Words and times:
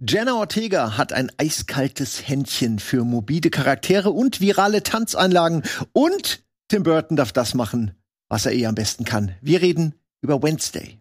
Jenna 0.00 0.34
Ortega 0.34 0.96
hat 0.96 1.12
ein 1.12 1.30
eiskaltes 1.38 2.26
Händchen 2.26 2.80
für 2.80 3.04
mobile 3.04 3.50
Charaktere 3.50 4.10
und 4.10 4.40
virale 4.40 4.82
Tanzeinlagen. 4.82 5.62
Und 5.92 6.42
Tim 6.68 6.82
Burton 6.82 7.16
darf 7.16 7.30
das 7.32 7.54
machen, 7.54 7.92
was 8.28 8.44
er 8.44 8.52
eh 8.52 8.66
am 8.66 8.74
besten 8.74 9.04
kann. 9.04 9.36
Wir 9.40 9.62
reden 9.62 9.94
über 10.20 10.42
Wednesday. 10.42 10.98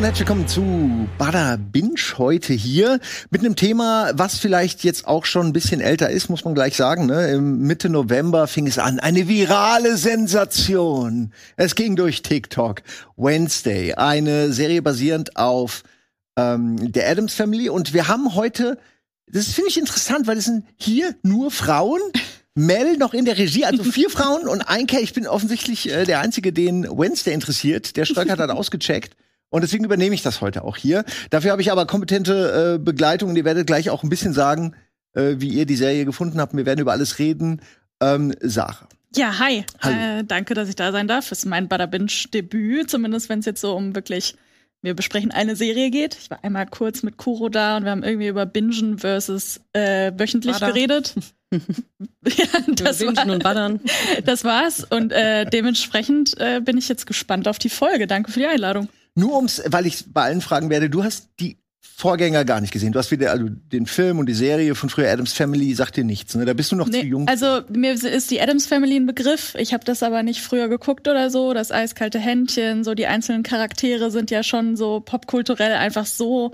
Und 0.00 0.06
herzlich 0.06 0.26
willkommen 0.26 0.48
zu 0.48 1.08
Bada 1.18 1.58
Binge 1.58 2.00
heute 2.16 2.54
hier 2.54 3.00
mit 3.28 3.42
einem 3.42 3.54
Thema, 3.54 4.12
was 4.14 4.38
vielleicht 4.38 4.82
jetzt 4.82 5.06
auch 5.06 5.26
schon 5.26 5.48
ein 5.48 5.52
bisschen 5.52 5.82
älter 5.82 6.08
ist, 6.08 6.30
muss 6.30 6.42
man 6.42 6.54
gleich 6.54 6.74
sagen. 6.74 7.04
Ne? 7.04 7.32
Im 7.32 7.58
Mitte 7.66 7.90
November 7.90 8.46
fing 8.46 8.66
es 8.66 8.78
an, 8.78 8.98
eine 8.98 9.28
virale 9.28 9.98
Sensation. 9.98 11.34
Es 11.56 11.74
ging 11.74 11.96
durch 11.96 12.22
TikTok. 12.22 12.80
Wednesday, 13.18 13.92
eine 13.92 14.54
Serie 14.54 14.80
basierend 14.80 15.36
auf 15.36 15.82
ähm, 16.38 16.90
der 16.90 17.10
Adams 17.10 17.34
Family 17.34 17.68
und 17.68 17.92
wir 17.92 18.08
haben 18.08 18.34
heute, 18.34 18.78
das 19.26 19.48
finde 19.48 19.68
ich 19.68 19.76
interessant, 19.76 20.26
weil 20.26 20.38
es 20.38 20.46
sind 20.46 20.64
hier 20.76 21.14
nur 21.22 21.50
Frauen. 21.50 22.00
Mel 22.54 22.96
noch 22.96 23.12
in 23.12 23.26
der 23.26 23.36
Regie, 23.36 23.66
also 23.66 23.84
vier 23.84 24.08
Frauen 24.08 24.48
und 24.48 24.62
ein 24.62 24.86
Kerl. 24.86 25.02
Ich 25.02 25.12
bin 25.12 25.26
offensichtlich 25.26 25.90
äh, 25.90 26.04
der 26.04 26.20
Einzige, 26.20 26.54
den 26.54 26.84
Wednesday 26.84 27.34
interessiert. 27.34 27.98
Der 27.98 28.06
Stolk 28.06 28.30
hat 28.30 28.40
dann 28.40 28.50
ausgecheckt. 28.50 29.14
Und 29.50 29.62
deswegen 29.62 29.84
übernehme 29.84 30.14
ich 30.14 30.22
das 30.22 30.40
heute 30.40 30.64
auch 30.64 30.76
hier. 30.76 31.04
Dafür 31.30 31.50
habe 31.50 31.60
ich 31.60 31.70
aber 31.70 31.86
kompetente 31.86 32.76
äh, 32.76 32.78
Begleitung 32.78 33.30
und 33.30 33.36
ihr 33.36 33.44
werdet 33.44 33.66
gleich 33.66 33.90
auch 33.90 34.02
ein 34.02 34.08
bisschen 34.08 34.32
sagen, 34.32 34.74
äh, 35.12 35.34
wie 35.38 35.48
ihr 35.48 35.66
die 35.66 35.76
Serie 35.76 36.04
gefunden 36.04 36.40
habt. 36.40 36.56
Wir 36.56 36.66
werden 36.66 36.80
über 36.80 36.92
alles 36.92 37.18
reden. 37.18 37.60
Ähm, 38.00 38.32
Sarah. 38.40 38.88
Ja, 39.14 39.38
hi. 39.40 39.64
Äh, 39.82 40.24
danke, 40.24 40.54
dass 40.54 40.68
ich 40.68 40.76
da 40.76 40.92
sein 40.92 41.08
darf. 41.08 41.28
Das 41.28 41.40
ist 41.40 41.46
mein 41.46 41.68
Bada 41.68 41.86
Binge-Debüt, 41.86 42.90
zumindest 42.90 43.28
wenn 43.28 43.40
es 43.40 43.46
jetzt 43.46 43.60
so 43.60 43.74
um 43.74 43.96
wirklich, 43.96 44.36
wir 44.82 44.94
besprechen 44.94 45.32
eine 45.32 45.56
Serie 45.56 45.90
geht. 45.90 46.16
Ich 46.20 46.30
war 46.30 46.44
einmal 46.44 46.66
kurz 46.66 47.02
mit 47.02 47.16
Kuro 47.16 47.48
da 47.48 47.76
und 47.76 47.84
wir 47.84 47.90
haben 47.90 48.04
irgendwie 48.04 48.28
über 48.28 48.46
Bingen 48.46 48.98
versus 48.98 49.60
äh, 49.72 50.12
wöchentlich 50.16 50.52
Bada. 50.52 50.68
geredet. 50.68 51.14
ja, 51.52 52.46
das, 52.68 52.98
Bingen 52.98 53.16
war, 53.16 53.28
und 53.28 53.42
Baddern. 53.42 53.80
das 54.24 54.44
war's. 54.44 54.84
Und 54.84 55.10
äh, 55.10 55.44
dementsprechend 55.44 56.38
äh, 56.38 56.60
bin 56.60 56.78
ich 56.78 56.88
jetzt 56.88 57.06
gespannt 57.06 57.48
auf 57.48 57.58
die 57.58 57.68
Folge. 57.68 58.06
Danke 58.06 58.30
für 58.30 58.38
die 58.38 58.46
Einladung. 58.46 58.88
Nur 59.14 59.36
ums, 59.36 59.62
weil 59.66 59.86
ich 59.86 60.04
bei 60.12 60.22
allen 60.22 60.40
fragen 60.40 60.70
werde, 60.70 60.88
du 60.90 61.02
hast 61.04 61.28
die 61.40 61.58
Vorgänger 61.82 62.44
gar 62.46 62.60
nicht 62.62 62.72
gesehen. 62.72 62.92
Du 62.92 62.98
hast 62.98 63.10
wieder 63.10 63.30
also 63.30 63.46
den 63.48 63.84
Film 63.86 64.18
und 64.18 64.26
die 64.26 64.34
Serie 64.34 64.74
von 64.74 64.88
früher 64.88 65.10
Adams 65.10 65.32
Family 65.34 65.74
sagt 65.74 65.96
dir 65.96 66.04
nichts, 66.04 66.34
ne? 66.34 66.44
Da 66.46 66.54
bist 66.54 66.72
du 66.72 66.76
noch 66.76 66.86
zu 66.86 66.92
Nee, 66.92 67.02
jung. 67.02 67.28
also 67.28 67.60
mir 67.70 67.92
ist 67.92 68.30
die 68.30 68.40
Adams 68.40 68.66
Family 68.66 68.96
ein 68.96 69.06
Begriff. 69.06 69.54
Ich 69.58 69.74
habe 69.74 69.84
das 69.84 70.02
aber 70.02 70.22
nicht 70.22 70.40
früher 70.40 70.68
geguckt 70.68 71.08
oder 71.08 71.28
so. 71.30 71.52
Das 71.52 71.70
eiskalte 71.72 72.18
Händchen, 72.18 72.84
so 72.84 72.94
die 72.94 73.06
einzelnen 73.06 73.42
Charaktere 73.42 74.10
sind 74.10 74.30
ja 74.30 74.42
schon 74.42 74.76
so 74.76 75.00
popkulturell 75.00 75.72
einfach 75.74 76.06
so 76.06 76.52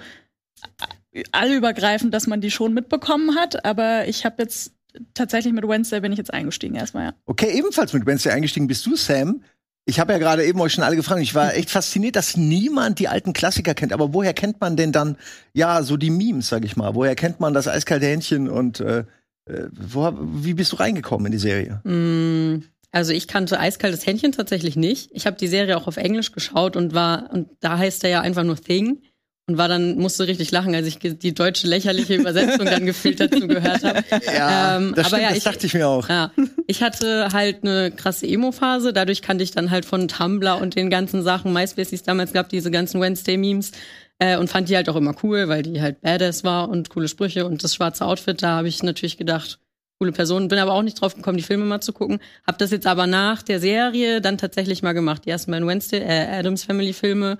allübergreifend, 1.32 2.12
dass 2.12 2.26
man 2.26 2.40
die 2.40 2.50
schon 2.50 2.74
mitbekommen 2.74 3.36
hat. 3.36 3.64
Aber 3.64 4.08
ich 4.08 4.24
habe 4.24 4.42
jetzt 4.42 4.72
tatsächlich 5.14 5.52
mit 5.52 5.66
Wednesday 5.66 6.00
bin 6.00 6.12
ich 6.12 6.18
jetzt 6.18 6.32
eingestiegen 6.32 6.74
erstmal, 6.74 7.06
ja. 7.06 7.12
Okay, 7.26 7.50
ebenfalls 7.56 7.92
mit 7.92 8.06
Wednesday 8.06 8.32
eingestiegen 8.32 8.66
bist 8.66 8.84
du, 8.86 8.96
Sam. 8.96 9.42
Ich 9.88 10.00
habe 10.00 10.12
ja 10.12 10.18
gerade 10.18 10.44
eben 10.44 10.60
euch 10.60 10.72
schon 10.72 10.84
alle 10.84 10.96
gefragt. 10.96 11.22
Ich 11.22 11.34
war 11.34 11.54
echt 11.56 11.70
fasziniert, 11.70 12.16
dass 12.16 12.36
niemand 12.36 12.98
die 12.98 13.08
alten 13.08 13.32
Klassiker 13.32 13.74
kennt. 13.74 13.92
Aber 13.92 14.12
woher 14.12 14.34
kennt 14.34 14.60
man 14.60 14.76
denn 14.76 14.92
dann, 14.92 15.16
ja, 15.54 15.82
so 15.82 15.96
die 15.96 16.10
Memes, 16.10 16.48
sag 16.48 16.64
ich 16.64 16.76
mal? 16.76 16.94
Woher 16.94 17.14
kennt 17.14 17.40
man 17.40 17.54
das 17.54 17.68
eiskalte 17.68 18.06
Händchen 18.06 18.48
und 18.48 18.80
äh, 18.80 19.04
äh, 19.48 19.68
wo, 19.72 20.12
wie 20.20 20.54
bist 20.54 20.72
du 20.72 20.76
reingekommen 20.76 21.26
in 21.26 21.32
die 21.32 21.38
Serie? 21.38 21.80
Mm, 21.84 22.64
Also 22.90 23.12
ich 23.12 23.28
kannte 23.28 23.60
Eiskaltes 23.60 24.06
Händchen 24.06 24.32
tatsächlich 24.32 24.74
nicht. 24.74 25.10
Ich 25.12 25.26
habe 25.26 25.36
die 25.36 25.48
Serie 25.48 25.76
auch 25.76 25.86
auf 25.86 25.96
Englisch 25.98 26.32
geschaut 26.32 26.76
und 26.76 26.92
war, 26.94 27.30
und 27.32 27.48
da 27.60 27.78
heißt 27.78 28.02
er 28.04 28.10
ja 28.10 28.20
einfach 28.22 28.42
nur 28.44 28.56
Thing. 28.56 29.02
Und 29.48 29.58
war 29.58 29.68
dann, 29.68 29.96
musste 29.96 30.26
richtig 30.26 30.50
lachen, 30.50 30.74
als 30.74 30.88
ich 30.88 30.98
die 30.98 31.32
deutsche 31.32 31.68
lächerliche 31.68 32.16
Übersetzung 32.16 32.66
dann 32.66 32.84
gefühlt 32.84 33.20
dazu 33.20 33.46
gehört 33.46 33.84
habe. 33.84 34.02
Ja, 34.26 34.76
Ähm, 34.76 34.92
das, 34.96 35.06
aber 35.06 35.16
stimmt, 35.18 35.22
ja, 35.22 35.28
das 35.28 35.38
ich- 35.38 35.44
dachte 35.44 35.66
ich 35.66 35.74
mir 35.74 35.86
auch. 35.86 36.08
Ja, 36.08 36.32
ich 36.66 36.82
hatte 36.82 37.28
halt 37.32 37.62
eine 37.62 37.92
krasse 37.92 38.26
Emo-Phase. 38.26 38.92
Dadurch 38.92 39.22
kannte 39.22 39.44
ich 39.44 39.52
dann 39.52 39.70
halt 39.70 39.84
von 39.84 40.08
Tumblr 40.08 40.56
und 40.60 40.74
den 40.74 40.90
ganzen 40.90 41.22
Sachen, 41.22 41.52
MySpace, 41.52 41.90
die 41.90 41.94
es 41.94 42.02
damals 42.02 42.32
gab, 42.32 42.48
diese 42.48 42.72
ganzen 42.72 43.00
Wednesday-Memes. 43.00 43.70
Äh, 44.18 44.36
und 44.38 44.48
fand 44.50 44.68
die 44.68 44.74
halt 44.74 44.88
auch 44.88 44.96
immer 44.96 45.14
cool, 45.22 45.46
weil 45.46 45.62
die 45.62 45.80
halt 45.80 46.00
badass 46.00 46.42
war 46.42 46.68
und 46.68 46.90
coole 46.90 47.06
Sprüche 47.06 47.46
und 47.46 47.62
das 47.62 47.74
schwarze 47.74 48.04
Outfit, 48.04 48.42
da 48.42 48.56
habe 48.56 48.66
ich 48.68 48.82
natürlich 48.82 49.16
gedacht, 49.18 49.58
coole 50.00 50.10
Person. 50.10 50.48
Bin 50.48 50.58
aber 50.58 50.72
auch 50.72 50.82
nicht 50.82 51.00
drauf 51.00 51.14
gekommen, 51.14 51.36
die 51.36 51.44
Filme 51.44 51.66
mal 51.66 51.80
zu 51.82 51.92
gucken. 51.92 52.18
Hab 52.46 52.58
das 52.58 52.70
jetzt 52.72 52.86
aber 52.86 53.06
nach 53.06 53.42
der 53.42 53.60
Serie 53.60 54.20
dann 54.22 54.38
tatsächlich 54.38 54.82
mal 54.82 54.92
gemacht. 54.94 55.22
Die 55.26 55.30
ersten 55.30 55.50
beiden 55.52 55.68
Wednesday, 55.68 56.00
äh, 56.00 56.26
Adams 56.38 56.64
Family 56.64 56.92
Filme 56.94 57.36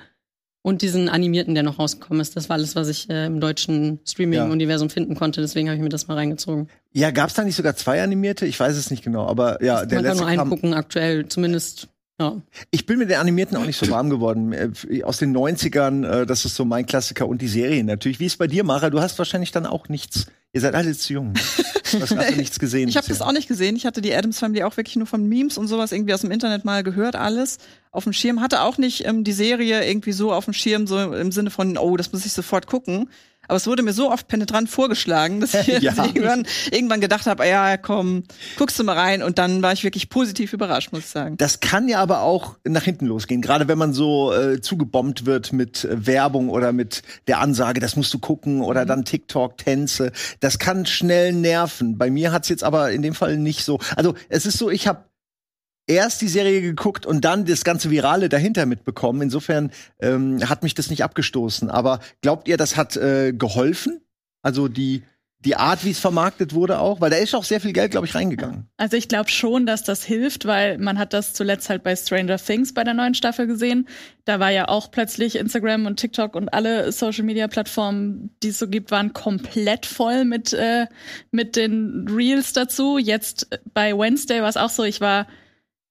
und 0.66 0.82
diesen 0.82 1.08
animierten, 1.08 1.54
der 1.54 1.62
noch 1.62 1.78
rausgekommen 1.78 2.20
ist. 2.20 2.34
Das 2.34 2.48
war 2.48 2.54
alles, 2.56 2.74
was 2.74 2.88
ich 2.88 3.08
äh, 3.08 3.26
im 3.26 3.38
deutschen 3.38 4.00
Streaming-Universum 4.04 4.90
finden 4.90 5.14
konnte. 5.14 5.40
Deswegen 5.40 5.68
habe 5.68 5.76
ich 5.76 5.82
mir 5.82 5.90
das 5.90 6.08
mal 6.08 6.14
reingezogen. 6.14 6.66
Ja, 6.92 7.12
gab's 7.12 7.34
da 7.34 7.44
nicht 7.44 7.54
sogar 7.54 7.76
zwei 7.76 8.02
animierte? 8.02 8.46
Ich 8.46 8.58
weiß 8.58 8.76
es 8.76 8.90
nicht 8.90 9.04
genau, 9.04 9.28
aber 9.28 9.62
ja, 9.62 9.86
der 9.86 9.98
Man 9.98 10.04
kann 10.04 10.04
letzte 10.04 10.22
nur 10.22 10.26
einen 10.26 10.50
gucken, 10.50 10.74
aktuell 10.74 11.28
zumindest. 11.28 11.86
Ja. 12.18 12.40
Ich 12.70 12.86
bin 12.86 12.98
mit 12.98 13.10
den 13.10 13.18
Animierten 13.18 13.56
auch 13.58 13.66
nicht 13.66 13.78
so 13.78 13.90
warm 13.90 14.08
geworden. 14.08 14.52
Äh, 14.52 15.02
Aus 15.02 15.18
den 15.18 15.36
90ern, 15.36 16.22
äh, 16.22 16.26
das 16.26 16.44
ist 16.46 16.54
so 16.54 16.64
mein 16.64 16.86
Klassiker 16.86 17.28
und 17.28 17.42
die 17.42 17.48
Serien 17.48 17.86
natürlich. 17.86 18.20
Wie 18.20 18.26
ist 18.26 18.38
bei 18.38 18.46
dir, 18.46 18.64
Mara? 18.64 18.88
Du 18.88 19.00
hast 19.00 19.18
wahrscheinlich 19.18 19.52
dann 19.52 19.66
auch 19.66 19.88
nichts. 19.88 20.26
Ihr 20.52 20.62
seid 20.62 20.74
alle 20.74 20.96
zu 20.96 21.12
jung. 21.12 21.34
Du 21.92 22.00
hast 22.00 22.12
also 22.16 22.36
nichts 22.36 22.58
gesehen. 22.58 22.88
Ich 22.88 22.96
habe 22.96 23.06
das 23.06 23.20
auch 23.20 23.32
nicht 23.32 23.48
gesehen. 23.48 23.76
Ich 23.76 23.84
hatte 23.84 24.00
die 24.00 24.14
Adams 24.14 24.38
Family 24.38 24.62
auch 24.62 24.76
wirklich 24.78 24.96
nur 24.96 25.06
von 25.06 25.28
Memes 25.28 25.58
und 25.58 25.68
sowas 25.68 25.92
irgendwie 25.92 26.14
aus 26.14 26.22
dem 26.22 26.30
Internet 26.30 26.64
mal 26.64 26.82
gehört, 26.82 27.14
alles 27.16 27.58
auf 27.90 28.04
dem 28.04 28.14
Schirm. 28.14 28.40
Hatte 28.40 28.62
auch 28.62 28.78
nicht 28.78 29.06
ähm, 29.06 29.22
die 29.22 29.32
Serie 29.32 29.86
irgendwie 29.86 30.12
so 30.12 30.32
auf 30.32 30.46
dem 30.46 30.54
Schirm, 30.54 30.86
so 30.86 31.12
im 31.12 31.30
Sinne 31.32 31.50
von, 31.50 31.76
oh, 31.76 31.98
das 31.98 32.10
muss 32.12 32.24
ich 32.24 32.32
sofort 32.32 32.66
gucken. 32.66 33.10
Aber 33.48 33.56
es 33.56 33.66
wurde 33.66 33.82
mir 33.82 33.92
so 33.92 34.10
oft 34.10 34.28
penetrant 34.28 34.68
vorgeschlagen, 34.68 35.40
dass 35.40 35.54
ich 35.54 35.66
Ja. 35.82 35.92
irgendwann, 36.04 36.46
irgendwann 36.70 37.00
gedacht 37.00 37.26
habe, 37.26 37.46
ja, 37.46 37.76
komm, 37.76 38.24
guckst 38.56 38.78
du 38.78 38.84
mal 38.84 38.96
rein. 38.98 39.22
Und 39.22 39.38
dann 39.38 39.62
war 39.62 39.72
ich 39.72 39.84
wirklich 39.84 40.08
positiv 40.08 40.52
überrascht, 40.52 40.92
muss 40.92 41.00
ich 41.02 41.06
sagen. 41.10 41.36
Das 41.36 41.60
kann 41.60 41.88
ja 41.88 42.00
aber 42.00 42.22
auch 42.22 42.56
nach 42.64 42.82
hinten 42.82 43.06
losgehen, 43.06 43.42
gerade 43.42 43.68
wenn 43.68 43.78
man 43.78 43.92
so 43.92 44.32
äh, 44.32 44.60
zugebombt 44.60 45.26
wird 45.26 45.52
mit 45.52 45.84
äh, 45.84 46.06
Werbung 46.06 46.48
oder 46.48 46.72
mit 46.72 47.02
der 47.28 47.40
Ansage, 47.40 47.80
das 47.80 47.96
musst 47.96 48.12
du 48.14 48.18
gucken 48.18 48.60
oder 48.62 48.84
dann 48.86 49.04
TikTok, 49.04 49.56
Tänze. 49.58 50.12
Das 50.40 50.58
kann 50.58 50.86
schnell 50.86 51.32
nerven. 51.32 51.98
Bei 51.98 52.10
mir 52.10 52.32
hat's 52.32 52.48
jetzt 52.48 52.64
aber 52.64 52.90
in 52.92 53.02
dem 53.02 53.14
Fall 53.14 53.36
nicht 53.36 53.64
so. 53.64 53.78
Also 53.96 54.14
es 54.28 54.46
ist 54.46 54.58
so, 54.58 54.70
ich 54.70 54.86
habe 54.88 55.04
erst 55.86 56.20
die 56.20 56.28
Serie 56.28 56.62
geguckt 56.62 57.06
und 57.06 57.24
dann 57.24 57.44
das 57.44 57.64
ganze 57.64 57.90
Virale 57.90 58.28
dahinter 58.28 58.66
mitbekommen. 58.66 59.22
Insofern 59.22 59.70
ähm, 60.00 60.48
hat 60.48 60.62
mich 60.62 60.74
das 60.74 60.90
nicht 60.90 61.04
abgestoßen. 61.04 61.70
Aber 61.70 62.00
glaubt 62.22 62.48
ihr, 62.48 62.56
das 62.56 62.76
hat 62.76 62.96
äh, 62.96 63.32
geholfen? 63.32 64.00
Also 64.42 64.68
die 64.68 65.02
die 65.46 65.54
Art, 65.54 65.84
wie 65.84 65.90
es 65.90 66.00
vermarktet 66.00 66.54
wurde 66.54 66.80
auch, 66.80 67.00
weil 67.00 67.10
da 67.10 67.16
ist 67.16 67.34
auch 67.34 67.44
sehr 67.44 67.60
viel 67.60 67.72
Geld, 67.72 67.92
glaube 67.92 68.06
ich, 68.06 68.14
reingegangen. 68.14 68.68
Also 68.78 68.96
ich 68.96 69.06
glaube 69.06 69.30
schon, 69.30 69.64
dass 69.64 69.84
das 69.84 70.02
hilft, 70.02 70.44
weil 70.46 70.78
man 70.78 70.98
hat 70.98 71.12
das 71.12 71.34
zuletzt 71.34 71.68
halt 71.68 71.84
bei 71.84 71.94
Stranger 71.94 72.36
Things 72.36 72.74
bei 72.74 72.82
der 72.82 72.94
neuen 72.94 73.14
Staffel 73.14 73.46
gesehen. 73.46 73.86
Da 74.24 74.40
war 74.40 74.50
ja 74.50 74.66
auch 74.66 74.90
plötzlich 74.90 75.36
Instagram 75.36 75.86
und 75.86 76.00
TikTok 76.00 76.34
und 76.34 76.48
alle 76.48 76.90
Social-Media-Plattformen, 76.90 78.34
die 78.42 78.48
es 78.48 78.58
so 78.58 78.66
gibt, 78.66 78.90
waren 78.90 79.12
komplett 79.12 79.86
voll 79.86 80.24
mit, 80.24 80.52
äh, 80.52 80.86
mit 81.30 81.54
den 81.54 82.08
Reels 82.08 82.52
dazu. 82.52 82.98
Jetzt 82.98 83.48
bei 83.72 83.96
Wednesday 83.96 84.40
war 84.40 84.48
es 84.48 84.56
auch 84.56 84.70
so, 84.70 84.82
ich 84.82 85.00
war 85.00 85.28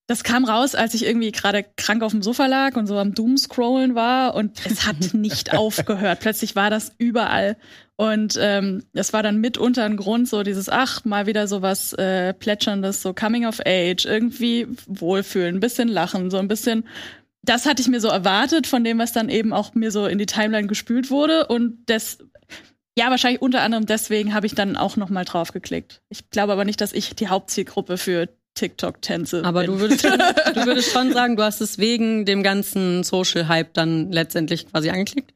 das 0.08 0.24
kam 0.24 0.46
raus, 0.46 0.76
als 0.76 0.94
ich 0.94 1.06
irgendwie 1.06 1.32
gerade 1.32 1.66
krank 1.78 2.04
auf 2.04 2.12
dem 2.12 2.22
Sofa 2.22 2.46
lag 2.46 2.76
und 2.76 2.86
so 2.86 2.98
am 2.98 3.16
Doomscrollen 3.16 3.96
war 3.96 4.36
und 4.36 4.64
es 4.66 4.86
hat 4.86 4.98
nicht 5.14 5.54
aufgehört. 5.54 6.20
Plötzlich 6.20 6.56
war 6.56 6.70
das 6.70 6.92
überall. 6.98 7.58
Und 7.98 8.38
ähm, 8.40 8.84
das 8.94 9.14
war 9.14 9.24
dann 9.24 9.40
mitunter 9.40 9.86
ein 9.86 9.98
Grund, 9.98 10.28
so 10.28 10.44
dieses, 10.44 10.70
ach, 10.70 11.06
mal 11.06 11.26
wieder 11.26 11.48
so 11.48 11.62
was 11.62 11.94
äh, 11.94 12.34
Plätscherndes, 12.34 13.02
so 13.02 13.14
Coming 13.14 13.46
of 13.46 13.62
Age, 13.66 14.06
irgendwie 14.06 14.68
wohlfühlen, 14.86 15.56
ein 15.56 15.62
bisschen 15.62 15.88
lachen, 15.88 16.30
so 16.30 16.38
ein 16.38 16.50
bisschen. 16.50 16.86
Das 17.42 17.66
hatte 17.66 17.82
ich 17.82 17.88
mir 17.88 18.02
so 18.02 18.10
erwartet, 18.10 18.68
von 18.68 18.84
dem, 18.84 19.00
was 19.00 19.14
dann 19.14 19.30
eben 19.30 19.54
auch 19.54 19.76
mir 19.76 19.92
so 19.92 20.08
in 20.08 20.18
die 20.18 20.26
Timeline 20.26 20.68
gespült 20.68 21.10
wurde. 21.10 21.48
Und 21.48 21.78
das, 21.86 22.20
ja, 22.98 23.10
wahrscheinlich 23.10 23.42
unter 23.42 23.62
anderem 23.62 23.86
deswegen 23.86 24.34
habe 24.34 24.46
ich 24.46 24.56
dann 24.56 24.76
auch 24.76 24.98
noch 24.98 25.10
mal 25.10 25.26
drauf 25.26 25.52
geklickt. 25.52 26.02
Ich 26.10 26.30
glaube 26.30 26.54
aber 26.54 26.66
nicht, 26.66 26.82
dass 26.82 26.92
ich 26.92 27.16
die 27.16 27.30
Hauptzielgruppe 27.30 27.98
für 27.98 28.28
TikTok-Tänze 28.56 29.44
Aber 29.46 29.62
bin. 29.62 29.72
du 29.72 29.80
würdest, 29.80 30.02
schon, 30.08 30.18
du 30.18 30.66
würdest 30.66 30.92
schon 30.92 31.14
sagen, 31.14 31.36
du 31.36 31.44
hast 31.44 31.62
es 31.62 31.78
wegen 31.78 32.26
dem 32.26 32.42
ganzen 32.44 33.04
Social-Hype 33.04 33.74
dann 33.74 34.12
letztendlich 34.12 34.68
quasi 34.72 34.90
angeklickt? 34.90 35.34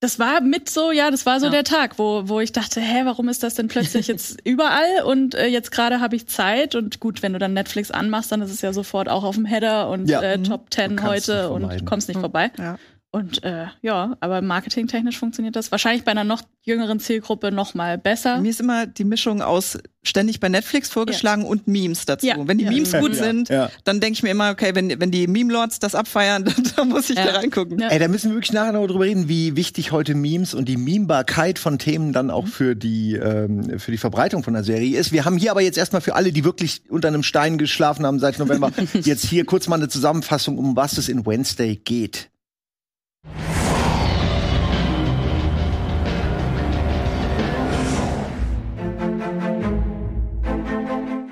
das 0.00 0.18
war 0.18 0.42
mit 0.42 0.68
so, 0.68 0.92
ja, 0.92 1.10
das 1.10 1.24
war 1.24 1.40
so 1.40 1.46
Ja. 1.46 1.52
der 1.52 1.64
Tag, 1.64 1.98
wo, 1.98 2.28
wo 2.28 2.38
ich 2.40 2.52
dachte, 2.52 2.78
hä, 2.78 3.02
warum 3.04 3.30
ist 3.30 3.42
das 3.42 3.54
denn 3.54 3.68
plötzlich 3.68 4.06
jetzt 4.06 4.38
überall 4.44 5.02
und 5.06 5.34
äh, 5.34 5.46
jetzt 5.46 5.70
gerade 5.70 5.98
habe 6.00 6.14
ich 6.14 6.26
Zeit 6.26 6.74
und 6.74 7.00
gut, 7.00 7.22
wenn 7.22 7.32
du 7.32 7.38
dann 7.38 7.54
Netflix 7.54 7.90
anmachst, 7.90 8.30
dann 8.30 8.42
ist 8.42 8.50
es 8.50 8.60
ja 8.60 8.74
sofort 8.74 9.08
auch 9.08 9.24
auf 9.24 9.34
dem 9.36 9.46
Header 9.46 9.88
und 9.88 10.10
Ja. 10.10 10.20
äh, 10.20 10.36
Mhm. 10.36 10.44
Top 10.44 10.66
10 10.74 10.90
Du 10.90 10.96
kannst 10.96 11.28
heute 11.28 11.48
und 11.48 11.86
kommst 11.86 12.08
nicht 12.08 12.18
Mhm. 12.18 12.20
vorbei. 12.22 12.50
Ja. 12.58 12.76
Und 13.14 13.44
äh, 13.44 13.66
ja, 13.80 14.16
aber 14.18 14.42
marketingtechnisch 14.42 15.16
funktioniert 15.20 15.54
das 15.54 15.70
wahrscheinlich 15.70 16.02
bei 16.02 16.10
einer 16.10 16.24
noch 16.24 16.42
jüngeren 16.62 16.98
Zielgruppe 16.98 17.52
noch 17.52 17.74
mal 17.74 17.96
besser. 17.96 18.40
Mir 18.40 18.50
ist 18.50 18.58
immer 18.60 18.86
die 18.88 19.04
Mischung 19.04 19.40
aus 19.40 19.78
ständig 20.02 20.40
bei 20.40 20.48
Netflix 20.48 20.88
vorgeschlagen 20.90 21.44
und 21.44 21.68
Memes 21.68 22.06
dazu. 22.06 22.26
Ja. 22.26 22.34
Wenn 22.40 22.58
die 22.58 22.64
Ja. 22.64 22.70
Memes 22.72 22.90
Ja. 22.90 22.98
gut 23.00 23.14
Ja. 23.14 23.22
sind, 23.24 23.48
Ja. 23.50 23.70
dann 23.84 24.00
denke 24.00 24.14
ich 24.16 24.22
mir 24.24 24.30
immer, 24.30 24.50
okay, 24.50 24.72
wenn, 24.74 24.98
wenn 25.00 25.12
die 25.12 25.28
Meme-Lords 25.28 25.78
das 25.78 25.94
abfeiern, 25.94 26.44
dann, 26.44 26.54
dann 26.74 26.88
muss 26.88 27.08
ich 27.08 27.16
Ja. 27.16 27.26
da 27.26 27.32
reingucken. 27.38 27.78
Ja. 27.78 27.86
Ey, 27.88 28.00
da 28.00 28.08
müssen 28.08 28.30
wir 28.30 28.34
wirklich 28.34 28.52
nachher 28.52 28.72
noch 28.72 28.84
drüber 28.88 29.04
reden, 29.04 29.28
wie 29.28 29.54
wichtig 29.54 29.92
heute 29.92 30.16
Memes 30.16 30.52
und 30.52 30.68
die 30.68 30.76
Memebarkeit 30.76 31.60
von 31.60 31.78
Themen 31.78 32.12
dann 32.12 32.30
auch 32.32 32.48
für 32.48 32.74
die 32.74 33.14
ähm, 33.14 33.78
für 33.78 33.92
die 33.92 33.98
Verbreitung 33.98 34.42
von 34.42 34.54
der 34.54 34.64
Serie 34.64 34.98
ist. 34.98 35.12
Wir 35.12 35.24
haben 35.24 35.38
hier 35.38 35.52
aber 35.52 35.60
jetzt 35.62 35.78
erstmal 35.78 36.02
für 36.02 36.16
alle, 36.16 36.32
die 36.32 36.44
wirklich 36.44 36.82
unter 36.88 37.06
einem 37.06 37.22
Stein 37.22 37.58
geschlafen 37.58 38.04
haben 38.04 38.18
seit 38.18 38.40
November, 38.40 38.72
jetzt 39.04 39.24
hier 39.24 39.44
kurz 39.44 39.68
mal 39.68 39.76
eine 39.76 39.88
Zusammenfassung, 39.88 40.58
um 40.58 40.74
was 40.74 40.98
es 40.98 41.08
in 41.08 41.24
Wednesday 41.26 41.76
geht. 41.76 42.28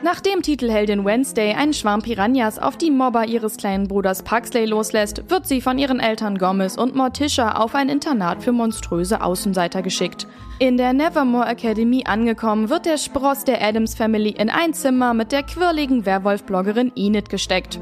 Nachdem 0.05 0.43
Titelheldin 0.43 1.05
Wednesday 1.05 1.55
einen 1.55 1.73
Schwarm 1.73 2.03
Piranhas 2.03 2.59
auf 2.59 2.77
die 2.77 2.91
Mobber 2.91 3.25
ihres 3.27 3.57
kleinen 3.57 3.87
Bruders 3.87 4.25
Paxley 4.25 4.65
loslässt, 4.65 5.31
wird 5.31 5.47
sie 5.47 5.61
von 5.61 5.79
ihren 5.79 6.01
Eltern 6.01 6.39
Gomez 6.39 6.77
und 6.77 6.97
Morticia 6.97 7.57
auf 7.57 7.77
ein 7.77 7.89
Internat 7.89 8.43
für 8.43 8.51
monströse 8.51 9.23
Außenseiter 9.23 9.81
geschickt. 9.81 10.27
In 10.59 10.77
der 10.77 10.93
Nevermore 10.93 11.47
Academy 11.47 12.03
angekommen, 12.05 12.69
wird 12.69 12.85
der 12.85 12.99
Spross 12.99 13.45
der 13.45 13.63
Adams 13.63 13.95
Family 13.95 14.31
in 14.31 14.51
ein 14.51 14.75
Zimmer 14.75 15.15
mit 15.15 15.31
der 15.31 15.45
quirligen 15.45 16.05
Werwolf-Bloggerin 16.05 16.91
Enid 16.97 17.31
gesteckt. 17.31 17.79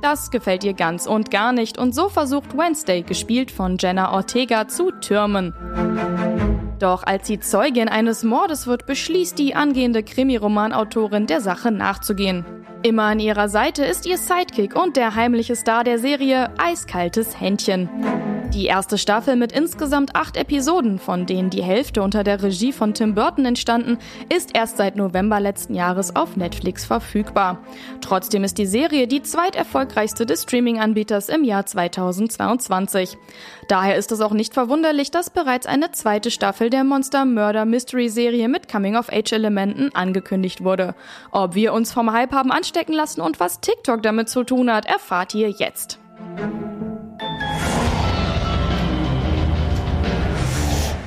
Das 0.00 0.30
gefällt 0.30 0.64
ihr 0.64 0.74
ganz 0.74 1.06
und 1.06 1.30
gar 1.30 1.52
nicht 1.52 1.76
und 1.76 1.94
so 1.94 2.08
versucht 2.08 2.56
Wednesday, 2.56 3.02
gespielt 3.02 3.50
von 3.50 3.76
Jenna 3.78 4.12
Ortega, 4.12 4.66
zu 4.66 4.92
türmen. 4.92 5.52
Doch 6.78 7.04
als 7.04 7.26
sie 7.26 7.40
Zeugin 7.40 7.88
eines 7.88 8.24
Mordes 8.24 8.66
wird, 8.66 8.86
beschließt 8.86 9.38
die 9.38 9.54
angehende 9.54 10.02
Krimiromanautorin 10.02 11.26
der 11.26 11.40
Sache 11.40 11.70
nachzugehen. 11.70 12.44
Immer 12.82 13.04
an 13.04 13.20
ihrer 13.20 13.48
Seite 13.48 13.84
ist 13.84 14.04
ihr 14.04 14.18
Sidekick 14.18 14.76
und 14.76 14.96
der 14.96 15.14
heimliche 15.14 15.56
Star 15.56 15.84
der 15.84 15.98
Serie 15.98 16.50
Eiskaltes 16.58 17.40
Händchen. 17.40 17.88
Die 18.54 18.66
erste 18.66 18.98
Staffel 18.98 19.34
mit 19.34 19.50
insgesamt 19.50 20.14
acht 20.14 20.36
Episoden, 20.36 21.00
von 21.00 21.26
denen 21.26 21.50
die 21.50 21.64
Hälfte 21.64 22.02
unter 22.02 22.22
der 22.22 22.40
Regie 22.40 22.72
von 22.72 22.94
Tim 22.94 23.16
Burton 23.16 23.44
entstanden, 23.46 23.98
ist 24.32 24.54
erst 24.54 24.76
seit 24.76 24.94
November 24.94 25.40
letzten 25.40 25.74
Jahres 25.74 26.14
auf 26.14 26.36
Netflix 26.36 26.84
verfügbar. 26.84 27.58
Trotzdem 28.00 28.44
ist 28.44 28.58
die 28.58 28.66
Serie 28.66 29.08
die 29.08 29.22
zweiterfolgreichste 29.22 30.24
des 30.24 30.42
Streaming-Anbieters 30.42 31.30
im 31.30 31.42
Jahr 31.42 31.66
2022. 31.66 33.18
Daher 33.66 33.96
ist 33.96 34.12
es 34.12 34.20
auch 34.20 34.32
nicht 34.32 34.54
verwunderlich, 34.54 35.10
dass 35.10 35.30
bereits 35.30 35.66
eine 35.66 35.90
zweite 35.90 36.30
Staffel 36.30 36.70
der 36.74 36.82
Monster 36.82 37.24
Murder 37.24 37.66
Mystery 37.66 38.08
Serie 38.08 38.48
mit 38.48 38.68
Coming-of-Age-Elementen 38.68 39.94
angekündigt 39.94 40.64
wurde. 40.64 40.96
Ob 41.30 41.54
wir 41.54 41.72
uns 41.72 41.92
vom 41.92 42.12
Hype 42.12 42.32
haben 42.32 42.50
anstecken 42.50 42.94
lassen 42.94 43.20
und 43.20 43.38
was 43.38 43.60
TikTok 43.60 44.02
damit 44.02 44.28
zu 44.28 44.42
tun 44.42 44.68
hat, 44.72 44.84
erfahrt 44.84 45.36
ihr 45.36 45.50
jetzt. 45.50 46.00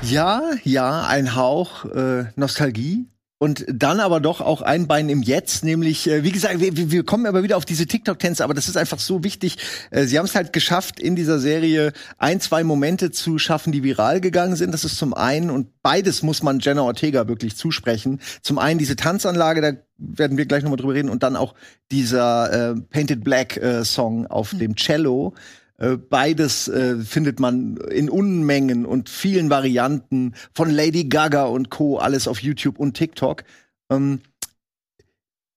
Ja, 0.04 0.42
ja, 0.64 1.06
ein 1.06 1.36
Hauch 1.36 1.84
äh, 1.84 2.28
Nostalgie. 2.38 3.08
Und 3.40 3.66
dann 3.68 4.00
aber 4.00 4.20
doch 4.20 4.42
auch 4.42 4.64
ein 4.64 4.88
Bein 4.88 5.10
im 5.10 5.22
Jetzt, 5.22 5.64
nämlich, 5.64 6.10
äh, 6.10 6.24
wie 6.24 6.32
gesagt, 6.32 6.60
wir, 6.60 6.92
wir 6.92 7.04
kommen 7.04 7.28
aber 7.28 7.44
wieder 7.44 7.56
auf 7.58 7.66
diese 7.66 7.86
TikTok-Tänze, 7.86 8.44
aber 8.44 8.56
das 8.56 8.68
ist 8.68 8.78
einfach 8.78 8.98
so 8.98 9.24
wichtig. 9.24 9.58
Äh, 9.92 10.06
sie 10.06 10.18
haben 10.18 10.26
es 10.26 10.34
halt 10.34 10.54
geschafft, 10.54 11.00
in 11.00 11.16
dieser 11.16 11.38
Serie 11.38 11.94
ein, 12.18 12.42
zwei 12.42 12.64
Momente 12.64 13.12
zu 13.12 13.38
schaffen, 13.38 13.72
die 13.72 13.84
viral 13.84 14.22
gegangen 14.22 14.56
sind. 14.56 14.74
Das 14.74 14.86
ist 14.86 14.98
zum 14.98 15.14
einen, 15.14 15.52
und 15.52 15.84
beides 15.84 16.24
muss 16.24 16.42
man 16.42 16.60
Jenna 16.60 16.82
Ortega 16.82 17.28
wirklich 17.28 17.56
zusprechen. 17.56 18.22
Zum 18.42 18.58
einen 18.58 18.80
diese 18.80 18.96
Tanzanlage, 18.96 19.62
da 19.62 19.74
werden 20.00 20.38
wir 20.38 20.48
gleich 20.48 20.64
nochmal 20.64 20.78
drüber 20.78 20.96
reden, 20.96 21.10
und 21.10 21.22
dann 21.22 21.36
auch 21.36 21.54
dieser 21.92 22.72
äh, 22.72 22.76
Painted 22.90 23.24
Black 23.24 23.58
äh, 23.58 23.86
Song 23.86 24.26
auf 24.26 24.56
dem 24.58 24.76
Cello. 24.76 25.36
Äh, 25.78 25.98
Beides 25.98 26.68
äh, 26.68 26.98
findet 26.98 27.40
man 27.40 27.78
in 27.78 28.10
Unmengen 28.10 28.86
und 28.86 29.10
vielen 29.10 29.50
Varianten 29.50 30.34
von 30.54 30.70
Lady 30.70 31.06
Gaga 31.06 31.46
und 31.46 31.70
Co. 31.70 31.98
alles 31.98 32.28
auf 32.28 32.42
YouTube 32.42 32.80
und 32.80 32.96
TikTok. 32.96 33.44
Ähm, 33.92 34.22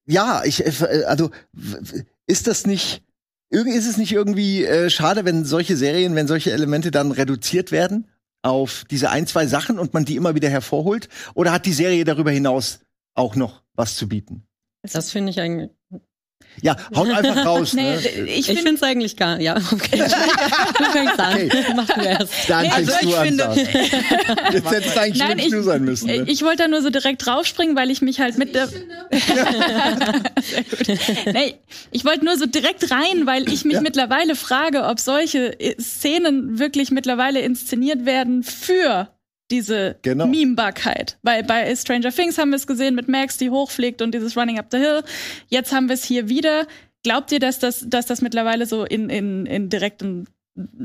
ja, 0.06 0.42
ich 0.44 0.64
äh, 0.64 1.04
also 1.04 1.30
ist 2.26 2.46
das 2.46 2.66
nicht 2.66 3.02
ist 3.50 3.88
es 3.88 3.96
nicht 3.96 4.12
irgendwie 4.12 4.64
äh, 4.64 4.90
schade, 4.90 5.24
wenn 5.24 5.44
solche 5.44 5.76
Serien, 5.76 6.14
wenn 6.14 6.28
solche 6.28 6.52
Elemente 6.52 6.92
dann 6.92 7.10
reduziert 7.10 7.72
werden 7.72 8.06
auf 8.42 8.84
diese 8.90 9.10
ein 9.10 9.26
zwei 9.26 9.46
Sachen 9.46 9.78
und 9.78 9.92
man 9.92 10.04
die 10.04 10.16
immer 10.16 10.34
wieder 10.34 10.48
hervorholt? 10.48 11.08
Oder 11.34 11.52
hat 11.52 11.66
die 11.66 11.72
Serie 11.72 12.04
darüber 12.04 12.30
hinaus 12.30 12.80
auch 13.14 13.34
noch 13.36 13.62
was 13.74 13.96
zu 13.96 14.08
bieten? 14.08 14.44
Das 14.82 15.10
finde 15.10 15.30
ich 15.30 15.40
eigentlich. 15.40 15.70
Ja, 16.62 16.76
haut 16.94 17.08
einfach 17.08 17.44
raus. 17.46 17.72
Nee, 17.72 17.82
ne? 17.82 17.98
ich 18.26 18.38
Ich 18.40 18.46
finde 18.46 18.62
finde 18.62 18.74
es 18.76 18.82
eigentlich 18.82 19.16
gar. 19.16 19.40
Ja, 19.40 19.56
okay. 19.72 19.96
du 20.78 20.84
fängst 20.84 21.18
an. 21.18 21.32
Okay. 21.34 21.50
Machen 21.74 21.94
wir 22.02 22.10
erst. 22.10 22.32
Dann 22.48 22.62
Nee, 22.66 22.70
also 22.72 22.92
du 23.00 23.08
ich 23.08 23.14
finde-. 23.16 23.54
Jetzt 24.52 24.70
hättest 24.70 24.96
du 24.96 25.00
eigentlich 25.00 25.18
Nein, 25.18 25.38
ich- 25.38 25.50
du 25.50 25.62
sein 25.62 25.84
müssen. 25.84 26.06
Ne? 26.08 26.24
Ich 26.26 26.42
wollte 26.42 26.64
da 26.64 26.68
nur 26.68 26.82
so 26.82 26.90
direkt 26.90 27.24
draufspringen, 27.24 27.76
weil 27.76 27.90
ich 27.90 28.02
mich 28.02 28.20
halt 28.20 28.36
mit 28.36 28.54
der. 28.54 28.66
Sehr 28.68 28.80
gut. 30.64 30.88
Nee, 31.32 31.54
ich 31.92 32.04
wollte 32.04 32.24
nur 32.24 32.36
so 32.36 32.46
direkt 32.46 32.90
rein, 32.90 33.24
weil 33.26 33.48
ich 33.50 33.64
mich 33.64 33.74
Ja. 33.74 33.80
mittlerweile 33.80 34.34
frage, 34.36 34.84
ob 34.84 35.00
solche 35.00 35.58
äh, 35.60 35.80
Szenen 35.80 36.58
wirklich 36.58 36.90
mittlerweile 36.90 37.40
inszeniert 37.40 38.04
werden 38.04 38.42
für 38.42 39.08
diese 39.50 39.96
Genau. 40.02 40.26
Memebarkeit. 40.26 41.18
Weil 41.22 41.44
bei 41.44 41.74
Stranger 41.74 42.10
Things 42.10 42.38
haben 42.38 42.50
wir 42.50 42.56
es 42.56 42.66
gesehen 42.66 42.94
mit 42.94 43.08
Max, 43.08 43.36
die 43.36 43.50
hochfliegt 43.50 44.02
und 44.02 44.12
dieses 44.14 44.36
Running 44.36 44.58
Up 44.58 44.66
the 44.70 44.78
Hill. 44.78 45.02
Jetzt 45.48 45.72
haben 45.72 45.88
wir 45.88 45.94
es 45.94 46.04
hier 46.04 46.28
wieder. 46.28 46.66
Glaubt 47.02 47.32
ihr, 47.32 47.40
dass 47.40 47.58
das, 47.58 47.84
dass 47.88 48.06
das 48.06 48.20
mittlerweile 48.22 48.66
so 48.66 48.84
in, 48.84 49.08
in, 49.08 49.46
in 49.46 49.68
direktem 49.70 50.26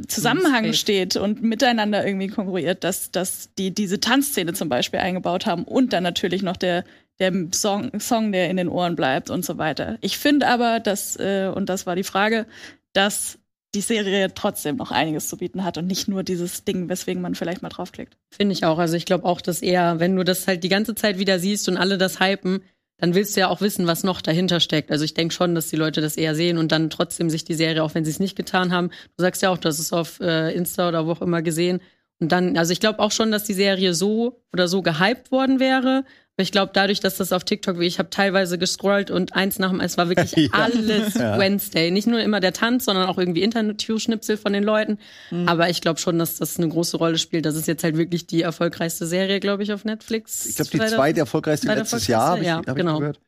Zusammenhang 0.08 0.74
Steht. 0.74 1.16
und 1.16 1.42
miteinander 1.42 2.06
irgendwie 2.06 2.28
konkurriert, 2.28 2.84
dass, 2.84 3.12
dass 3.12 3.50
die 3.58 3.74
diese 3.74 4.00
Tanzszene 4.00 4.54
zum 4.54 4.70
Beispiel 4.70 5.00
eingebaut 5.00 5.46
haben 5.46 5.64
und 5.64 5.92
dann 5.92 6.04
natürlich 6.04 6.44
noch 6.44 6.56
der, 6.56 6.86
der 7.20 7.34
Song, 7.54 8.00
Song, 8.00 8.32
der 8.32 8.50
in 8.50 8.58
den 8.58 8.70
Ohren 8.70 8.96
bleibt 8.96 9.30
und 9.30 9.44
so 9.44 9.58
weiter. 9.58 9.98
Ich 10.02 10.18
finde 10.18 10.48
aber, 10.48 10.80
dass, 10.80 11.18
äh, 11.18 11.52
und 11.54 11.68
das 11.68 11.86
war 11.86 11.96
die 11.96 12.04
Frage, 12.04 12.46
dass 12.94 13.40
die 13.76 13.82
Serie 13.82 14.34
trotzdem 14.34 14.78
noch 14.78 14.92
einiges 14.92 15.28
zu 15.28 15.38
bieten 15.38 15.64
hat 15.64 15.78
und 15.78 15.86
nicht 15.86 16.08
nur 16.08 16.24
dieses 16.24 16.64
Ding, 16.64 16.90
weswegen 16.90 17.22
man 17.22 17.36
vielleicht 17.36 17.62
mal 17.62 17.70
draufklickt. 17.70 18.18
Finde 18.32 18.54
ich 18.54 18.66
auch. 18.66 18.80
Also 18.80 18.96
ich 18.96 19.06
glaube 19.06 19.26
auch, 19.26 19.42
dass 19.42 19.62
eher, 19.62 20.00
wenn 20.00 20.16
du 20.16 20.24
das 20.24 20.48
halt 20.48 20.64
die 20.64 20.70
ganze 20.70 20.96
Zeit 20.96 21.20
wieder 21.20 21.38
siehst 21.40 21.70
und 21.70 21.78
alle 21.78 21.98
das 21.98 22.20
hypen, 22.20 22.62
dann 22.98 23.14
willst 23.14 23.36
du 23.36 23.42
ja 23.42 23.50
auch 23.50 23.62
wissen, 23.62 23.88
was 23.88 24.04
noch 24.04 24.22
dahinter 24.22 24.60
steckt. 24.60 24.90
Also 24.90 25.04
ich 25.04 25.14
denke 25.14 25.34
schon, 25.34 25.54
dass 25.54 25.68
die 25.68 25.76
Leute 25.76 26.00
das 26.00 26.16
eher 26.16 26.34
sehen 26.34 26.58
und 26.58 26.72
dann 26.72 26.90
trotzdem 26.90 27.30
sich 27.30 27.44
die 27.44 27.54
Serie, 27.54 27.84
auch 27.84 27.94
wenn 27.94 28.06
sie 28.06 28.12
es 28.12 28.20
nicht 28.20 28.38
getan 28.38 28.72
haben, 28.72 28.90
du 28.90 29.22
sagst 29.22 29.42
ja 29.42 29.50
auch, 29.50 29.58
du 29.58 29.68
hast 29.68 29.80
es 29.80 29.92
auf 29.92 30.20
äh, 30.22 30.54
Insta 30.56 30.88
oder 30.88 31.06
wo 31.06 31.12
auch 31.12 31.22
immer 31.22 31.42
gesehen. 31.42 31.82
Und 32.20 32.32
dann, 32.32 32.58
also 32.58 32.72
ich 32.72 32.80
glaube 32.80 33.00
auch 33.00 33.12
schon, 33.12 33.32
dass 33.32 33.44
die 33.44 33.54
Serie 33.54 33.94
so 33.94 34.42
oder 34.54 34.68
so 34.68 34.82
gehypt 34.82 35.32
worden 35.32 35.60
wäre. 35.60 36.06
Aber 36.38 36.44
ich 36.44 36.52
glaube, 36.52 36.72
dadurch, 36.74 37.00
dass 37.00 37.16
das 37.16 37.32
auf 37.32 37.46
TikTok, 37.46 37.80
wie 37.80 37.86
ich 37.86 37.98
habe 37.98 38.10
teilweise 38.10 38.58
gescrollt 38.58 39.10
und 39.10 39.36
eins 39.36 39.58
nach 39.58 39.70
dem, 39.70 39.80
es 39.80 39.98
war 39.98 40.10
wirklich 40.10 40.32
Ja. 40.36 40.50
alles 40.52 41.14
Ja. 41.14 41.40
Wednesday. 41.40 41.92
Nicht 41.92 42.08
nur 42.08 42.20
immer 42.20 42.40
der 42.40 42.52
Tanz, 42.54 42.86
sondern 42.86 43.08
auch 43.08 43.18
irgendwie 43.18 43.42
Interview-Schnipsel 43.42 44.38
von 44.38 44.52
den 44.52 44.64
Leuten. 44.64 44.98
Mhm. 45.32 45.48
Aber 45.48 45.70
ich 45.70 45.82
glaube 45.82 46.00
schon, 46.00 46.20
dass 46.20 46.38
das 46.38 46.58
eine 46.58 46.68
große 46.68 46.98
Rolle 46.98 47.18
spielt. 47.18 47.46
Das 47.46 47.56
ist 47.56 47.68
jetzt 47.68 47.84
halt 47.84 47.98
wirklich 47.98 48.28
die 48.28 48.42
erfolgreichste 48.42 49.06
Serie, 49.08 49.40
glaube 49.40 49.64
ich, 49.64 49.72
auf 49.72 49.86
Netflix. 49.86 50.46
Ich 50.46 50.56
glaube, 50.56 50.72
die 50.72 50.94
zweite 50.94 51.20
erfolgreichste 51.22 51.68
letztes 51.68 52.08
Jahr, 52.08 52.30
habe 52.30 52.42
ich, 52.42 52.48
erfolgreichste, 52.48 52.72
hab 52.72 52.78
ja, 52.78 52.84
ich 52.84 52.86
genau. 52.86 53.00
gehört. 53.00 53.20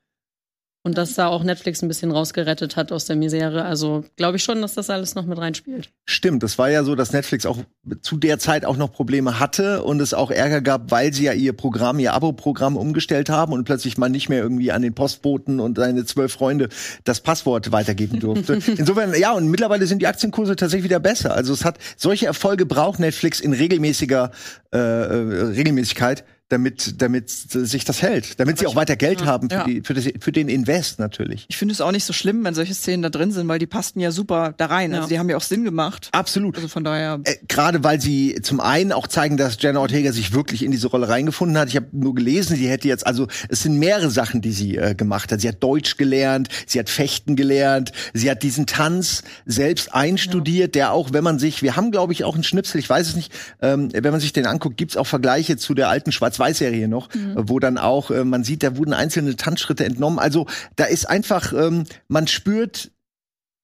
Und 0.84 0.98
dass 0.98 1.16
da 1.16 1.28
auch 1.28 1.44
Netflix 1.44 1.82
ein 1.82 1.90
bisschen 1.90 2.12
rausgerettet 2.12 2.78
hat 2.78 2.94
aus 2.94 3.06
der 3.06 3.18
Misere. 3.18 3.66
Also 3.66 4.06
glaube 4.16 4.38
ich 4.38 4.44
schon, 4.44 4.62
dass 4.62 4.74
das 4.74 4.90
alles 4.90 5.16
noch 5.16 5.26
mit 5.26 5.38
reinspielt. 5.38 5.90
Stimmt, 6.06 6.44
es 6.44 6.58
war 6.58 6.70
ja 6.70 6.84
so, 6.86 6.96
dass 6.96 7.12
Netflix 7.12 7.46
auch 7.46 7.58
zu 8.02 8.16
der 8.16 8.40
Zeit 8.40 8.64
auch 8.64 8.78
noch 8.78 8.94
Probleme 8.94 9.40
hatte 9.40 9.84
und 9.84 10.00
es 10.00 10.14
auch 10.14 10.32
Ärger 10.32 10.62
gab, 10.62 10.90
weil 10.92 11.14
sie 11.14 11.26
ja 11.26 11.34
ihr 11.34 11.52
Programm, 11.54 12.00
ihr 12.00 12.14
Abo-Programm 12.14 12.78
umgestellt 12.78 13.30
haben 13.30 13.52
und 13.52 13.66
plötzlich 13.66 13.98
man 13.98 14.12
nicht 14.14 14.30
mehr 14.30 14.40
irgendwie 14.42 14.72
an 14.72 14.82
den 14.82 14.94
Postboten 14.94 15.60
und 15.60 15.78
seine 15.78 16.06
zwölf 16.06 16.32
Freunde 16.32 16.70
das 17.04 17.20
Passwort 17.20 17.72
weitergeben 17.72 18.20
durfte. 18.20 18.54
Insofern, 18.78 19.14
ja, 19.20 19.34
und 19.34 19.50
mittlerweile 19.50 19.88
sind 19.88 20.02
die 20.02 20.08
Aktienkurse 20.08 20.56
tatsächlich 20.56 20.86
wieder 20.86 21.00
besser. 21.00 21.34
Also 21.34 21.54
es 21.54 21.66
hat 21.66 21.80
solche 21.98 22.28
Erfolge 22.28 22.66
braucht 22.66 23.00
Netflix 23.00 23.42
in 23.42 23.52
regelmäßiger 23.54 24.32
äh, 24.74 24.78
äh, 24.78 25.44
Regelmäßigkeit, 25.56 26.24
damit, 26.50 27.02
damit 27.02 27.30
sich 27.30 27.84
das 27.86 28.02
hält, 28.02 28.40
damit 28.40 28.58
sie 28.60 28.68
auch 28.68 28.76
weiter 28.76 28.96
Geld 28.96 29.26
haben 29.26 29.50
für, 29.50 29.56
Ja. 29.56 29.64
die, 29.66 29.82
für, 29.82 29.94
das, 29.94 30.06
für 30.20 30.32
den 30.32 30.48
Invest 30.48 30.98
natürlich. 31.00 31.46
Ich 31.50 31.58
finde 31.58 31.74
es 31.74 31.82
auch 31.82 31.92
nicht 31.92 32.06
so 32.06 32.14
schlimm, 32.14 32.44
wenn 32.46 32.54
solche 32.54 32.74
Szenen 32.74 33.04
da 33.04 33.10
drin 33.10 33.32
sind, 33.32 33.48
weil 33.48 33.60
die 33.60 33.66
passten 33.68 34.00
ja 34.00 34.12
super 34.12 34.54
da 34.56 34.68
rein. 34.68 34.92
Ja. 34.92 34.98
Also 34.98 35.10
die 35.10 35.20
haben 35.20 35.30
ja 35.30 35.36
auch 35.38 35.42
Sinn 35.42 35.64
gemacht. 35.66 36.10
Absolut. 36.14 36.56
Also 36.56 36.68
von 36.70 36.84
daher. 36.84 37.20
Äh, 37.26 37.36
Gerade 37.48 37.84
weil 37.84 38.00
sie 38.00 38.40
zum 38.42 38.60
einen 38.60 38.92
auch 38.94 39.08
zeigen, 39.08 39.36
dass 39.38 39.58
Jenna 39.62 39.80
Ortega 39.80 40.12
sich 40.14 40.34
wirklich 40.34 40.64
in 40.64 40.72
diese 40.72 40.88
Rolle 40.88 41.10
reingefunden 41.10 41.58
hat. 41.58 41.68
Ich 41.70 41.76
habe 41.76 41.88
nur 41.92 42.16
gelesen, 42.16 42.56
sie 42.56 42.70
hätte 42.70 42.88
jetzt, 42.88 43.06
also 43.06 43.28
es 43.50 43.64
sind 43.64 43.78
mehrere 43.78 44.10
Sachen, 44.10 44.42
die 44.42 44.52
sie 44.54 44.78
äh, 44.78 44.96
gemacht 44.96 45.32
hat. 45.32 45.42
Sie 45.42 45.48
hat 45.50 45.62
Deutsch 45.62 45.98
gelernt, 45.98 46.48
sie 46.66 46.80
hat 46.80 46.90
Fechten 46.90 47.36
gelernt, 47.36 47.92
sie 48.14 48.32
hat 48.32 48.42
diesen 48.44 48.66
Tanz 48.68 49.24
selbst 49.46 49.94
einstudiert, 49.94 50.76
der 50.76 50.94
auch, 50.94 51.12
wenn 51.12 51.24
man 51.24 51.40
sich, 51.40 51.62
wir 51.62 51.76
haben 51.76 51.92
glaube 51.92 52.14
ich 52.14 52.24
auch 52.24 52.36
einen 52.36 52.44
Schnipsel, 52.44 52.80
ich 52.80 52.90
weiß 52.90 53.10
es 53.10 53.16
nicht, 53.16 53.34
ähm, 53.62 53.90
wenn 53.94 54.12
man 54.12 54.22
sich 54.22 54.32
den 54.34 54.46
anguckt, 54.46 54.78
gibt's 54.78 54.96
auch 54.96 55.08
Vergleiche 55.08 55.58
zu 55.58 55.74
der 55.74 55.90
alten 55.90 56.12
Schwarz-Weiß-Serie 56.38 56.88
noch, 56.88 57.14
äh, 57.14 57.18
wo 57.36 57.60
dann 57.60 57.78
auch, 57.78 58.12
äh, 58.12 58.24
man 58.24 58.44
sieht, 58.44 58.64
da 58.64 58.78
wurden 58.78 58.94
einzelne 58.94 59.36
Tanzschritte 59.36 59.86
entnommen. 59.86 60.20
Also 60.20 60.46
da 60.76 60.86
ist 60.86 61.10
einfach, 61.10 61.54
ähm, 61.54 61.84
man 62.08 62.28
spürt 62.28 62.92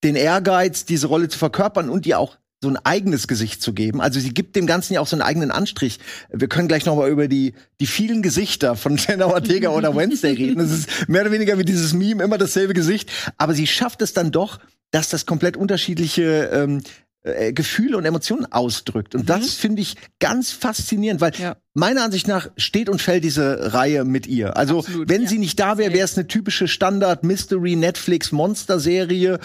den 0.03 0.15
Ehrgeiz, 0.15 0.85
diese 0.85 1.07
Rolle 1.07 1.29
zu 1.29 1.37
verkörpern 1.37 1.89
und 1.89 2.05
ihr 2.05 2.19
auch 2.19 2.37
so 2.61 2.69
ein 2.69 2.77
eigenes 2.77 3.27
Gesicht 3.27 3.61
zu 3.61 3.73
geben. 3.73 3.99
Also 3.99 4.19
sie 4.19 4.33
gibt 4.33 4.55
dem 4.55 4.67
Ganzen 4.67 4.93
ja 4.93 5.01
auch 5.01 5.07
so 5.07 5.15
einen 5.15 5.21
eigenen 5.21 5.51
Anstrich. 5.51 5.99
Wir 6.31 6.47
können 6.47 6.69
gleich 6.69 6.85
noch 6.85 6.95
mal 6.95 7.09
über 7.09 7.27
die 7.27 7.53
die 7.81 7.87
vielen 7.87 8.21
Gesichter 8.21 8.75
von 8.75 8.97
Jenna 9.07 9.27
Ortega 9.27 9.69
oder 9.69 9.95
Wednesday 9.97 10.33
reden. 10.33 10.59
Das 10.59 10.71
ist 10.71 11.09
mehr 11.09 11.21
oder 11.21 11.31
weniger 11.31 11.57
wie 11.57 11.65
dieses 11.65 11.93
Meme 11.93 12.23
immer 12.23 12.37
dasselbe 12.37 12.73
Gesicht, 12.73 13.11
aber 13.37 13.53
sie 13.53 13.67
schafft 13.67 14.01
es 14.01 14.13
dann 14.13 14.31
doch, 14.31 14.59
dass 14.91 15.09
das 15.09 15.25
komplett 15.25 15.57
unterschiedliche 15.57 16.51
ähm, 16.53 16.83
äh, 17.23 17.53
Gefühle 17.53 17.97
und 17.97 18.05
Emotionen 18.05 18.45
ausdrückt. 18.51 19.15
Und 19.15 19.29
das 19.29 19.53
finde 19.53 19.81
ich 19.81 19.95
ganz 20.19 20.51
faszinierend, 20.51 21.21
weil 21.21 21.31
Ja. 21.37 21.55
meiner 21.73 22.03
Ansicht 22.03 22.27
nach 22.27 22.49
steht 22.57 22.89
und 22.89 23.01
fällt 23.01 23.23
diese 23.23 23.73
Reihe 23.73 24.03
mit 24.05 24.27
ihr. 24.27 24.57
Also 24.57 24.79
Absolut, 24.79 25.09
wenn 25.09 25.23
ja. 25.23 25.27
sie 25.29 25.39
nicht 25.39 25.59
da 25.59 25.77
wäre, 25.77 25.93
wäre 25.93 26.05
es 26.05 26.17
eine 26.17 26.27
typische 26.27 26.67
Standard 26.67 27.23
Mystery 27.23 27.75
Netflix 27.75 28.31
Monster 28.31 28.79
Serie 28.79 29.39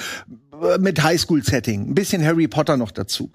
äh, 0.61 0.79
mit 0.79 1.03
Highschool-Setting. 1.03 1.91
Ein 1.91 1.95
bisschen 1.95 2.25
Harry 2.25 2.49
Potter 2.49 2.77
noch 2.77 2.91
dazu. 2.91 3.31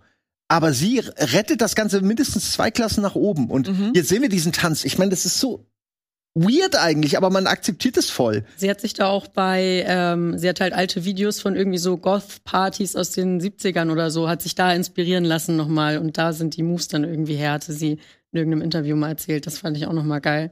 Aber 0.50 0.74
sie 0.74 1.00
rettet 1.00 1.62
das 1.62 1.74
Ganze 1.74 2.02
mindestens 2.02 2.52
zwei 2.52 2.70
Klassen 2.70 3.02
nach 3.02 3.16
oben. 3.16 3.50
Und 3.50 3.72
jetzt 3.96 4.10
sehen 4.10 4.22
wir 4.22 4.30
diesen 4.30 4.52
Tanz. 4.52 4.84
Ich 4.84 4.98
meine, 4.98 5.10
das 5.10 5.26
ist 5.26 5.40
so 5.40 5.66
weird 6.36 6.76
eigentlich, 6.76 7.18
aber 7.18 7.30
man 7.30 7.48
akzeptiert 7.48 7.98
es 7.98 8.10
voll. 8.10 8.44
Sie 8.56 8.70
hat 8.70 8.82
sich 8.82 8.94
da 8.94 9.08
auch 9.08 9.28
bei, 9.28 9.86
ähm, 9.88 10.38
sie 10.38 10.50
hat 10.50 10.62
halt 10.62 10.74
alte 10.74 11.06
Videos 11.06 11.40
von 11.40 11.56
irgendwie 11.56 11.78
so 11.78 11.98
Goth-Partys 11.98 12.96
aus 12.96 13.12
den 13.12 13.40
70ern 13.40 13.92
oder 13.92 14.10
so, 14.10 14.28
hat 14.28 14.42
sich 14.42 14.56
da 14.56 14.74
inspirieren 14.74 15.26
lassen 15.26 15.56
nochmal 15.56 15.98
und 15.98 16.18
da 16.18 16.34
sind 16.34 16.58
die 16.58 16.64
Moves 16.64 16.88
dann 16.88 17.04
irgendwie 17.04 17.36
her, 17.36 17.52
hatte 17.52 17.74
sie 17.74 18.00
in 18.32 18.38
irgendeinem 18.38 18.64
Interview 18.64 18.96
mal 18.96 19.10
erzählt. 19.10 19.46
Das 19.46 19.60
fand 19.60 19.78
ich 19.78 19.86
auch 19.86 19.94
nochmal 19.94 20.22
geil. 20.22 20.52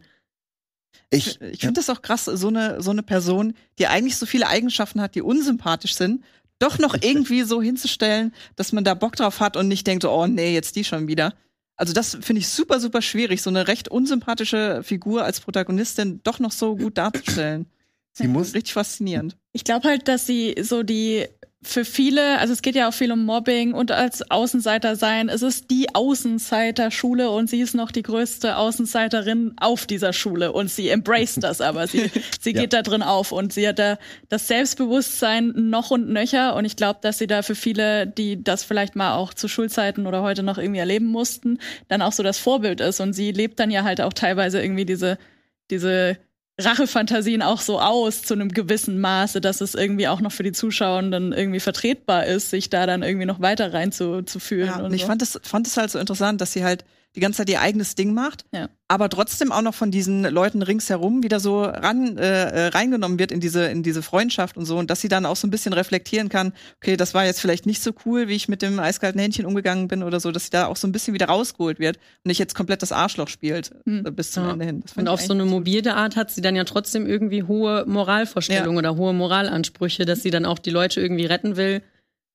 Ich, 1.09 1.41
Ich 1.41 1.61
finde 1.61 1.79
das 1.79 1.89
auch 1.89 2.01
krass, 2.01 2.25
so 2.25 2.47
eine, 2.47 2.81
so 2.81 2.91
eine 2.91 3.03
Person, 3.03 3.55
die 3.79 3.87
eigentlich 3.87 4.17
so 4.17 4.25
viele 4.25 4.47
Eigenschaften 4.47 5.01
hat, 5.01 5.15
die 5.15 5.21
unsympathisch 5.21 5.95
sind, 5.95 6.23
doch 6.59 6.77
noch 6.77 6.95
irgendwie 7.01 7.41
so 7.41 7.61
hinzustellen, 7.61 8.33
dass 8.55 8.71
man 8.71 8.83
da 8.83 8.93
Bock 8.93 9.15
drauf 9.15 9.39
hat 9.39 9.57
und 9.57 9.67
nicht 9.67 9.87
denkt, 9.87 10.03
so, 10.03 10.11
oh 10.11 10.27
nee, 10.27 10.53
jetzt 10.53 10.75
die 10.75 10.83
schon 10.83 11.07
wieder. 11.07 11.33
Also 11.81 11.93
das 11.93 12.15
finde 12.21 12.41
ich 12.41 12.47
super, 12.47 12.79
super 12.79 13.01
schwierig, 13.01 13.41
so 13.41 13.49
eine 13.49 13.67
recht 13.67 13.89
unsympathische 13.89 14.83
Figur 14.83 15.23
als 15.23 15.39
Protagonistin 15.39 16.19
doch 16.21 16.37
noch 16.37 16.51
so 16.51 16.75
gut 16.75 16.99
darzustellen. 16.99 17.65
sie 18.13 18.27
muss 18.27 18.53
Richtig 18.53 18.73
faszinierend. 18.73 19.35
Ich 19.51 19.63
glaube 19.63 19.87
halt, 19.87 20.07
dass 20.07 20.27
sie 20.27 20.53
so 20.61 20.83
die 20.83 21.25
für 21.63 21.85
viele, 21.85 22.39
also 22.39 22.53
es 22.53 22.63
geht 22.63 22.73
ja 22.75 22.89
auch 22.89 22.93
viel 22.93 23.11
um 23.11 23.23
Mobbing 23.23 23.73
und 23.73 23.91
als 23.91 24.29
Außenseiter 24.31 24.95
sein. 24.95 25.29
Es 25.29 25.43
ist 25.43 25.69
die 25.69 25.93
Außenseiterschule 25.93 27.29
und 27.29 27.51
sie 27.51 27.61
ist 27.61 27.75
noch 27.75 27.91
die 27.91 28.01
größte 28.01 28.57
Außenseiterin 28.57 29.53
auf 29.57 29.85
dieser 29.85 30.11
Schule 30.11 30.53
und 30.53 30.71
sie 30.71 30.89
embraced 30.89 31.43
das 31.43 31.61
aber. 31.61 31.87
Sie, 31.87 32.09
sie 32.39 32.53
geht 32.53 32.73
da 32.73 32.81
drin 32.81 33.03
auf 33.03 33.31
und 33.31 33.53
sie 33.53 33.67
hat 33.67 33.77
da 33.77 33.99
das 34.27 34.47
Selbstbewusstsein 34.47 35.53
noch 35.55 35.91
und 35.91 36.09
nöcher 36.09 36.55
und 36.55 36.65
ich 36.65 36.75
glaube, 36.75 36.99
dass 37.03 37.19
sie 37.19 37.27
da 37.27 37.43
für 37.43 37.55
viele, 37.55 38.07
die 38.07 38.43
das 38.43 38.63
vielleicht 38.63 38.95
mal 38.95 39.13
auch 39.13 39.35
zu 39.35 39.47
Schulzeiten 39.47 40.07
oder 40.07 40.23
heute 40.23 40.41
noch 40.41 40.57
irgendwie 40.57 40.79
erleben 40.79 41.07
mussten, 41.07 41.59
dann 41.89 42.01
auch 42.01 42.11
so 42.11 42.23
das 42.23 42.39
Vorbild 42.39 42.81
ist 42.81 42.99
und 43.01 43.13
sie 43.13 43.31
lebt 43.31 43.59
dann 43.59 43.69
ja 43.69 43.83
halt 43.83 44.01
auch 44.01 44.13
teilweise 44.13 44.59
irgendwie 44.59 44.85
diese, 44.85 45.19
diese 45.69 46.17
Rachefantasien 46.63 47.41
auch 47.41 47.61
so 47.61 47.79
aus 47.79 48.21
zu 48.21 48.33
einem 48.33 48.49
gewissen 48.49 48.99
Maße, 48.99 49.41
dass 49.41 49.61
es 49.61 49.75
irgendwie 49.75 50.07
auch 50.07 50.21
noch 50.21 50.31
für 50.31 50.43
die 50.43 50.51
Zuschauer 50.51 51.01
dann 51.03 51.33
irgendwie 51.33 51.59
vertretbar 51.59 52.25
ist, 52.25 52.49
sich 52.49 52.69
da 52.69 52.85
dann 52.85 53.03
irgendwie 53.03 53.25
noch 53.25 53.41
weiter 53.41 53.73
reinzufühlen. 53.73 54.67
Ja, 54.67 54.79
und 54.79 54.91
und 54.91 54.93
ich 54.93 55.01
so. 55.01 55.07
fand 55.07 55.21
es 55.21 55.39
fand 55.43 55.67
es 55.67 55.77
halt 55.77 55.89
so 55.91 55.99
interessant, 55.99 56.41
dass 56.41 56.53
sie 56.53 56.63
halt 56.63 56.85
die 57.15 57.19
ganze 57.19 57.37
Zeit 57.39 57.49
ihr 57.49 57.59
eigenes 57.61 57.95
Ding 57.95 58.13
macht, 58.13 58.45
Ja. 58.53 58.69
aber 58.87 59.09
trotzdem 59.09 59.51
auch 59.51 59.61
noch 59.61 59.73
von 59.73 59.91
diesen 59.91 60.23
Leuten 60.23 60.61
ringsherum 60.61 61.23
wieder 61.23 61.39
so 61.41 61.63
ran 61.63 62.17
äh, 62.17 62.21
äh, 62.21 62.67
reingenommen 62.67 63.19
wird 63.19 63.31
in 63.33 63.39
diese 63.41 63.65
in 63.65 63.83
diese 63.83 64.01
Freundschaft 64.01 64.55
und 64.55 64.65
so 64.65 64.77
und 64.77 64.89
dass 64.89 65.01
sie 65.01 65.09
dann 65.09 65.25
auch 65.25 65.35
so 65.35 65.45
ein 65.45 65.51
bisschen 65.51 65.73
reflektieren 65.73 66.29
kann, 66.29 66.53
okay, 66.77 66.95
das 66.95 67.13
war 67.13 67.25
jetzt 67.25 67.41
vielleicht 67.41 67.65
nicht 67.65 67.81
so 67.83 67.91
cool, 68.05 68.27
wie 68.29 68.35
ich 68.35 68.47
mit 68.47 68.61
dem 68.61 68.79
eiskalten 68.79 69.19
Händchen 69.19 69.45
umgegangen 69.45 69.87
bin 69.89 70.03
oder 70.03 70.19
so, 70.21 70.31
dass 70.31 70.45
sie 70.45 70.49
da 70.51 70.67
auch 70.67 70.77
so 70.77 70.87
ein 70.87 70.91
bisschen 70.93 71.13
wieder 71.13 71.25
rausgeholt 71.25 71.79
wird 71.79 71.97
und 71.97 72.27
nicht 72.29 72.39
jetzt 72.39 72.55
komplett 72.55 72.81
das 72.81 72.91
Arschloch 72.93 73.27
spielt 73.27 73.71
Hm. 73.85 74.05
äh, 74.05 74.11
bis 74.11 74.31
zum 74.31 74.45
Ja. 74.45 74.51
Ende 74.53 74.65
hin. 74.65 74.83
Und 74.95 75.07
auf 75.09 75.21
so 75.21 75.33
eine 75.33 75.45
mobile 75.45 75.93
Art 75.95 76.15
hat 76.15 76.31
sie 76.31 76.41
dann 76.41 76.55
ja 76.55 76.63
trotzdem 76.63 77.05
irgendwie 77.07 77.43
hohe 77.43 77.83
Moralvorstellungen 77.87 78.77
oder 78.77 78.95
hohe 78.95 79.13
Moralansprüche, 79.13 80.05
dass 80.05 80.23
sie 80.23 80.29
dann 80.31 80.45
auch 80.45 80.59
die 80.59 80.69
Leute 80.69 81.01
irgendwie 81.01 81.25
retten 81.25 81.57
will. 81.57 81.81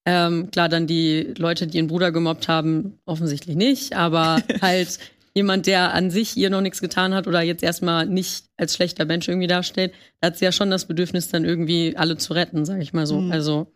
Ähm, 0.09 0.51
klar, 0.51 0.69
dann 0.69 0.87
die 0.87 1.33
Leute, 1.37 1.67
die 1.67 1.75
ihren 1.75 1.87
Bruder 1.87 2.13
gemobbt 2.13 2.47
haben, 2.47 2.97
offensichtlich 3.05 3.57
nicht, 3.57 3.93
aber 3.93 4.41
halt 4.61 4.99
jemand, 5.33 5.67
der 5.67 5.93
an 5.93 6.11
sich 6.11 6.37
ihr 6.37 6.49
noch 6.49 6.61
nichts 6.61 6.79
getan 6.79 7.13
hat 7.13 7.27
oder 7.27 7.41
jetzt 7.41 7.61
erstmal 7.61 8.05
nicht 8.05 8.45
als 8.55 8.73
schlechter 8.73 9.03
Mensch 9.03 9.27
irgendwie 9.27 9.47
dasteht, 9.47 9.91
da 10.21 10.27
hat 10.27 10.37
sie 10.37 10.45
ja 10.45 10.53
schon 10.53 10.71
das 10.71 10.85
Bedürfnis, 10.85 11.27
dann 11.27 11.43
irgendwie 11.43 11.97
alle 11.97 12.15
zu 12.15 12.31
retten, 12.31 12.63
sag 12.63 12.81
ich 12.81 12.93
mal 12.93 13.05
so. 13.05 13.19
Mhm. 13.19 13.31
Also, 13.33 13.67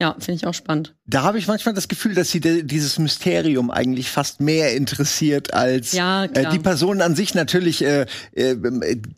ja, 0.00 0.16
finde 0.18 0.36
ich 0.36 0.46
auch 0.46 0.54
spannend. 0.54 0.94
Da 1.06 1.24
habe 1.24 1.38
ich 1.38 1.46
manchmal 1.46 1.74
das 1.74 1.88
Gefühl, 1.88 2.14
dass 2.14 2.30
sie 2.30 2.40
dieses 2.40 2.98
Mysterium 2.98 3.70
eigentlich 3.70 4.10
fast 4.10 4.40
mehr 4.40 4.74
interessiert 4.74 5.52
als 5.52 5.92
Ja, 5.92 6.24
äh, 6.24 6.48
die 6.50 6.58
Personen 6.58 7.02
an 7.02 7.14
sich. 7.14 7.34
Natürlich 7.34 7.84
äh, 7.84 8.06
äh, 8.32 8.56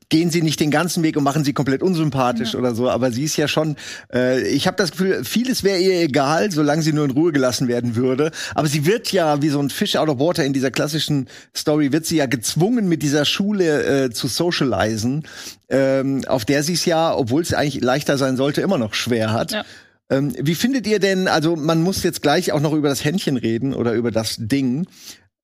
gehen 0.08 0.30
sie 0.30 0.42
nicht 0.42 0.58
den 0.58 0.72
ganzen 0.72 1.04
Weg 1.04 1.16
und 1.16 1.22
machen 1.22 1.44
sie 1.44 1.52
komplett 1.52 1.82
unsympathisch 1.82 2.56
oder 2.56 2.74
so, 2.74 2.90
aber 2.90 3.12
sie 3.12 3.22
ist 3.22 3.36
ja 3.36 3.46
schon. 3.46 3.76
Äh, 4.12 4.42
ich 4.48 4.66
habe 4.66 4.76
das 4.76 4.90
Gefühl, 4.90 5.24
vieles 5.24 5.62
wäre 5.62 5.78
ihr 5.78 6.00
egal, 6.00 6.50
solange 6.50 6.82
sie 6.82 6.92
nur 6.92 7.04
in 7.04 7.12
Ruhe 7.12 7.30
gelassen 7.30 7.68
werden 7.68 7.94
würde. 7.94 8.32
Aber 8.56 8.66
sie 8.66 8.84
wird 8.84 9.12
ja 9.12 9.40
wie 9.40 9.50
so 9.50 9.60
ein 9.60 9.70
Fish 9.70 9.94
out 9.94 10.08
of 10.08 10.18
water 10.18 10.44
in 10.44 10.52
dieser 10.52 10.72
klassischen 10.72 11.28
Story 11.56 11.92
wird 11.92 12.06
sie 12.06 12.16
ja 12.16 12.26
gezwungen 12.26 12.88
mit 12.88 13.04
dieser 13.04 13.24
Schule 13.24 14.06
äh, 14.06 14.10
zu 14.10 14.26
socialisen, 14.26 15.28
ähm, 15.68 16.24
auf 16.26 16.44
der 16.44 16.64
sie 16.64 16.72
es 16.72 16.84
ja, 16.86 17.14
obwohl 17.14 17.42
es 17.42 17.54
eigentlich 17.54 17.84
leichter 17.84 18.18
sein 18.18 18.36
sollte, 18.36 18.62
immer 18.62 18.78
noch 18.78 18.94
schwer 18.94 19.32
hat. 19.32 19.52
Ja. 19.52 19.64
Ähm, 20.12 20.34
wie 20.38 20.54
findet 20.54 20.86
ihr 20.86 20.98
denn, 20.98 21.26
also 21.26 21.56
man 21.56 21.82
muss 21.82 22.02
jetzt 22.02 22.20
gleich 22.20 22.52
auch 22.52 22.60
noch 22.60 22.74
über 22.74 22.90
das 22.90 23.02
Händchen 23.02 23.38
reden 23.38 23.72
oder 23.72 23.94
über 23.94 24.10
das 24.10 24.36
Ding, 24.38 24.86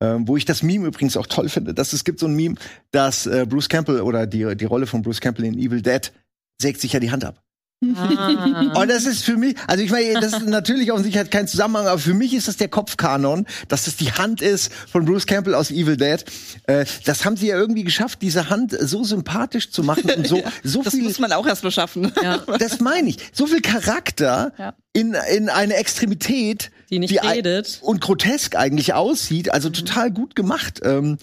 ähm, 0.02 0.28
wo 0.28 0.36
ich 0.36 0.44
das 0.44 0.62
Meme 0.62 0.86
übrigens 0.86 1.16
auch 1.16 1.26
toll 1.26 1.48
finde, 1.48 1.72
dass 1.72 1.94
es 1.94 2.04
gibt 2.04 2.20
so 2.20 2.26
ein 2.26 2.36
Meme, 2.36 2.56
dass 2.90 3.26
äh, 3.26 3.46
Bruce 3.48 3.70
Campbell 3.70 4.02
oder 4.02 4.26
die, 4.26 4.54
die 4.56 4.64
Rolle 4.66 4.86
von 4.86 5.00
Bruce 5.00 5.22
Campbell 5.22 5.46
in 5.46 5.58
Evil 5.58 5.80
Dead 5.80 6.12
sägt 6.60 6.82
sich 6.82 6.92
ja 6.92 7.00
die 7.00 7.10
Hand 7.10 7.24
ab. 7.24 7.42
Ah. 7.80 8.72
Und 8.80 8.88
das 8.90 9.04
ist 9.06 9.22
für 9.24 9.36
mich, 9.36 9.54
also 9.68 9.84
ich 9.84 9.90
meine, 9.92 10.14
das 10.14 10.32
ist 10.32 10.46
natürlich 10.46 10.90
offensichtlich 10.90 11.20
hat 11.20 11.30
keinen 11.30 11.46
Zusammenhang, 11.46 11.86
aber 11.86 11.98
für 12.00 12.12
mich 12.14 12.34
ist 12.34 12.48
das 12.48 12.56
der 12.56 12.66
Kopfkanon, 12.68 13.46
dass 13.68 13.84
das 13.84 13.96
die 13.96 14.10
Hand 14.12 14.42
ist 14.42 14.72
von 14.90 15.04
Bruce 15.04 15.26
Campbell 15.26 15.54
aus 15.54 15.70
Evil 15.70 15.96
Dead. 15.96 16.24
Äh, 16.66 16.86
das 17.04 17.24
haben 17.24 17.36
sie 17.36 17.46
ja 17.48 17.56
irgendwie 17.56 17.84
geschafft, 17.84 18.20
diese 18.20 18.50
Hand 18.50 18.76
so 18.80 19.04
sympathisch 19.04 19.70
zu 19.70 19.84
machen 19.84 20.10
und 20.10 20.26
so, 20.26 20.42
so 20.64 20.82
das 20.82 20.92
viel 20.94 21.04
muss 21.04 21.20
man 21.20 21.32
auch 21.32 21.46
erst 21.46 21.62
mal 21.62 21.70
schaffen. 21.70 22.12
ja. 22.20 22.38
das 22.58 22.80
meine 22.80 23.10
ich. 23.10 23.18
So 23.32 23.46
viel 23.46 23.60
Charakter 23.60 24.52
Ja. 24.58 24.74
in, 24.92 25.14
in 25.32 25.48
eine 25.48 25.74
Extremität, 25.74 26.72
Die 26.90 26.98
nicht 26.98 27.22
ei- 27.22 27.34
redet. 27.36 27.78
und 27.82 28.00
grotesk 28.00 28.56
eigentlich 28.56 28.94
aussieht. 28.94 29.52
Also 29.52 29.70
total 29.70 30.10
gut 30.10 30.34
gemacht. 30.34 30.80
Ähm, 30.82 31.18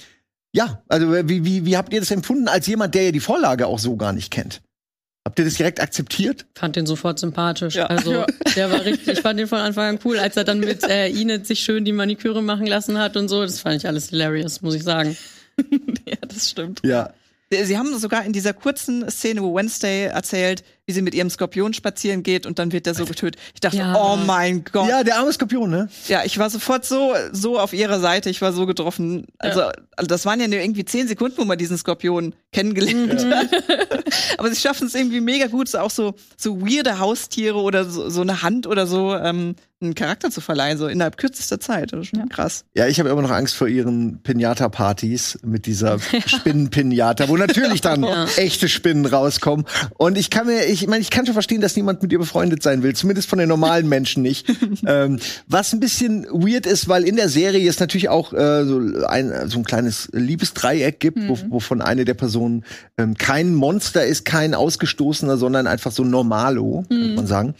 ja, 0.54 0.82
also 0.88 1.12
wie, 1.28 1.44
wie, 1.44 1.66
wie 1.66 1.76
habt 1.76 1.92
ihr 1.92 2.00
das 2.00 2.12
empfunden 2.12 2.48
als 2.48 2.66
jemand, 2.68 2.96
der 2.96 3.04
ja 3.04 3.12
die 3.12 3.20
Vorlage 3.20 3.68
auch 3.68 3.80
so 3.80 3.98
gar 3.98 4.14
nicht 4.14 4.32
kennt? 4.32 4.62
Habt 5.26 5.40
ihr 5.40 5.46
das 5.46 5.56
direkt 5.56 5.82
akzeptiert? 5.82 6.46
fand 6.54 6.76
den 6.76 6.86
sofort 6.86 7.18
sympathisch. 7.20 7.76
Ja. 7.76 7.88
Also 7.88 8.14
Ja. 8.14 8.26
der 8.56 8.70
war 8.72 8.86
richtig, 8.86 9.08
ich 9.08 9.22
fand 9.22 9.40
den 9.40 9.48
von 9.48 9.58
Anfang 9.58 9.96
an 9.96 10.00
cool, 10.06 10.20
als 10.20 10.38
er 10.38 10.44
dann 10.44 10.60
mit 10.60 10.84
äh, 10.84 11.08
Enid 11.10 11.48
sich 11.48 11.62
schön 11.62 11.84
die 11.84 11.92
Maniküre 11.94 12.44
machen 12.44 12.68
lassen 12.68 13.00
hat 13.00 13.18
und 13.18 13.28
so. 13.28 13.42
Das 13.42 13.60
fand 13.60 13.76
ich 13.78 13.88
alles 13.88 14.10
hilarious, 14.10 14.62
muss 14.62 14.76
ich 14.76 14.84
sagen. 14.84 15.18
ja, 16.06 16.18
das 16.28 16.52
stimmt. 16.52 16.82
Ja. 16.86 17.12
Sie 17.52 17.78
haben 17.78 17.98
sogar 17.98 18.24
in 18.26 18.34
dieser 18.34 18.54
kurzen 18.54 19.10
Szene, 19.10 19.42
wo 19.42 19.56
Wednesday 19.56 20.06
erzählt, 20.06 20.64
wie 20.88 20.94
sie 20.94 21.02
mit 21.02 21.16
ihrem 21.16 21.30
Skorpion 21.30 21.74
spazieren 21.74 22.22
geht 22.22 22.46
und 22.46 22.60
dann 22.60 22.72
wird 22.72 22.86
der 22.86 22.94
so 22.94 23.06
getötet. 23.06 23.42
Ich 23.56 23.60
dachte, 23.60 23.78
Ja. 23.78 23.96
oh 23.96 24.16
mein 24.18 24.64
Gott. 24.72 24.88
Ja, 24.88 25.04
der 25.04 25.18
arme 25.18 25.34
Skorpion, 25.34 25.70
ne? 25.70 25.90
Ja, 26.08 26.24
ich 26.24 26.38
war 26.38 26.50
sofort 26.52 26.86
so, 26.86 27.14
so 27.32 27.60
auf 27.60 27.74
ihrer 27.74 28.00
Seite. 28.00 28.30
Ich 28.30 28.42
war 28.42 28.54
so 28.54 28.66
getroffen. 28.68 29.26
Also, 29.40 29.62
also 29.62 30.08
das 30.08 30.26
waren 30.28 30.40
ja 30.40 30.48
nur 30.48 30.60
irgendwie 30.60 30.86
zehn 30.86 31.08
Sekunden, 31.08 31.38
wo 31.38 31.46
man 31.46 31.58
diesen 31.58 31.78
Skorpion 31.78 32.36
kennengelernt 32.52 33.26
hat. 33.26 33.50
Aber 34.38 34.50
sie 34.50 34.60
schaffen 34.62 34.86
es 34.88 34.94
irgendwie 34.94 35.22
mega 35.22 35.48
gut, 35.48 35.68
so 35.70 35.80
auch 35.80 35.90
so, 35.92 36.14
so 36.38 36.62
weirde 36.62 37.00
Haustiere 37.00 37.58
oder 37.58 37.86
so, 37.86 38.10
so 38.10 38.22
eine 38.22 38.44
Hand 38.44 38.68
oder 38.68 38.86
so 38.86 39.16
ähm, 39.16 39.56
einen 39.82 39.94
Charakter 39.96 40.30
zu 40.32 40.40
verleihen, 40.40 40.78
so 40.78 40.88
innerhalb 40.88 41.18
kürzester 41.18 41.60
Zeit. 41.60 41.94
Das 41.94 42.02
ist 42.02 42.08
schon 42.10 42.30
krass. 42.30 42.64
Ja, 42.76 42.88
ich 42.88 43.00
habe 43.00 43.10
immer 43.10 43.22
noch 43.22 43.32
Angst 43.32 43.56
vor 43.56 43.68
ihren 43.68 44.22
Pinata-Partys 44.22 45.40
mit 45.44 45.66
dieser 45.66 45.98
Spinnen-Pinata, 46.26 47.28
wo 47.28 47.38
natürlich 47.38 47.82
dann 47.82 48.04
Ja. 48.04 48.26
echte 48.38 48.70
Spinnen 48.70 49.06
rauskommen. 49.06 49.66
Und 49.98 50.18
ich 50.18 50.30
kann 50.30 50.48
mir, 50.48 50.66
ich 50.82 50.88
meine, 50.88 51.02
ich 51.02 51.10
kann 51.10 51.26
schon 51.26 51.34
verstehen, 51.34 51.62
dass 51.62 51.76
niemand 51.76 52.02
mit 52.02 52.12
ihr 52.12 52.20
befreundet 52.20 52.64
sein 52.64 52.84
will, 52.84 52.96
zumindest 52.96 53.30
von 53.30 53.40
den 53.40 53.50
normalen 53.50 53.88
Menschen 53.90 54.22
nicht. 54.24 54.48
ähm, 54.88 55.20
was 55.48 55.74
ein 55.74 55.80
bisschen 55.80 56.26
weird 56.26 56.66
ist, 56.66 56.88
weil 56.88 57.04
in 57.04 57.16
der 57.16 57.30
Serie 57.30 57.68
es 57.70 57.80
natürlich 57.80 58.10
auch 58.10 58.34
äh, 58.34 58.66
so, 58.66 58.80
ein, 59.08 59.50
so 59.50 59.60
ein 59.60 59.64
kleines 59.64 60.10
Liebesdreieck 60.14 61.00
gibt, 61.00 61.20
wo, 61.28 61.38
wovon 61.50 61.82
eine 61.82 62.06
der 62.06 62.14
Personen 62.14 62.64
ähm, 62.98 63.16
kein 63.18 63.54
Monster 63.56 64.06
ist, 64.06 64.26
kein 64.26 64.54
Ausgestoßener, 64.54 65.38
sondern 65.38 65.68
einfach 65.68 65.92
so 65.92 66.04
ein 66.04 66.10
Normalo, 66.10 66.86
könnte 66.90 67.16
man 67.16 67.28
sagen. 67.28 67.56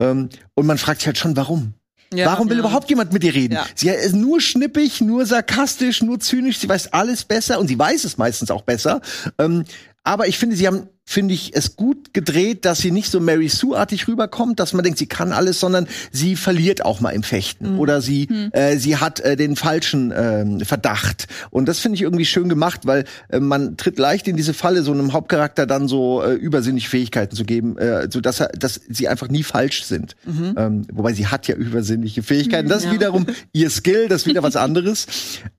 Ähm, 0.00 0.28
und 0.54 0.66
man 0.66 0.78
fragt 0.78 1.00
sich 1.00 1.06
halt 1.06 1.18
schon, 1.18 1.36
warum? 1.36 1.74
Ja. 2.14 2.24
Warum 2.26 2.48
will 2.48 2.56
Ja. 2.56 2.60
überhaupt 2.60 2.88
jemand 2.88 3.12
mit 3.12 3.22
ihr 3.22 3.34
reden? 3.34 3.54
Ja. 3.54 3.66
Sie 3.74 3.88
ist 3.90 4.14
nur 4.14 4.40
schnippig, 4.40 5.02
nur 5.02 5.26
sarkastisch, 5.26 6.02
nur 6.02 6.18
zynisch. 6.20 6.58
Sie 6.58 6.68
weiß 6.68 6.94
alles 6.94 7.24
besser 7.24 7.58
und 7.58 7.68
sie 7.68 7.78
weiß 7.78 8.04
es 8.04 8.16
meistens 8.16 8.50
auch 8.50 8.62
besser. 8.62 9.02
Ähm, 9.38 9.64
aber 10.04 10.26
ich 10.28 10.38
finde, 10.38 10.56
sie 10.56 10.66
haben, 10.66 10.88
finde 11.04 11.34
ich, 11.34 11.54
es 11.54 11.76
gut 11.76 12.12
gedreht, 12.14 12.64
dass 12.64 12.78
sie 12.78 12.90
nicht 12.90 13.10
so 13.10 13.20
Mary 13.20 13.48
Sue-artig 13.48 14.08
rüberkommt, 14.08 14.58
dass 14.60 14.72
man 14.72 14.82
denkt, 14.82 14.98
sie 14.98 15.06
kann 15.06 15.32
alles, 15.32 15.58
sondern 15.60 15.86
sie 16.12 16.34
verliert 16.36 16.84
auch 16.84 17.00
mal 17.00 17.10
im 17.10 17.22
Fechten 17.22 17.78
oder 17.78 18.00
sie, 18.02 18.28
äh, 18.52 18.76
sie 18.78 18.96
hat 18.96 19.20
äh, 19.20 19.36
den 19.36 19.56
falschen 19.56 20.12
ähm, 20.16 20.60
Verdacht. 20.60 21.26
Und 21.50 21.66
das 21.66 21.78
finde 21.78 21.96
ich 21.96 22.02
irgendwie 22.02 22.24
schön 22.26 22.48
gemacht, 22.48 22.82
weil 22.84 23.04
äh, 23.30 23.40
man 23.40 23.76
tritt 23.76 23.98
leicht 23.98 24.28
in 24.28 24.36
diese 24.36 24.54
Falle, 24.54 24.82
so 24.82 24.92
einem 24.92 25.12
Hauptcharakter 25.14 25.66
dann 25.66 25.88
so 25.88 26.22
äh, 26.22 26.34
übersinnliche 26.34 26.88
Fähigkeiten 26.90 27.34
zu 27.36 27.44
geben, 27.44 27.76
äh, 27.78 28.08
so 28.10 28.20
dass 28.20 28.40
er, 28.40 28.48
dass 28.48 28.80
sie 28.88 29.08
einfach 29.08 29.28
nie 29.28 29.42
falsch 29.42 29.84
sind. 29.84 30.14
Ähm, 30.26 30.86
wobei 30.92 31.12
sie 31.14 31.26
hat 31.26 31.48
ja 31.48 31.54
übersinnliche 31.54 32.22
Fähigkeiten. 32.22 32.68
Das 32.68 32.78
ist 32.78 32.86
Ja. 32.86 32.92
wiederum 32.92 33.26
ihr 33.52 33.70
Skill, 33.70 34.08
das 34.08 34.22
ist 34.22 34.26
wieder 34.26 34.42
was 34.42 34.56
anderes. 34.56 35.06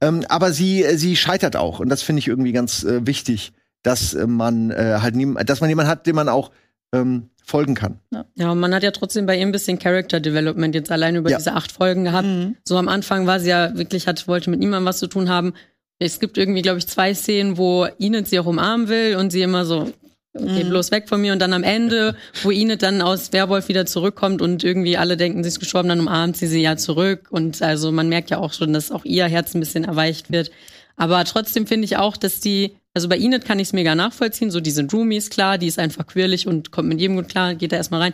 ähm, 0.01 0.23
aber 0.29 0.53
sie, 0.53 0.83
äh, 0.83 0.97
sie 0.97 1.15
scheitert 1.15 1.55
auch. 1.55 1.79
Und 1.79 1.89
das 1.89 2.01
finde 2.03 2.19
ich 2.19 2.27
irgendwie 2.27 2.51
ganz 2.51 2.83
äh, 2.83 3.05
wichtig, 3.05 3.51
dass 3.83 4.13
äh, 4.13 4.27
man 4.27 4.71
äh, 4.71 4.97
halt 5.01 5.15
nie, 5.15 5.33
dass 5.45 5.61
man 5.61 5.69
jemanden 5.69 5.89
hat, 5.91 6.05
dem 6.07 6.15
man 6.15 6.29
auch 6.29 6.51
ähm, 6.93 7.29
folgen 7.45 7.75
kann. 7.75 7.99
Ja, 8.35 8.51
und 8.51 8.59
man 8.59 8.73
hat 8.73 8.83
ja 8.83 8.91
trotzdem 8.91 9.25
bei 9.25 9.35
ihr 9.37 9.45
ein 9.45 9.51
bisschen 9.51 9.79
Character 9.79 10.19
Development 10.19 10.75
jetzt 10.75 10.91
allein 10.91 11.15
über 11.15 11.29
Ja. 11.29 11.37
diese 11.37 11.53
acht 11.53 11.71
Folgen 11.71 12.03
gehabt. 12.03 12.27
Mhm. 12.27 12.55
So 12.63 12.77
am 12.77 12.87
Anfang 12.87 13.25
war 13.27 13.39
sie 13.39 13.49
ja 13.49 13.75
wirklich, 13.77 14.07
hat, 14.07 14.27
wollte 14.27 14.49
mit 14.49 14.59
niemandem 14.59 14.85
was 14.85 14.99
zu 14.99 15.07
tun 15.07 15.29
haben. 15.29 15.53
Es 15.97 16.19
gibt 16.19 16.37
irgendwie, 16.37 16.61
glaube 16.61 16.77
ich, 16.79 16.87
zwei 16.87 17.13
Szenen, 17.13 17.57
wo 17.57 17.85
Enid 17.99 18.27
sie 18.27 18.39
auch 18.39 18.45
umarmen 18.45 18.87
will 18.87 19.15
und 19.17 19.31
sie 19.31 19.41
immer 19.41 19.65
so, 19.65 19.91
geh 20.33 20.63
bloß 20.63 20.91
weg 20.91 21.09
von 21.09 21.19
mir. 21.19 21.33
Und 21.33 21.39
dann 21.39 21.51
am 21.53 21.63
Ende, 21.63 22.15
wo 22.43 22.51
Enid 22.51 22.83
dann 22.83 23.01
aus 23.01 23.33
Werwolf 23.33 23.67
wieder 23.67 23.85
zurückkommt 23.85 24.41
und 24.41 24.63
irgendwie 24.63 24.95
alle 24.97 25.17
denken, 25.17 25.43
sie 25.43 25.49
ist 25.49 25.59
gestorben, 25.59 25.89
dann 25.89 25.99
umarmt 25.99 26.37
sie 26.37 26.47
sie 26.47 26.61
ja 26.61 26.77
zurück. 26.77 27.27
Und 27.31 27.61
also 27.61 27.91
man 27.91 28.07
merkt 28.09 28.29
ja 28.29 28.37
auch 28.37 28.53
schon, 28.53 28.71
dass 28.73 28.91
auch 28.91 29.05
ihr 29.05 29.25
Herz 29.25 29.53
ein 29.55 29.59
bisschen 29.59 29.83
erweicht 29.83 30.31
wird. 30.31 30.51
Aber 30.95 31.23
trotzdem 31.25 31.65
finde 31.67 31.85
ich 31.85 31.97
auch, 31.97 32.15
dass 32.15 32.39
die, 32.39 32.75
also 32.93 33.07
bei 33.07 33.17
Enid 33.17 33.45
kann 33.45 33.59
ich 33.59 33.69
es 33.69 33.73
mega 33.73 33.95
nachvollziehen, 33.95 34.51
so 34.51 34.59
die 34.59 34.71
sind 34.71 34.93
Roomies, 34.93 35.29
klar, 35.29 35.57
die 35.57 35.67
ist 35.67 35.79
einfach 35.79 36.07
quirlig 36.07 36.47
und 36.47 36.71
kommt 36.71 36.89
mit 36.89 36.99
jedem 36.99 37.15
gut 37.15 37.29
klar, 37.29 37.55
geht 37.55 37.71
da 37.71 37.77
erstmal 37.77 38.01
rein. 38.01 38.13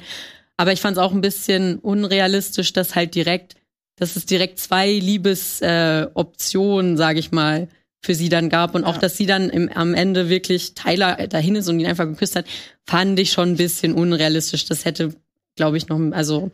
Aber 0.57 0.73
ich 0.73 0.81
fand 0.81 0.97
es 0.97 1.03
auch 1.03 1.13
ein 1.13 1.21
bisschen 1.21 1.79
unrealistisch, 1.79 2.73
dass 2.73 2.95
halt 2.95 3.15
direkt, 3.15 3.55
dass 3.97 4.15
es 4.15 4.25
direkt 4.25 4.59
zwei 4.59 4.91
Liebesoptionen, 4.91 6.03
äh, 6.03 6.11
Optionen, 6.13 6.97
sag 6.97 7.17
ich 7.17 7.31
mal, 7.31 7.67
für 8.05 8.15
sie 8.15 8.29
dann 8.29 8.49
gab 8.49 8.75
und 8.75 8.83
auch, 8.83 8.97
dass 8.97 9.17
sie 9.17 9.25
dann 9.25 9.49
im, 9.49 9.69
am 9.73 9.95
Ende 9.95 10.29
wirklich 10.29 10.75
Tyler 10.75 11.27
dahin 11.27 11.55
ist 11.55 11.67
und 11.67 11.79
ihn 11.79 11.87
einfach 11.87 12.05
geküsst 12.05 12.35
hat, 12.35 12.45
fand 12.85 13.19
ich 13.19 13.31
schon 13.31 13.53
ein 13.53 13.57
bisschen 13.57 13.93
unrealistisch. 13.93 14.65
Das 14.65 14.85
hätte, 14.85 15.15
glaube 15.55 15.77
ich, 15.77 15.87
noch, 15.87 15.99
also, 16.11 16.51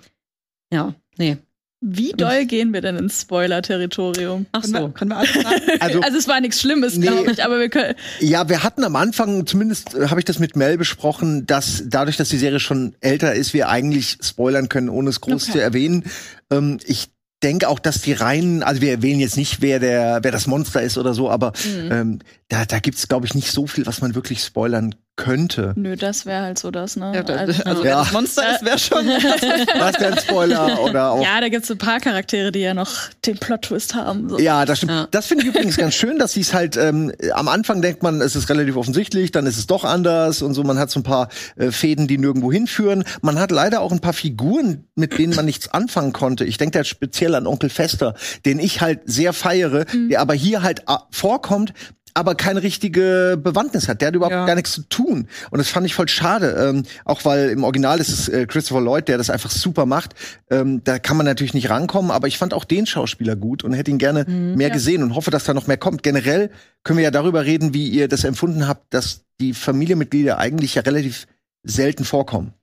ja, 0.72 0.96
nee. 1.18 1.38
Wie 1.84 2.12
doll 2.12 2.46
gehen 2.46 2.74
wir 2.74 2.82
denn 2.82 2.96
ins 2.96 3.22
Spoiler-Territorium? 3.22 4.46
Ach 4.52 4.62
Können 4.62 4.74
wir, 4.74 4.82
so. 4.82 4.90
können 4.90 5.10
wir 5.12 5.18
alles 5.18 5.34
sagen? 5.34 5.62
Also, 5.80 6.00
Also 6.02 6.18
es 6.20 6.28
war 6.28 6.40
nichts 6.40 6.62
Schlimmes, 6.62 6.96
Nee. 6.96 7.08
glaube 7.08 7.32
ich, 7.32 7.44
aber 7.44 7.60
wir 7.60 7.70
können. 7.70 7.96
Ja, 8.20 8.48
wir 8.50 8.64
hatten 8.64 8.84
am 8.84 8.96
Anfang, 8.96 9.48
zumindest 9.48 9.96
äh, 9.96 10.08
habe 10.10 10.20
ich 10.20 10.26
das 10.26 10.38
mit 10.38 10.56
Mel 10.56 10.78
besprochen, 10.78 11.48
dass 11.48 11.84
dadurch, 11.88 12.18
dass 12.18 12.30
die 12.30 12.38
Serie 12.38 12.60
schon 12.60 12.94
älter 13.02 13.34
ist, 13.34 13.54
wir 13.54 13.70
eigentlich 13.70 14.18
spoilern 14.22 14.70
können, 14.70 14.90
ohne 14.90 15.10
es 15.10 15.22
groß 15.22 15.44
Okay. 15.44 15.52
zu 15.54 15.60
erwähnen. 15.62 16.04
Ähm, 16.52 16.78
ich 16.86 17.10
denke 17.42 17.68
auch, 17.68 17.80
dass 17.80 18.02
die 18.02 18.14
reinen, 18.14 18.62
also 18.62 18.82
wir 18.82 18.92
erwähnen 18.92 19.20
jetzt 19.20 19.36
nicht, 19.38 19.62
wer 19.62 19.80
der, 19.80 20.20
wer 20.22 20.32
das 20.32 20.46
Monster 20.46 20.84
ist 20.84 21.00
oder 21.00 21.16
so, 21.16 21.32
aber 21.32 21.54
ähm, 21.90 22.20
da, 22.50 22.66
da 22.66 22.78
gibt's 22.78 23.08
glaube 23.08 23.26
ich, 23.26 23.34
nicht 23.34 23.52
so 23.52 23.66
viel, 23.66 23.88
was 23.88 24.02
man 24.02 24.14
wirklich 24.14 24.44
spoilern 24.44 24.94
könnte. 25.22 25.74
Nö, 25.76 25.96
das 25.96 26.26
wäre 26.26 26.42
halt 26.44 26.60
so 26.60 26.72
das, 26.72 26.96
ne? 26.96 27.12
Ja, 27.14 27.24
da, 27.24 27.36
also, 27.36 27.64
also, 27.66 27.86
Ja. 27.86 28.00
das 28.00 28.12
Monster 28.12 28.56
ist, 28.56 28.66
wäre 28.66 28.80
schon. 28.80 29.06
Was 29.80 29.94
denn 29.98 30.18
Spoiler 30.18 30.82
oder 30.82 31.12
auch 31.12 31.24
ja, 31.24 31.40
da 31.40 31.50
gibt's 31.50 31.70
ein 31.72 31.78
paar 31.78 32.00
Charaktere, 32.00 32.52
die 32.52 32.60
ja 32.60 32.74
noch 32.74 32.92
den 33.26 33.38
Plot-Twist 33.38 33.96
haben. 33.96 34.30
So. 34.30 34.40
Ja, 34.40 34.66
das 34.66 34.80
stimmt. 34.80 34.92
Ja. 34.92 35.08
Das 35.12 35.28
finde 35.28 35.44
ich 35.44 35.50
übrigens 35.50 35.78
ganz 35.78 35.94
schön, 35.94 36.18
dass 36.18 36.34
sie 36.34 36.42
es 36.42 36.54
halt 36.54 36.78
ähm, 36.78 37.12
am 37.34 37.48
Anfang 37.48 37.82
denkt 37.82 38.04
man, 38.04 38.22
es 38.22 38.36
ist 38.36 38.50
relativ 38.50 38.76
offensichtlich, 38.76 39.32
dann 39.32 39.46
ist 39.46 39.58
es 39.58 39.68
doch 39.68 39.84
anders 39.84 40.42
und 40.42 40.54
so. 40.54 40.64
Man 40.64 40.80
hat 40.80 40.90
so 40.90 41.00
ein 41.00 41.04
paar 41.04 41.30
äh, 41.56 41.72
Fäden, 41.72 42.08
die 42.08 42.18
nirgendwo 42.18 42.52
hinführen. 42.52 43.04
Man 43.22 43.40
hat 43.40 43.52
leider 43.52 43.82
auch 43.82 43.92
ein 43.92 44.00
paar 44.02 44.14
Figuren, 44.14 44.86
mit 44.96 45.18
denen 45.18 45.36
man 45.36 45.46
nichts 45.46 45.68
anfangen 45.70 46.14
konnte. 46.14 46.46
Ich 46.46 46.58
denke 46.58 46.78
da 46.80 46.84
speziell 46.84 47.36
an 47.36 47.48
Onkel 47.48 47.70
Fester, 47.70 48.16
den 48.46 48.60
ich 48.60 48.82
halt 48.82 49.02
sehr 49.06 49.34
feiere, 49.34 49.86
der 50.10 50.22
aber 50.22 50.34
hier 50.34 50.64
halt 50.64 50.82
äh, 50.88 50.96
vorkommt 51.12 51.74
aber 52.14 52.36
keine 52.36 52.64
richtige 52.64 53.40
Bewandtnis 53.42 53.88
hat. 53.88 54.02
Der 54.02 54.10
hat 54.10 54.16
überhaupt 54.16 54.34
Ja. 54.34 54.46
gar 54.46 54.56
nichts 54.56 54.72
zu 54.74 54.82
tun. 54.90 55.28
Und 55.50 55.58
das 55.60 55.70
fand 55.70 55.86
ich 55.86 55.94
voll 55.96 56.08
schade. 56.08 56.56
Ähm, 56.70 56.84
auch 57.06 57.26
weil 57.26 57.50
im 57.50 57.64
Original 57.64 58.00
ist 58.00 58.10
es 58.10 58.28
äh, 58.30 58.46
Christopher 58.46 58.82
Lloyd, 58.82 59.08
der 59.08 59.18
das 59.18 59.30
einfach 59.30 59.52
super 59.52 59.86
macht. 59.86 60.14
Ähm, 60.50 60.84
da 60.84 61.00
kann 61.00 61.18
man 61.18 61.26
natürlich 61.26 61.54
nicht 61.54 61.70
rankommen, 61.70 62.12
aber 62.12 62.28
ich 62.28 62.38
fand 62.38 62.54
auch 62.54 62.64
den 62.66 62.86
Schauspieler 62.86 63.36
gut 63.36 63.64
und 63.64 63.74
hätte 63.74 63.92
ihn 63.92 63.98
gerne 63.98 64.26
mehr 64.26 64.68
Ja. 64.68 64.74
gesehen 64.74 65.04
und 65.04 65.16
hoffe, 65.16 65.32
dass 65.32 65.44
da 65.46 65.54
noch 65.54 65.68
mehr 65.68 65.78
kommt. 65.78 66.04
Generell 66.04 66.50
können 66.84 66.98
wir 66.98 67.04
ja 67.04 67.12
darüber 67.12 67.46
reden, 67.46 67.74
wie 67.74 67.88
ihr 67.90 68.08
das 68.08 68.24
empfunden 68.24 68.68
habt, 68.68 68.94
dass 68.94 69.22
die 69.40 69.54
Familienmitglieder 69.54 70.38
eigentlich 70.38 70.76
ja 70.76 70.82
relativ 70.82 71.28
selten 71.64 72.06
vorkommen. 72.06 72.54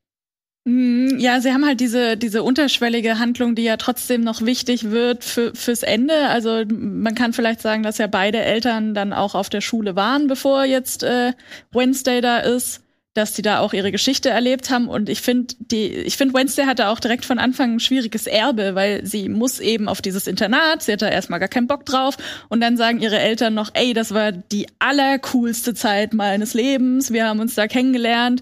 Mm, 0.69 1.19
Ja, 1.19 1.41
sie 1.41 1.53
haben 1.53 1.65
halt 1.65 1.81
diese, 1.81 2.17
diese 2.19 2.43
unterschwellige 2.43 3.19
Handlung, 3.19 3.55
die 3.55 3.63
ja 3.63 3.77
trotzdem 3.79 4.21
noch 4.21 4.43
wichtig 4.43 4.91
wird 4.91 5.25
für, 5.25 5.55
fürs 5.55 5.83
Ende. 5.83 6.15
Also 6.29 6.63
man 6.69 7.15
kann 7.15 7.33
vielleicht 7.33 7.61
sagen, 7.63 7.83
dass 7.83 7.97
ja 7.99 8.07
beide 8.07 8.39
Eltern 8.41 8.93
dann 8.95 9.13
auch 9.15 9.35
auf 9.35 9.49
der 9.49 9.63
Schule 9.63 9.97
waren, 9.97 10.27
bevor 10.27 10.65
jetzt 10.65 11.03
äh, 11.05 11.33
Wednesday 11.73 12.21
da 12.21 12.39
ist, 12.41 12.83
dass 13.19 13.33
die 13.35 13.43
da 13.43 13.59
auch 13.61 13.73
ihre 13.75 13.93
Geschichte 13.93 14.31
erlebt 14.31 14.71
haben. 14.71 14.89
Und 14.89 15.09
ich 15.09 15.21
finde, 15.21 15.55
die, 15.59 15.87
ich 15.89 16.17
finde, 16.17 16.35
Wednesday 16.35 16.65
hatte 16.65 16.89
auch 16.89 17.01
direkt 17.01 17.25
von 17.27 17.39
Anfang 17.39 17.75
ein 17.75 17.81
schwieriges 17.81 18.27
Erbe, 18.27 18.75
weil 18.75 19.05
sie 19.05 19.29
muss 19.29 19.61
eben 19.61 19.89
auf 19.89 20.01
dieses 20.01 20.27
Internat, 20.27 20.83
sie 20.83 20.93
hat 20.93 21.03
da 21.03 21.09
erstmal 21.09 21.39
gar 21.41 21.49
keinen 21.49 21.67
Bock 21.67 21.85
drauf. 21.85 22.17
Und 22.49 22.61
dann 22.61 22.77
sagen 22.77 23.01
ihre 23.01 23.19
Eltern 23.19 23.55
noch, 23.55 23.71
ey, 23.75 23.93
das 23.93 24.15
war 24.15 24.33
die 24.33 24.67
allercoolste 24.79 25.75
Zeit 25.75 26.15
meines 26.15 26.55
Lebens. 26.55 27.13
Wir 27.13 27.27
haben 27.27 27.41
uns 27.41 27.55
da 27.55 27.67
kennengelernt. 27.67 28.41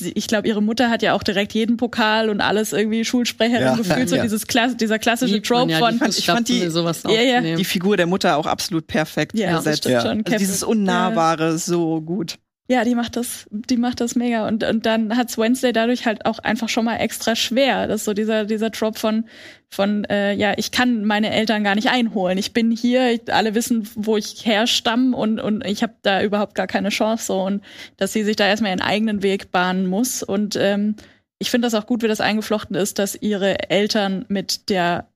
Ich 0.00 0.26
glaube, 0.26 0.48
ihre 0.48 0.62
Mutter 0.62 0.90
hat 0.90 1.02
ja 1.02 1.12
auch 1.14 1.22
direkt 1.22 1.52
jeden 1.52 1.76
Pokal 1.76 2.28
und 2.30 2.40
alles 2.40 2.72
irgendwie 2.72 3.04
Schulsprecherin 3.04 3.62
Ja. 3.64 3.76
gefühlt, 3.76 4.08
so 4.08 4.16
Ja. 4.16 4.22
dieses 4.22 4.46
Klasse, 4.46 4.76
dieser 4.76 4.98
klassische 4.98 5.34
Liebt 5.34 5.50
man 5.50 5.60
Trope 5.68 5.72
ja, 5.72 5.78
von, 5.78 5.92
die 5.94 5.98
fand- 5.98 6.18
ich 6.18 6.26
fand 6.26 6.48
die- 6.48 6.68
sowas 6.70 7.02
Ja, 7.08 7.20
ja. 7.20 7.56
Die 7.56 7.64
Figur 7.64 7.96
der 7.96 8.06
Mutter 8.06 8.36
auch 8.36 8.46
absolut 8.46 8.86
perfekt 8.86 9.38
ja, 9.38 9.60
stimmt 9.60 9.84
Ja. 9.92 10.00
schon. 10.00 10.22
Also 10.24 10.38
dieses 10.38 10.62
Unnahbare 10.62 11.58
so 11.58 12.00
gut. 12.00 12.36
Ja, 12.66 12.82
die 12.84 12.94
macht 12.94 13.16
das, 13.16 13.46
die 13.50 13.76
macht 13.76 14.00
das 14.00 14.14
mega. 14.14 14.48
Und, 14.48 14.64
und 14.64 14.86
dann 14.86 15.14
hat's 15.18 15.36
Wednesday 15.36 15.72
dadurch 15.72 16.06
halt 16.06 16.24
auch 16.24 16.38
einfach 16.38 16.70
schon 16.70 16.86
mal 16.86 16.96
extra 16.96 17.36
schwer. 17.36 17.86
Das 17.86 18.00
ist 18.00 18.04
so 18.06 18.14
dieser, 18.14 18.46
dieser 18.46 18.70
Trop 18.70 18.96
von, 18.96 19.26
von, 19.68 20.04
äh, 20.04 20.32
ja, 20.32 20.54
ich 20.56 20.70
kann 20.70 21.04
meine 21.04 21.30
Eltern 21.30 21.62
gar 21.62 21.74
nicht 21.74 21.90
einholen. 21.90 22.38
Ich 22.38 22.54
bin 22.54 22.70
hier, 22.70 23.10
ich, 23.12 23.32
alle 23.32 23.54
wissen, 23.54 23.86
wo 23.96 24.16
ich 24.16 24.46
herstamme 24.46 25.14
und, 25.14 25.40
und 25.40 25.62
ich 25.66 25.82
habe 25.82 25.92
da 26.00 26.22
überhaupt 26.22 26.54
gar 26.54 26.66
keine 26.66 26.88
Chance. 26.88 27.26
So. 27.26 27.42
Und 27.42 27.62
dass 27.98 28.14
sie 28.14 28.24
sich 28.24 28.36
da 28.36 28.46
erstmal 28.46 28.70
ihren 28.70 28.80
eigenen 28.80 29.22
Weg 29.22 29.50
bahnen 29.52 29.86
muss. 29.86 30.22
Und 30.22 30.56
ähm, 30.56 30.96
ich 31.38 31.50
finde 31.50 31.66
das 31.66 31.74
auch 31.74 31.86
gut, 31.86 32.02
wie 32.02 32.08
das 32.08 32.22
eingeflochten 32.22 32.76
ist, 32.76 32.98
dass 32.98 33.14
ihre 33.14 33.68
Eltern 33.68 34.24
mit 34.28 34.70
der 34.70 35.08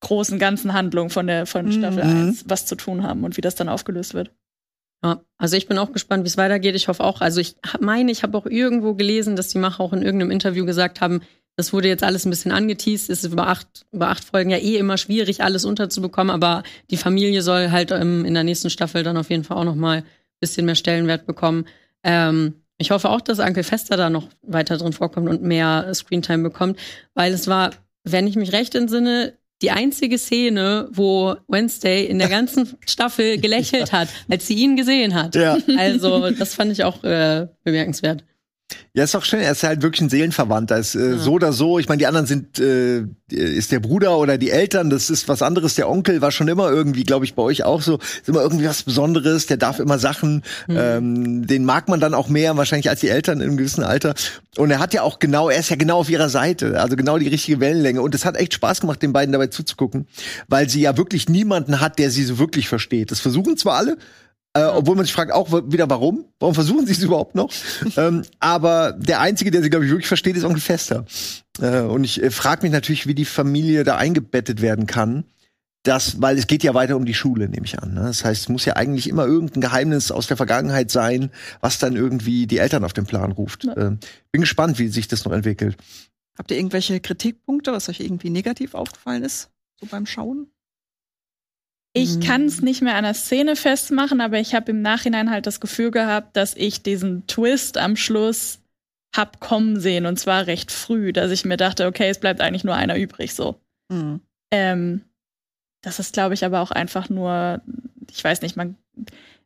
großen 0.00 0.38
ganzen 0.38 0.74
Handlung 0.74 1.08
von 1.08 1.26
der 1.26 1.46
von 1.46 1.72
Staffel 1.72 2.04
Mhm. 2.04 2.28
1 2.28 2.44
was 2.46 2.66
zu 2.66 2.74
tun 2.74 3.04
haben 3.04 3.24
und 3.24 3.38
wie 3.38 3.42
das 3.42 3.54
dann 3.54 3.70
aufgelöst 3.70 4.12
wird. 4.12 4.32
Ja, 5.02 5.22
also 5.38 5.56
ich 5.56 5.66
bin 5.66 5.78
auch 5.78 5.92
gespannt, 5.92 6.24
wie 6.24 6.28
es 6.28 6.36
weitergeht. 6.36 6.74
Ich 6.74 6.88
hoffe 6.88 7.04
auch, 7.04 7.20
also 7.20 7.40
ich 7.40 7.56
meine, 7.80 8.12
ich 8.12 8.22
habe 8.22 8.36
auch 8.36 8.46
irgendwo 8.46 8.94
gelesen, 8.94 9.34
dass 9.36 9.48
die 9.48 9.58
Macher 9.58 9.82
auch 9.82 9.92
in 9.92 10.02
irgendeinem 10.02 10.30
Interview 10.30 10.66
gesagt 10.66 11.00
haben, 11.00 11.22
das 11.56 11.72
wurde 11.72 11.88
jetzt 11.88 12.04
alles 12.04 12.24
ein 12.26 12.30
bisschen 12.30 12.52
angeteased. 12.52 13.10
Es 13.10 13.24
ist 13.24 13.32
über 13.32 13.48
acht, 13.48 13.86
über 13.92 14.08
acht 14.08 14.24
Folgen 14.24 14.50
ja 14.50 14.58
eh 14.58 14.76
immer 14.76 14.96
schwierig, 14.98 15.42
alles 15.42 15.64
unterzubekommen, 15.64 16.30
aber 16.30 16.62
die 16.90 16.96
Familie 16.96 17.42
soll 17.42 17.70
halt 17.70 17.90
ähm, 17.90 18.24
in 18.24 18.34
der 18.34 18.44
nächsten 18.44 18.70
Staffel 18.70 19.02
dann 19.02 19.16
auf 19.16 19.30
jeden 19.30 19.44
Fall 19.44 19.56
auch 19.56 19.64
noch 19.64 19.74
mal 19.74 19.98
ein 19.98 20.04
bisschen 20.38 20.66
mehr 20.66 20.74
Stellenwert 20.74 21.26
bekommen. 21.26 21.66
Ähm, 22.02 22.54
Ich 22.78 22.90
hoffe 22.90 23.10
auch, 23.10 23.20
dass 23.20 23.40
Uncle 23.40 23.62
Fester 23.64 23.96
da 23.98 24.08
noch 24.08 24.28
weiter 24.42 24.78
drin 24.78 24.94
vorkommt 24.94 25.28
und 25.28 25.42
mehr 25.42 25.92
Screentime 25.92 26.42
bekommt, 26.42 26.78
weil 27.14 27.32
es 27.34 27.46
war, 27.46 27.72
wenn 28.04 28.26
ich 28.26 28.36
mich 28.36 28.52
recht 28.52 28.74
entsinne, 28.74 29.34
die 29.62 29.70
einzige 29.70 30.18
Szene, 30.18 30.88
wo 30.92 31.36
Wednesday 31.48 32.06
in 32.06 32.18
der 32.18 32.28
ganzen 32.28 32.76
Staffel 32.86 33.38
gelächelt 33.38 33.92
hat, 33.92 34.08
als 34.28 34.46
sie 34.46 34.54
ihn 34.54 34.76
gesehen 34.76 35.14
hat. 35.14 35.34
Ja. 35.34 35.58
Also, 35.76 36.30
das 36.30 36.54
fand 36.54 36.72
ich 36.72 36.84
auch 36.84 37.04
äh, 37.04 37.46
bemerkenswert. 37.64 38.24
Ja, 38.92 39.04
ist 39.04 39.14
auch 39.14 39.24
schön. 39.24 39.40
Er 39.40 39.52
ist 39.52 39.62
halt 39.62 39.82
wirklich 39.82 40.00
ein 40.00 40.10
Seelenverwandter. 40.10 40.76
Ist, 40.78 40.94
äh, 40.94 41.16
So 41.18 41.32
oder 41.32 41.52
so. 41.52 41.78
Ich 41.78 41.88
meine, 41.88 41.98
die 41.98 42.06
anderen 42.06 42.26
sind, 42.26 42.58
äh, 42.58 43.04
ist 43.30 43.70
der 43.72 43.80
Bruder 43.80 44.18
oder 44.18 44.36
die 44.36 44.50
Eltern. 44.50 44.90
Das 44.90 45.10
ist 45.10 45.28
was 45.28 45.42
anderes. 45.42 45.76
Der 45.76 45.88
Onkel 45.88 46.20
war 46.20 46.32
schon 46.32 46.48
immer 46.48 46.70
irgendwie, 46.70 47.04
glaube 47.04 47.24
ich, 47.24 47.34
bei 47.34 47.42
euch 47.42 47.62
auch 47.64 47.82
so. 47.82 47.98
Ist 47.98 48.28
immer 48.28 48.42
irgendwie 48.42 48.66
was 48.66 48.82
Besonderes. 48.82 49.46
Der 49.46 49.56
darf 49.56 49.78
immer 49.78 49.98
Sachen. 49.98 50.42
Ähm, 50.68 51.46
den 51.46 51.64
mag 51.64 51.88
man 51.88 52.00
dann 52.00 52.14
auch 52.14 52.28
mehr 52.28 52.56
wahrscheinlich 52.56 52.88
als 52.90 53.00
die 53.00 53.08
Eltern 53.08 53.40
in 53.40 53.48
einem 53.48 53.56
gewissen 53.56 53.84
Alter. 53.84 54.14
Und 54.56 54.70
er 54.70 54.80
hat 54.80 54.92
ja 54.92 55.02
auch 55.02 55.18
genau, 55.20 55.48
er 55.48 55.60
ist 55.60 55.70
ja 55.70 55.76
genau 55.76 55.98
auf 55.98 56.10
ihrer 56.10 56.28
Seite. 56.28 56.80
Also 56.80 56.96
genau 56.96 57.18
die 57.18 57.28
richtige 57.28 57.60
Wellenlänge. 57.60 58.02
Und 58.02 58.14
es 58.14 58.24
hat 58.24 58.36
echt 58.36 58.54
Spaß 58.54 58.80
gemacht, 58.80 59.00
den 59.02 59.12
beiden 59.12 59.32
dabei 59.32 59.46
zuzugucken, 59.46 60.06
weil 60.48 60.68
sie 60.68 60.80
ja 60.80 60.96
wirklich 60.96 61.28
niemanden 61.28 61.80
hat, 61.80 61.98
der 61.98 62.10
sie 62.10 62.24
so 62.24 62.38
wirklich 62.38 62.68
versteht. 62.68 63.10
Das 63.10 63.20
versuchen 63.20 63.56
zwar 63.56 63.76
alle, 63.76 63.96
äh, 64.54 64.64
obwohl 64.64 64.96
man 64.96 65.04
sich 65.04 65.14
fragt 65.14 65.32
auch 65.32 65.52
wieder, 65.70 65.88
warum? 65.88 66.24
Warum 66.40 66.54
versuchen 66.54 66.86
sie 66.86 66.92
es 66.92 67.02
überhaupt 67.02 67.34
noch? 67.34 67.52
ähm, 67.96 68.22
aber 68.40 68.92
der 68.92 69.20
Einzige, 69.20 69.50
der 69.50 69.62
sie, 69.62 69.70
glaube 69.70 69.84
ich, 69.84 69.90
wirklich 69.90 70.08
versteht, 70.08 70.36
ist 70.36 70.44
Onkel 70.44 70.60
Fester. 70.60 71.04
Äh, 71.60 71.80
und 71.80 72.04
ich 72.04 72.22
äh, 72.22 72.30
frage 72.30 72.62
mich 72.62 72.72
natürlich, 72.72 73.06
wie 73.06 73.14
die 73.14 73.24
Familie 73.24 73.84
da 73.84 73.96
eingebettet 73.96 74.60
werden 74.60 74.86
kann. 74.86 75.24
Das, 75.82 76.20
weil 76.20 76.36
es 76.36 76.46
geht 76.46 76.62
ja 76.62 76.74
weiter 76.74 76.96
um 76.96 77.06
die 77.06 77.14
Schule, 77.14 77.48
nehme 77.48 77.64
ich 77.64 77.78
an. 77.78 77.94
Ne? 77.94 78.02
Das 78.02 78.22
heißt, 78.24 78.42
es 78.42 78.48
muss 78.50 78.66
ja 78.66 78.76
eigentlich 78.76 79.08
immer 79.08 79.24
irgendein 79.24 79.62
Geheimnis 79.62 80.10
aus 80.10 80.26
der 80.26 80.36
Vergangenheit 80.36 80.90
sein, 80.90 81.30
was 81.62 81.78
dann 81.78 81.96
irgendwie 81.96 82.46
die 82.46 82.58
Eltern 82.58 82.84
auf 82.84 82.92
den 82.92 83.06
Plan 83.06 83.32
ruft. 83.32 83.66
Ähm, 83.76 83.98
bin 84.30 84.42
gespannt, 84.42 84.78
wie 84.78 84.88
sich 84.88 85.08
das 85.08 85.24
noch 85.24 85.32
entwickelt. 85.32 85.78
Habt 86.36 86.50
ihr 86.50 86.58
irgendwelche 86.58 87.00
Kritikpunkte, 87.00 87.72
was 87.72 87.88
euch 87.88 88.00
irgendwie 88.00 88.28
negativ 88.28 88.74
aufgefallen 88.74 89.22
ist? 89.22 89.48
So 89.80 89.86
beim 89.86 90.04
Schauen? 90.04 90.48
Ich 91.92 92.16
Mhm. 92.16 92.20
kann 92.20 92.44
es 92.44 92.62
nicht 92.62 92.82
mehr 92.82 92.94
an 92.94 93.04
der 93.04 93.14
Szene 93.14 93.56
festmachen, 93.56 94.20
aber 94.20 94.38
ich 94.38 94.54
habe 94.54 94.70
im 94.70 94.80
Nachhinein 94.82 95.30
halt 95.30 95.46
das 95.46 95.60
Gefühl 95.60 95.90
gehabt, 95.90 96.36
dass 96.36 96.54
ich 96.54 96.82
diesen 96.82 97.26
Twist 97.26 97.78
am 97.78 97.96
Schluss 97.96 98.60
hab 99.14 99.40
kommen 99.40 99.80
sehen 99.80 100.06
und 100.06 100.18
zwar 100.18 100.46
recht 100.46 100.70
früh, 100.70 101.12
dass 101.12 101.32
ich 101.32 101.44
mir 101.44 101.56
dachte, 101.56 101.86
okay, 101.86 102.08
es 102.08 102.20
bleibt 102.20 102.40
eigentlich 102.40 102.62
nur 102.62 102.76
einer 102.76 102.96
übrig 102.96 103.34
so. 103.34 103.60
Hm. 103.90 104.20
Ähm, 104.52 105.04
das 105.82 105.98
ist, 105.98 106.12
glaube 106.12 106.34
ich, 106.34 106.44
aber 106.44 106.60
auch 106.60 106.70
einfach 106.70 107.08
nur, 107.08 107.60
ich 108.08 108.22
weiß 108.22 108.42
nicht, 108.42 108.56
man, 108.56 108.76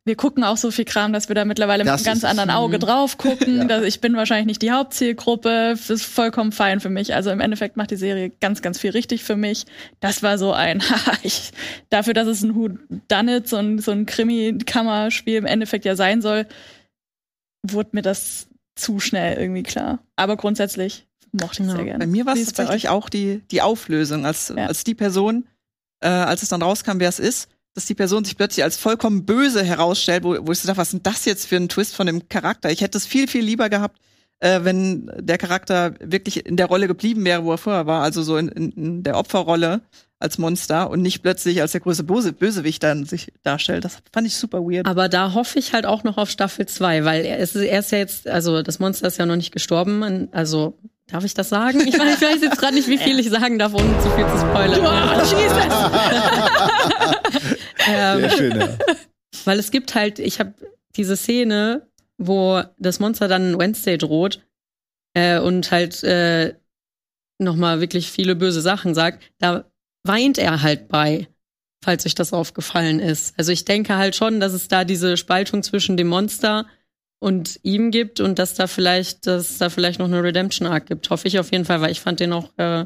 wir 0.07 0.15
gucken 0.15 0.43
auch 0.43 0.57
so 0.57 0.69
viel 0.69 0.85
Kram, 0.85 1.13
dass 1.13 1.27
wir 1.29 1.35
da 1.35 1.45
mittlerweile 1.45 1.83
Das 1.83 2.01
mit 2.01 2.07
einem 2.07 2.13
ganz 2.13 2.23
anderen 2.23 2.51
Auge 2.51 2.77
Mhm. 2.77 2.81
drauf 2.81 3.17
gucken. 3.17 3.57
Ja. 3.57 3.63
dass 3.65 3.83
ich 3.83 4.01
bin 4.01 4.15
wahrscheinlich 4.15 4.45
nicht 4.45 4.61
die 4.61 4.71
Hauptzielgruppe. 4.71 5.69
Das 5.71 5.89
ist 5.89 6.05
vollkommen 6.05 6.51
fein 6.51 6.79
für 6.79 6.89
mich. 6.89 7.15
Also 7.15 7.31
im 7.31 7.39
Endeffekt 7.39 7.75
macht 7.75 7.89
die 7.91 7.95
Serie 7.95 8.29
ganz, 8.41 8.61
ganz 8.61 8.79
viel 8.79 8.91
richtig 8.91 9.23
für 9.23 9.35
mich. 9.35 9.65
Das 9.99 10.21
war 10.23 10.37
so 10.37 10.53
ein, 10.53 10.81
haha, 10.81 11.13
ich, 11.23 11.51
dafür, 11.89 12.13
dass 12.13 12.27
es 12.27 12.43
ein 12.43 12.55
Who 12.55 12.69
Done 13.07 13.37
It, 13.37 13.47
so 13.47 13.57
ein, 13.57 13.79
so 13.79 13.91
ein 13.91 14.05
Krimi-Kammerspiel 14.05 15.37
im 15.37 15.45
Endeffekt 15.45 15.85
ja 15.85 15.95
sein 15.95 16.21
soll, 16.21 16.45
wurde 17.67 17.89
mir 17.93 18.01
das 18.01 18.47
zu 18.75 18.99
schnell 18.99 19.37
irgendwie 19.39 19.63
klar. 19.63 19.99
Aber 20.15 20.37
grundsätzlich 20.37 21.07
mochte 21.31 21.63
ich 21.63 21.69
Ja. 21.69 21.75
sehr 21.75 21.83
gerne. 21.85 21.99
Bei 21.99 22.07
mir 22.07 22.25
war 22.25 22.33
es 22.35 22.45
tatsächlich 22.45 22.89
auch 22.89 23.09
die, 23.09 23.41
die 23.51 23.61
Auflösung, 23.61 24.25
als, 24.25 24.53
Ja. 24.55 24.67
als 24.67 24.83
die 24.83 24.93
Person, 24.95 25.47
äh, 26.01 26.07
als 26.09 26.43
es 26.43 26.49
dann 26.49 26.61
rauskam, 26.61 26.99
wer 26.99 27.09
es 27.09 27.19
ist, 27.19 27.49
dass 27.75 27.85
die 27.85 27.93
Person 27.93 28.23
sich 28.23 28.37
plötzlich 28.37 28.63
als 28.63 28.77
vollkommen 28.77 29.25
böse 29.25 29.63
herausstellt, 29.63 30.23
wo, 30.23 30.35
wo 30.41 30.51
ich 30.51 30.59
so 30.59 30.67
dachte, 30.67 30.77
was 30.77 30.87
ist 30.87 30.93
denn 30.93 31.03
das 31.03 31.25
jetzt 31.25 31.45
für 31.45 31.57
ein 31.57 31.69
Twist 31.69 31.95
von 31.95 32.07
dem 32.07 32.27
Charakter? 32.29 32.71
Ich 32.71 32.81
hätte 32.81 32.97
es 32.97 33.05
viel, 33.05 33.27
viel 33.27 33.43
lieber 33.43 33.69
gehabt, 33.69 33.99
äh, 34.39 34.61
wenn 34.63 35.11
der 35.19 35.37
Charakter 35.37 35.93
wirklich 35.99 36.45
in 36.45 36.57
der 36.57 36.67
Rolle 36.67 36.87
geblieben 36.87 37.23
wäre, 37.25 37.43
wo 37.43 37.51
er 37.51 37.57
vorher 37.57 37.85
war, 37.85 38.01
also 38.01 38.23
so 38.23 38.37
in, 38.37 38.47
in, 38.49 38.71
in 38.71 39.03
der 39.03 39.17
Opferrolle 39.17 39.81
als 40.19 40.37
Monster 40.37 40.89
und 40.89 41.01
nicht 41.01 41.21
plötzlich 41.21 41.61
als 41.61 41.73
der 41.73 41.81
größte 41.81 42.03
Böse, 42.03 42.31
Bösewicht 42.31 42.81
dann 42.83 43.05
sich 43.05 43.33
darstellt. 43.43 43.83
Das 43.83 43.97
fand 44.13 44.25
ich 44.25 44.35
super 44.35 44.61
weird. 44.61 44.87
Aber 44.87 45.09
da 45.09 45.33
hoffe 45.33 45.59
ich 45.59 45.73
halt 45.73 45.85
auch 45.85 46.03
noch 46.03 46.17
auf 46.17 46.29
Staffel 46.29 46.65
2, 46.65 47.03
weil 47.03 47.25
er 47.25 47.37
ist, 47.37 47.55
er 47.55 47.79
ist 47.79 47.91
ja 47.91 47.97
jetzt, 47.97 48.27
also 48.27 48.61
das 48.61 48.79
Monster 48.79 49.07
ist 49.07 49.17
ja 49.17 49.25
noch 49.25 49.35
nicht 49.35 49.51
gestorben. 49.51 50.29
Also, 50.31 50.77
darf 51.07 51.25
ich 51.25 51.33
das 51.33 51.49
sagen? 51.49 51.85
Ich 51.85 51.99
weiß, 51.99 52.15
ich 52.15 52.21
weiß 52.21 52.41
jetzt 52.41 52.57
gerade 52.57 52.75
nicht, 52.75 52.87
wie 52.87 52.97
viel 52.97 53.19
ich 53.25 53.29
sagen 53.29 53.59
darf, 53.59 53.73
ohne 53.73 53.99
zu 53.99 54.09
viel 54.11 54.25
zu 54.25 54.37
spoilern. 54.37 54.85
ähm, 57.87 58.19
Sehr 58.21 58.29
schön, 58.31 58.59
ja. 58.59 58.77
Weil 59.45 59.59
es 59.59 59.71
gibt 59.71 59.95
halt, 59.95 60.19
ich 60.19 60.39
habe 60.39 60.53
diese 60.95 61.17
Szene, 61.17 61.87
wo 62.17 62.61
das 62.77 62.99
Monster 62.99 63.27
dann 63.27 63.59
Wednesday 63.59 63.97
droht 63.97 64.41
äh, 65.13 65.39
und 65.39 65.71
halt 65.71 66.03
äh, 66.03 66.55
nochmal 67.37 67.81
wirklich 67.81 68.11
viele 68.11 68.35
böse 68.35 68.61
Sachen 68.61 68.93
sagt, 68.93 69.23
da 69.39 69.69
weint 70.03 70.37
er 70.37 70.61
halt 70.61 70.87
bei, 70.87 71.27
falls 71.83 72.05
euch 72.05 72.15
das 72.15 72.33
aufgefallen 72.33 72.99
ist. 72.99 73.37
Also 73.37 73.51
ich 73.51 73.65
denke 73.65 73.97
halt 73.97 74.15
schon, 74.15 74.39
dass 74.39 74.53
es 74.53 74.67
da 74.67 74.85
diese 74.85 75.17
Spaltung 75.17 75.63
zwischen 75.63 75.97
dem 75.97 76.07
Monster 76.07 76.65
und 77.19 77.59
ihm 77.63 77.91
gibt 77.91 78.19
und 78.19 78.39
dass 78.39 78.53
da 78.53 78.67
vielleicht, 78.67 79.27
dass 79.27 79.57
da 79.57 79.69
vielleicht 79.69 79.99
noch 79.99 80.07
eine 80.07 80.23
Redemption 80.23 80.67
Arc 80.67 80.87
gibt. 80.87 81.09
Hoffe 81.09 81.27
ich 81.27 81.39
auf 81.39 81.51
jeden 81.51 81.65
Fall, 81.65 81.81
weil 81.81 81.91
ich 81.91 82.01
fand 82.01 82.19
den 82.19 82.33
auch 82.33 82.51
äh, 82.57 82.85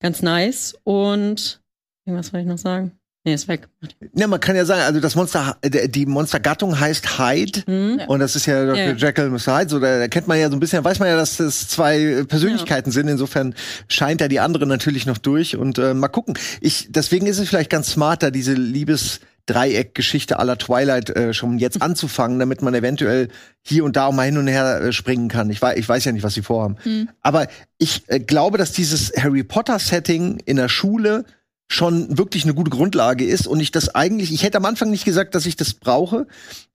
ganz 0.00 0.22
nice. 0.22 0.78
Und 0.84 1.60
irgendwas 2.04 2.32
wollte 2.32 2.42
ich 2.42 2.50
noch 2.50 2.58
sagen? 2.58 2.99
Nee, 3.22 3.34
ist 3.34 3.48
weg. 3.48 3.68
Ja, 4.14 4.26
man 4.26 4.40
kann 4.40 4.56
ja 4.56 4.64
sagen, 4.64 4.80
also 4.80 4.98
das 4.98 5.14
Monster, 5.14 5.58
äh, 5.60 5.88
die 5.90 6.06
Monstergattung 6.06 6.80
heißt 6.80 7.18
Hyde. 7.18 7.60
Hm? 7.66 7.98
Ja. 8.00 8.06
Und 8.06 8.20
das 8.20 8.34
ist 8.34 8.46
ja 8.46 8.64
Dr. 8.64 8.76
Ja. 8.76 8.92
Jekyll 8.92 9.26
und 9.26 9.32
Mr. 9.32 9.58
Hyde. 9.58 9.68
So, 9.68 9.78
da 9.78 10.08
kennt 10.08 10.26
man 10.26 10.38
ja 10.38 10.48
so 10.48 10.56
ein 10.56 10.60
bisschen, 10.60 10.82
weiß 10.82 11.00
man 11.00 11.08
ja, 11.08 11.16
dass 11.16 11.36
das 11.36 11.68
zwei 11.68 12.24
Persönlichkeiten 12.26 12.90
sind. 12.90 13.08
Insofern 13.08 13.54
scheint 13.88 14.22
da 14.22 14.28
die 14.28 14.40
andere 14.40 14.66
natürlich 14.66 15.04
noch 15.04 15.18
durch. 15.18 15.56
Und 15.56 15.78
äh, 15.78 15.92
mal 15.92 16.08
gucken. 16.08 16.38
Ich, 16.62 16.86
deswegen 16.90 17.26
ist 17.26 17.38
es 17.38 17.50
vielleicht 17.50 17.68
ganz 17.68 17.90
smart, 17.90 18.22
da 18.22 18.30
diese 18.30 18.54
Liebes-Dreieck-Geschichte 18.54 20.38
aller 20.38 20.56
Twilight 20.56 21.10
äh, 21.10 21.34
schon 21.34 21.58
jetzt 21.58 21.82
anzufangen, 21.82 22.38
damit 22.38 22.62
man 22.62 22.72
eventuell 22.72 23.28
hier 23.60 23.84
und 23.84 23.96
da 23.96 24.06
auch 24.06 24.12
mal 24.12 24.22
hin 24.22 24.38
und 24.38 24.46
her 24.46 24.80
äh, 24.80 24.92
springen 24.92 25.28
kann. 25.28 25.50
Ich 25.50 25.60
weiß, 25.60 25.76
ich 25.76 25.86
weiß 25.86 26.06
ja 26.06 26.12
nicht, 26.12 26.22
was 26.22 26.32
sie 26.32 26.42
vorhaben. 26.42 26.76
Aber 27.20 27.48
ich 27.76 28.02
äh, 28.06 28.18
glaube, 28.18 28.56
dass 28.56 28.72
dieses 28.72 29.12
Harry 29.18 29.44
Potter-Setting 29.44 30.38
in 30.46 30.56
der 30.56 30.70
Schule 30.70 31.26
schon 31.70 32.18
wirklich 32.18 32.42
eine 32.44 32.54
gute 32.54 32.70
Grundlage 32.70 33.24
ist 33.24 33.46
und 33.46 33.60
ich 33.60 33.70
das 33.70 33.94
eigentlich, 33.94 34.32
ich 34.32 34.42
hätte 34.42 34.58
am 34.58 34.64
Anfang 34.64 34.90
nicht 34.90 35.04
gesagt, 35.04 35.34
dass 35.36 35.46
ich 35.46 35.54
das 35.54 35.72
brauche, 35.72 36.26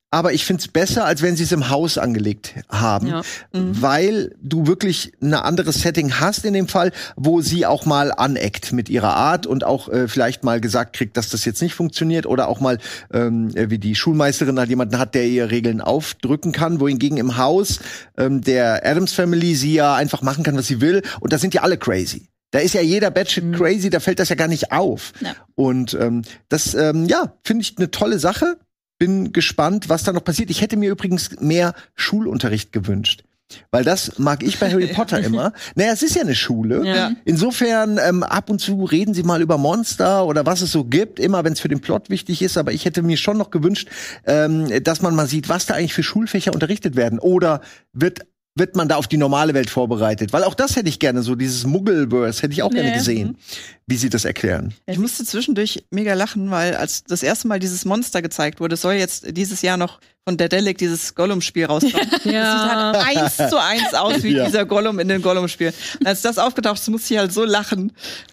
aber 0.10 0.32
ich 0.32 0.46
find's 0.46 0.70
besser, 0.70 1.04
als 1.04 1.22
wenn 1.22 1.36
sie 1.36 1.44
es 1.44 1.52
im 1.52 1.70
Haus 1.70 1.98
angelegt 1.98 2.54
haben, 2.70 3.08
Ja. 3.08 3.22
weil 3.52 4.34
du 4.42 4.66
wirklich 4.68 5.12
ein 5.22 5.34
anderes 5.34 5.82
Setting 5.82 6.22
hast 6.22 6.46
in 6.46 6.54
dem 6.54 6.70
Fall, 6.70 6.94
wo 7.18 7.42
sie 7.42 7.66
auch 7.66 7.86
mal 7.86 8.14
aneckt 8.14 8.72
mit 8.72 8.88
ihrer 8.88 9.14
Art 9.16 9.46
und 9.46 9.66
auch 9.66 9.90
äh, 9.90 10.08
vielleicht 10.08 10.46
mal 10.46 10.62
gesagt 10.62 10.96
kriegt, 10.96 11.18
dass 11.18 11.28
das 11.28 11.44
jetzt 11.44 11.62
nicht 11.62 11.74
funktioniert 11.74 12.26
oder 12.26 12.48
auch 12.48 12.62
mal 12.62 12.78
ähm, 13.14 13.52
äh, 13.56 13.70
wie 13.70 13.80
die 13.80 13.96
Schulmeisterin 13.96 14.58
halt 14.58 14.70
jemanden 14.70 14.98
hat, 14.98 15.14
der 15.14 15.26
ihr 15.28 15.52
Regeln 15.52 15.82
aufdrücken 15.82 16.54
kann, 16.54 16.80
wohingegen 16.80 17.18
im 17.18 17.36
Haus 17.36 17.80
ähm, 18.18 18.40
der 18.40 18.86
Adams 18.86 19.12
Family 19.12 19.56
sie 19.56 19.74
ja 19.74 19.96
einfach 19.96 20.22
machen 20.22 20.46
kann, 20.46 20.56
was 20.56 20.68
sie 20.68 20.80
will 20.80 21.02
und 21.20 21.34
da 21.34 21.38
sind 21.38 21.54
ja 21.54 21.64
alle 21.64 21.78
crazy. 21.78 22.30
Da 22.52 22.60
ist 22.60 22.74
ja 22.74 22.82
jeder 22.82 23.12
Batshit 23.12 23.54
crazy, 23.54 23.90
da 23.90 24.00
fällt 24.00 24.20
das 24.20 24.30
ja 24.30 24.36
gar 24.36 24.48
nicht 24.48 24.72
auf. 24.72 25.14
Ja. 25.20 25.36
Und 25.56 25.94
ähm, 26.00 26.22
das, 26.50 26.74
ähm, 26.74 27.06
ja, 27.06 27.34
finde 27.44 27.64
ich 27.64 27.78
eine 27.78 27.92
tolle 27.92 28.20
Sache. 28.20 28.58
Bin 28.98 29.34
gespannt, 29.34 29.90
was 29.90 30.04
da 30.04 30.14
noch 30.14 30.24
passiert. 30.24 30.50
Ich 30.50 30.62
hätte 30.62 30.78
mir 30.78 30.90
übrigens 30.90 31.42
mehr 31.42 31.74
Schulunterricht 31.96 32.72
gewünscht. 32.72 33.24
Weil 33.70 33.84
das 33.84 34.18
mag 34.18 34.42
ich 34.42 34.60
bei 34.60 34.72
Harry 34.72 34.88
Potter 34.88 35.20
immer. 35.24 35.54
Naja, 35.76 35.92
es 35.94 36.02
ist 36.02 36.16
ja 36.16 36.22
eine 36.22 36.36
Schule. 36.36 36.86
Ja. 36.86 37.12
Insofern, 37.26 38.00
ähm, 38.00 38.24
ab 38.24 38.50
und 38.50 38.60
zu 38.60 38.86
reden 38.86 39.14
sie 39.14 39.24
mal 39.24 39.42
über 39.42 39.58
Monster 39.58 40.26
oder 40.26 40.46
was 40.46 40.62
es 40.62 40.72
so 40.72 40.84
gibt, 40.84 41.20
immer 41.20 41.44
wenn 41.44 41.54
es 41.54 41.60
für 41.60 41.68
den 41.68 41.82
Plot 41.82 42.10
wichtig 42.10 42.42
ist. 42.42 42.58
Aber 42.58 42.72
ich 42.72 42.86
hätte 42.86 43.02
mir 43.04 43.18
schon 43.18 43.38
noch 43.38 43.52
gewünscht, 43.52 43.90
ähm, 44.26 44.84
dass 44.84 45.02
man 45.02 45.16
mal 45.16 45.28
sieht, 45.28 45.50
was 45.50 45.66
da 45.66 45.76
eigentlich 45.76 45.94
für 45.94 46.04
Schulfächer 46.04 46.54
unterrichtet 46.54 46.96
werden. 46.96 47.20
Oder 47.20 47.62
wird 47.94 48.22
wird 48.56 48.76
man 48.76 48.88
da 48.88 48.96
auf 48.96 49.08
die 49.08 49.18
normale 49.18 49.54
Welt 49.54 49.70
vorbereitet? 49.70 50.32
Weil 50.34 50.44
auch 50.44 50.54
das 50.56 50.76
hätte 50.78 50.88
ich 50.90 51.00
gerne, 51.00 51.22
so 51.24 51.36
dieses 51.36 51.66
Muggleverse 51.66 52.42
hätte 52.42 52.54
ich 52.54 52.64
auch 52.64 52.72
gerne 52.72 52.90
Nee. 52.90 52.96
gesehen, 52.98 53.38
wie 53.86 53.98
sie 53.98 54.10
das 54.10 54.24
erklären. 54.26 54.74
Ich 54.86 54.98
musste 54.98 55.26
zwischendurch 55.26 55.86
mega 55.92 56.14
lachen, 56.14 56.50
weil 56.52 56.76
als 56.76 57.04
das 57.04 57.22
erste 57.22 57.48
Mal 57.48 57.60
dieses 57.60 57.84
Monster 57.86 58.22
gezeigt 58.22 58.60
wurde, 58.62 58.78
soll 58.78 58.94
jetzt 58.94 59.36
dieses 59.38 59.62
Jahr 59.62 59.78
noch 59.78 60.00
von 60.28 60.38
Daedalic 60.38 60.80
dieses 60.80 61.14
Gollum-Spiel 61.14 61.66
rauskommen. 61.66 62.10
Ja. 62.26 62.92
Das 62.92 63.04
sieht 63.04 63.16
halt 63.16 63.18
eins 63.40 63.50
zu 63.52 63.62
eins 63.62 63.94
aus 63.94 64.24
wie 64.24 64.36
Ja. 64.36 64.46
dieser 64.46 64.66
Gollum 64.66 64.98
in 65.00 65.08
den 65.08 65.22
Gollum-Spielen. 65.22 65.74
Als 66.04 66.24
das 66.24 66.40
aufgetaucht 66.40 66.80
ist, 66.80 66.90
musste 66.90 67.14
ich 67.14 67.20
halt 67.20 67.32
so 67.32 67.44
lachen. 67.46 67.92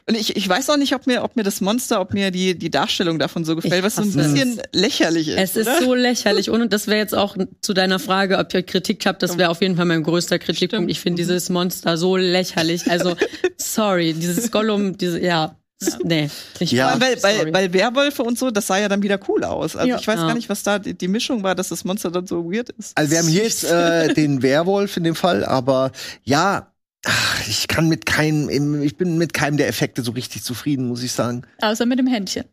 Und 0.09 0.17
ich, 0.17 0.35
ich 0.35 0.49
weiß 0.49 0.71
auch 0.71 0.79
nicht, 0.79 0.95
ob 0.95 1.07
mir, 1.07 1.23
ob 1.23 1.37
mir 1.37 1.43
das 1.43 1.61
Monster, 1.61 2.01
ob 2.01 2.15
mir 2.15 2.31
die, 2.31 2.59
die 2.59 2.71
Darstellung 2.71 3.19
davon 3.19 3.45
so 3.45 3.55
gefällt, 3.57 3.75
Ich 3.75 3.83
was 3.85 3.97
so 3.97 4.03
ein 4.03 4.09
hasse 4.09 4.21
es. 4.21 4.33
bisschen 4.33 4.63
lächerlich 4.73 5.29
ist. 5.29 5.37
Es 5.39 5.57
ist 5.57 5.67
oder? 5.69 5.83
so 5.83 5.95
lächerlich. 5.95 6.49
Und 6.49 6.73
das 6.73 6.87
wäre 6.87 6.97
jetzt 6.99 7.15
auch 7.15 7.37
zu 7.61 7.75
deiner 7.75 7.99
Frage, 7.99 8.39
ob 8.39 8.55
ihr 8.55 8.63
Kritik 8.63 9.05
habt, 9.05 9.23
das 9.23 9.37
wäre 9.37 9.51
auf 9.51 9.61
jeden 9.61 9.77
Fall 9.77 9.85
mein 9.85 10.03
größter 10.03 10.39
Kritikpunkt. 10.39 10.91
Ich 10.91 11.01
finde 11.01 11.19
dieses 11.23 11.51
Monster 11.51 11.99
so 11.99 12.17
lächerlich. 12.17 12.91
Also, 12.91 13.17
sorry, 13.59 14.15
dieses 14.15 14.51
Gollum, 14.51 14.97
diese, 14.97 15.21
ja, 15.21 15.57
Nee, 16.05 16.31
nicht 16.61 16.73
Ja. 16.73 16.87
wahr. 16.87 17.01
weil, 17.01 17.23
weil, 17.23 17.53
weil 17.55 17.73
Werwölfe 17.73 18.23
und 18.23 18.39
so, 18.39 18.51
das 18.51 18.67
sah 18.67 18.79
ja 18.79 18.89
dann 18.89 19.03
wieder 19.03 19.19
cool 19.29 19.45
aus. 19.45 19.77
Also 19.77 19.89
Ja. 19.89 19.97
ich 19.99 20.07
weiß 20.07 20.21
Ja. 20.21 20.27
gar 20.29 20.35
nicht, 20.35 20.49
was 20.49 20.63
da 20.63 20.79
die, 20.79 20.95
die 20.95 21.09
Mischung 21.09 21.43
war, 21.43 21.55
dass 21.55 21.69
das 21.69 21.85
Monster 21.85 22.11
dann 22.11 22.27
so 22.27 22.51
weird 22.51 22.69
ist. 22.71 22.97
Also 22.97 23.11
wir 23.11 23.19
haben 23.19 23.29
hier 23.29 23.45
jetzt 23.45 23.65
äh, 23.65 24.13
den 24.15 24.43
Werwolf 24.43 24.97
in 24.97 25.05
dem 25.05 25.15
Fall, 25.15 25.45
aber 25.45 25.93
ja, 26.25 26.73
ach, 27.05 27.49
ich 27.49 27.69
kann 27.69 27.89
mit 27.89 28.07
keinem, 28.07 28.83
ich 28.83 28.97
bin 28.97 29.19
mit 29.19 29.33
keinem 29.35 29.57
der 29.57 29.69
Effekte 29.69 30.03
so 30.03 30.13
richtig 30.13 30.43
zufrieden, 30.45 30.89
muss 30.89 31.03
ich 31.03 31.13
sagen. 31.13 31.43
Außer 31.61 31.87
mit 31.87 31.99
dem 31.99 32.07
Händchen. 32.07 32.45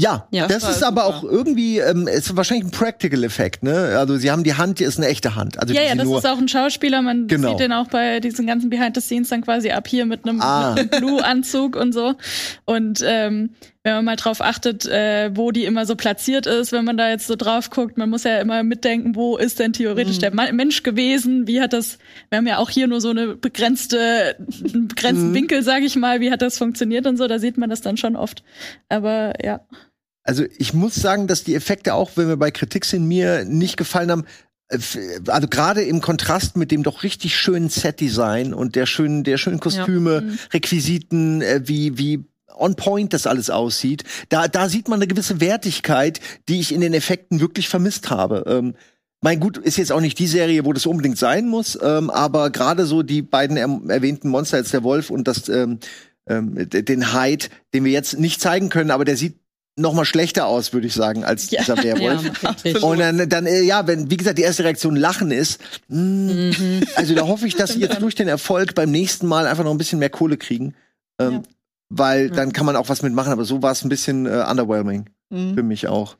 Ja, 0.00 0.28
Ja, 0.30 0.46
das 0.46 0.62
ist 0.62 0.84
aber 0.84 1.06
super. 1.06 1.16
auch 1.16 1.24
irgendwie, 1.24 1.78
ähm, 1.80 2.06
ist 2.06 2.36
wahrscheinlich 2.36 2.66
ein 2.66 2.70
Practical-Effekt, 2.70 3.64
ne? 3.64 3.96
Also 3.98 4.16
sie 4.16 4.30
haben 4.30 4.44
die 4.44 4.54
Hand, 4.54 4.78
die 4.78 4.84
ist 4.84 4.96
eine 4.98 5.08
echte 5.08 5.34
Hand. 5.34 5.58
Also 5.58 5.74
Ja, 5.74 5.82
ja, 5.82 5.96
das 5.96 6.06
ist 6.08 6.24
auch 6.26 6.38
ein 6.38 6.46
Schauspieler. 6.46 7.02
Man 7.02 7.26
Genau. 7.26 7.50
sieht 7.50 7.60
den 7.60 7.72
auch 7.72 7.88
bei 7.88 8.20
diesen 8.20 8.46
ganzen 8.46 8.70
Behind 8.70 8.94
the 8.94 9.00
Scenes 9.00 9.28
dann 9.30 9.42
quasi 9.42 9.70
ab 9.72 9.88
hier 9.88 10.06
mit 10.06 10.24
einem, 10.24 10.40
Ah. 10.40 10.74
einem 10.74 10.88
Blue-Anzug 10.88 11.74
und 11.74 11.92
so. 11.92 12.14
Und 12.64 13.02
ähm, 13.04 13.50
wenn 13.82 13.94
man 13.94 14.04
mal 14.04 14.16
drauf 14.16 14.40
achtet, 14.40 14.86
äh, 14.86 15.30
wo 15.34 15.50
die 15.50 15.64
immer 15.64 15.86
so 15.86 15.96
platziert 15.96 16.46
ist, 16.46 16.72
wenn 16.72 16.84
man 16.84 16.96
da 16.96 17.08
jetzt 17.08 17.26
so 17.26 17.36
drauf 17.36 17.70
guckt, 17.70 17.96
man 17.96 18.10
muss 18.10 18.24
ja 18.24 18.38
immer 18.40 18.62
mitdenken, 18.62 19.14
wo 19.16 19.36
ist 19.36 19.58
denn 19.58 19.72
theoretisch 19.72 20.16
Mhm. 20.16 20.20
der 20.20 20.34
Ma 20.34 20.52
Mensch 20.52 20.82
gewesen? 20.82 21.46
Wie 21.46 21.60
hat 21.60 21.72
das? 21.72 21.98
Wir 22.28 22.38
haben 22.38 22.46
ja 22.46 22.58
auch 22.58 22.70
hier 22.70 22.86
nur 22.86 23.00
so 23.00 23.10
eine 23.10 23.34
begrenzte, 23.34 24.36
einen 24.72 24.88
begrenzten 24.88 25.30
Mhm. 25.30 25.34
Winkel, 25.34 25.62
sage 25.62 25.86
ich 25.86 25.96
mal. 25.96 26.20
Wie 26.20 26.30
hat 26.30 26.42
das 26.42 26.58
funktioniert 26.58 27.06
und 27.06 27.16
so? 27.16 27.26
Da 27.26 27.38
sieht 27.38 27.56
man 27.58 27.70
das 27.70 27.80
dann 27.80 27.96
schon 27.96 28.14
oft. 28.16 28.42
Aber 28.88 29.32
ja. 29.44 29.60
Also 30.28 30.44
ich 30.58 30.74
muss 30.74 30.94
sagen, 30.94 31.26
dass 31.26 31.42
die 31.42 31.54
Effekte 31.54 31.94
auch, 31.94 32.10
wenn 32.16 32.28
wir 32.28 32.36
bei 32.36 32.50
Kritik 32.50 32.84
sind, 32.84 33.08
mir 33.08 33.46
nicht 33.46 33.78
gefallen 33.78 34.10
haben. 34.10 34.24
Äh, 34.68 34.78
Also 35.26 35.48
gerade 35.48 35.82
im 35.82 36.02
Kontrast 36.02 36.54
mit 36.54 36.70
dem 36.70 36.82
doch 36.82 37.02
richtig 37.02 37.34
schönen 37.34 37.70
Set-Design 37.70 38.52
und 38.52 38.76
der 38.76 38.84
schönen, 38.84 39.24
der 39.24 39.38
schönen 39.38 39.58
Kostüme, 39.58 40.38
Requisiten, 40.52 41.40
äh, 41.40 41.62
wie, 41.64 41.96
wie 41.96 42.24
on 42.58 42.76
point 42.76 43.14
das 43.14 43.26
alles 43.26 43.48
aussieht, 43.48 44.04
da, 44.28 44.48
da 44.48 44.68
sieht 44.68 44.88
man 44.88 44.98
eine 44.98 45.06
gewisse 45.06 45.40
Wertigkeit, 45.40 46.20
die 46.50 46.60
ich 46.60 46.74
in 46.74 46.82
den 46.82 46.92
Effekten 46.92 47.40
wirklich 47.40 47.70
vermisst 47.70 48.10
habe. 48.10 48.44
Ähm, 48.46 48.74
mein 49.22 49.40
Gut 49.40 49.56
ist 49.56 49.78
jetzt 49.78 49.92
auch 49.92 50.02
nicht 50.02 50.18
die 50.18 50.26
Serie, 50.26 50.66
wo 50.66 50.74
das 50.74 50.84
unbedingt 50.84 51.16
sein 51.16 51.48
muss, 51.48 51.78
ähm, 51.82 52.10
aber 52.10 52.50
gerade 52.50 52.84
so 52.84 53.02
die 53.02 53.22
beiden 53.22 53.56
er 53.56 53.80
erwähnten 53.88 54.28
Monster, 54.28 54.58
jetzt 54.58 54.74
der 54.74 54.82
Wolf 54.82 55.08
und 55.08 55.26
das, 55.26 55.48
ähm, 55.48 55.78
ähm, 56.28 56.68
den 56.68 57.14
Hyde, 57.14 57.46
den 57.72 57.84
wir 57.84 57.92
jetzt 57.92 58.18
nicht 58.18 58.42
zeigen 58.42 58.68
können, 58.68 58.90
aber 58.90 59.06
der 59.06 59.16
sieht 59.16 59.38
noch 59.78 59.94
mal 59.94 60.04
schlechter 60.04 60.46
aus, 60.46 60.72
würde 60.72 60.86
ich 60.86 60.94
sagen, 60.94 61.24
als 61.24 61.50
Ja. 61.50 61.60
dieser 61.60 61.76
ja, 61.82 61.98
Werwolf. 61.98 62.42
wirklich. 62.42 62.82
Und 62.82 62.98
dann, 62.98 63.28
dann 63.28 63.46
äh, 63.46 63.62
ja, 63.62 63.86
wenn, 63.86 64.10
wie 64.10 64.16
gesagt, 64.16 64.38
die 64.38 64.42
erste 64.42 64.64
Reaktion 64.64 64.96
Lachen 64.96 65.30
ist, 65.30 65.60
mh, 65.88 66.52
also 66.96 67.14
da 67.14 67.26
hoffe 67.26 67.46
ich, 67.46 67.54
dass 67.56 67.72
sie 67.72 67.80
jetzt 67.80 68.00
durch 68.02 68.14
den 68.14 68.28
Erfolg 68.28 68.74
beim 68.74 68.90
nächsten 68.90 69.26
Mal 69.26 69.46
einfach 69.46 69.64
noch 69.64 69.70
ein 69.72 69.78
bisschen 69.78 69.98
mehr 69.98 70.10
Kohle 70.10 70.36
kriegen. 70.36 70.74
Ähm, 71.20 71.32
Ja. 71.32 71.42
Weil 71.90 72.28
dann 72.28 72.52
kann 72.52 72.66
man 72.66 72.76
auch 72.76 72.90
was 72.90 73.00
mitmachen, 73.00 73.32
aber 73.32 73.44
so 73.46 73.62
war 73.62 73.72
es 73.72 73.82
ein 73.82 73.88
bisschen 73.88 74.26
äh, 74.26 74.44
underwhelming 74.50 75.08
Mhm. 75.30 75.54
für 75.54 75.62
mich 75.62 75.88
auch. 75.88 76.16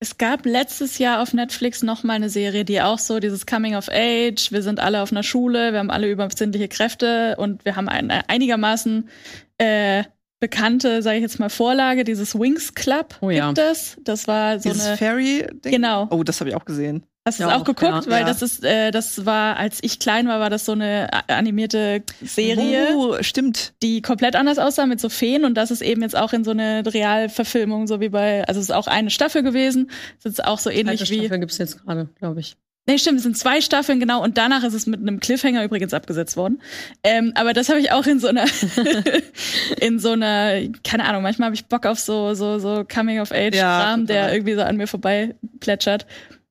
Es 0.00 0.16
gab 0.18 0.46
letztes 0.46 0.98
Jahr 0.98 1.20
auf 1.20 1.32
Netflix 1.34 1.82
noch 1.82 2.02
mal 2.04 2.14
eine 2.14 2.30
Serie, 2.30 2.64
die 2.64 2.80
auch 2.80 2.98
so 2.98 3.20
dieses 3.20 3.44
Coming 3.46 3.76
of 3.76 3.88
Age, 3.88 4.50
wir 4.50 4.62
sind 4.62 4.80
alle 4.80 5.02
auf 5.02 5.12
einer 5.12 5.22
Schule, 5.22 5.72
wir 5.72 5.78
haben 5.78 5.90
alle 5.90 6.10
übersinnliche 6.10 6.68
Kräfte 6.68 7.36
und 7.38 7.64
wir 7.64 7.76
haben 7.76 7.88
eine 7.88 8.28
einigermaßen 8.28 9.08
äh, 9.58 10.04
bekannte, 10.40 11.02
sage 11.02 11.16
ich 11.18 11.22
jetzt 11.22 11.38
mal, 11.38 11.50
Vorlage, 11.50 12.02
dieses 12.04 12.34
Wings 12.38 12.74
Club 12.74 13.16
Oh 13.20 13.30
ja. 13.30 13.48
gibt 13.48 13.58
es. 13.58 13.96
Das 14.02 14.26
war 14.26 14.58
so 14.58 14.68
Dieses 14.70 14.86
eine 14.86 14.96
Fairy-Ding? 14.96 15.70
Genau. 15.72 16.08
Oh, 16.10 16.22
das 16.24 16.40
habe 16.40 16.50
ich 16.50 16.56
auch 16.56 16.64
gesehen. 16.64 17.04
Hast 17.26 17.38
du 17.38 17.42
Ja, 17.44 17.50
es 17.50 17.60
auch 17.60 17.64
geguckt? 17.64 18.06
ja. 18.06 18.10
Weil 18.10 18.22
Ja. 18.22 18.26
das 18.26 18.40
ist, 18.40 18.64
äh, 18.64 18.90
das 18.90 19.26
war, 19.26 19.58
als 19.58 19.78
ich 19.82 19.98
klein 19.98 20.26
war, 20.26 20.40
war 20.40 20.48
das 20.48 20.64
so 20.64 20.72
eine 20.72 21.08
a- 21.12 21.24
animierte 21.34 22.02
Serie, 22.22 22.94
Oh, 22.96 23.22
stimmt. 23.22 23.74
die 23.82 24.00
komplett 24.00 24.34
anders 24.36 24.58
aussah 24.58 24.86
mit 24.86 25.00
so 25.00 25.10
Feen 25.10 25.44
und 25.44 25.54
das 25.54 25.70
ist 25.70 25.82
eben 25.82 26.00
jetzt 26.00 26.16
auch 26.16 26.32
in 26.32 26.44
so 26.44 26.52
eine 26.52 26.82
Realverfilmung, 26.86 27.86
so 27.86 28.00
wie 28.00 28.08
bei, 28.08 28.42
also 28.48 28.58
es 28.58 28.70
ist 28.70 28.74
auch 28.74 28.86
eine 28.86 29.10
Staffel 29.10 29.42
gewesen, 29.42 29.90
es 30.18 30.24
ist 30.24 30.42
auch 30.44 30.58
so 30.58 30.70
ähnlich 30.70 31.00
Zweite 31.00 31.10
wie. 31.12 31.18
Staffel 31.26 31.38
gibt's 31.40 31.58
jetzt 31.58 31.84
gerade, 31.84 32.08
glaube 32.18 32.40
ich. 32.40 32.56
Nee, 32.90 32.98
stimmt, 32.98 33.18
es 33.18 33.22
sind 33.22 33.38
zwei 33.38 33.60
Staffeln, 33.60 34.00
genau, 34.00 34.20
und 34.20 34.36
danach 34.36 34.64
ist 34.64 34.74
es 34.74 34.86
mit 34.86 35.00
einem 35.00 35.20
Cliffhanger 35.20 35.62
übrigens 35.62 35.94
abgesetzt 35.94 36.36
worden. 36.36 36.60
Ähm, 37.04 37.32
aber 37.36 37.52
das 37.52 37.68
habe 37.68 37.78
ich 37.78 37.92
auch 37.92 38.04
in 38.04 38.18
so 38.18 38.26
einer, 38.26 38.46
in 39.80 40.00
so 40.00 40.10
einer, 40.10 40.60
keine 40.82 41.04
Ahnung, 41.04 41.22
manchmal 41.22 41.46
habe 41.46 41.54
ich 41.54 41.66
Bock 41.66 41.86
auf 41.86 42.00
so, 42.00 42.34
so, 42.34 42.58
so 42.58 42.84
Coming-of-Age-Kram, 42.92 44.00
Ja, 44.00 44.06
der 44.06 44.32
irgendwie 44.32 44.54
so 44.54 44.62
an 44.62 44.76
mir 44.76 44.88
vorbei 44.88 45.36
plätschert. 45.60 46.04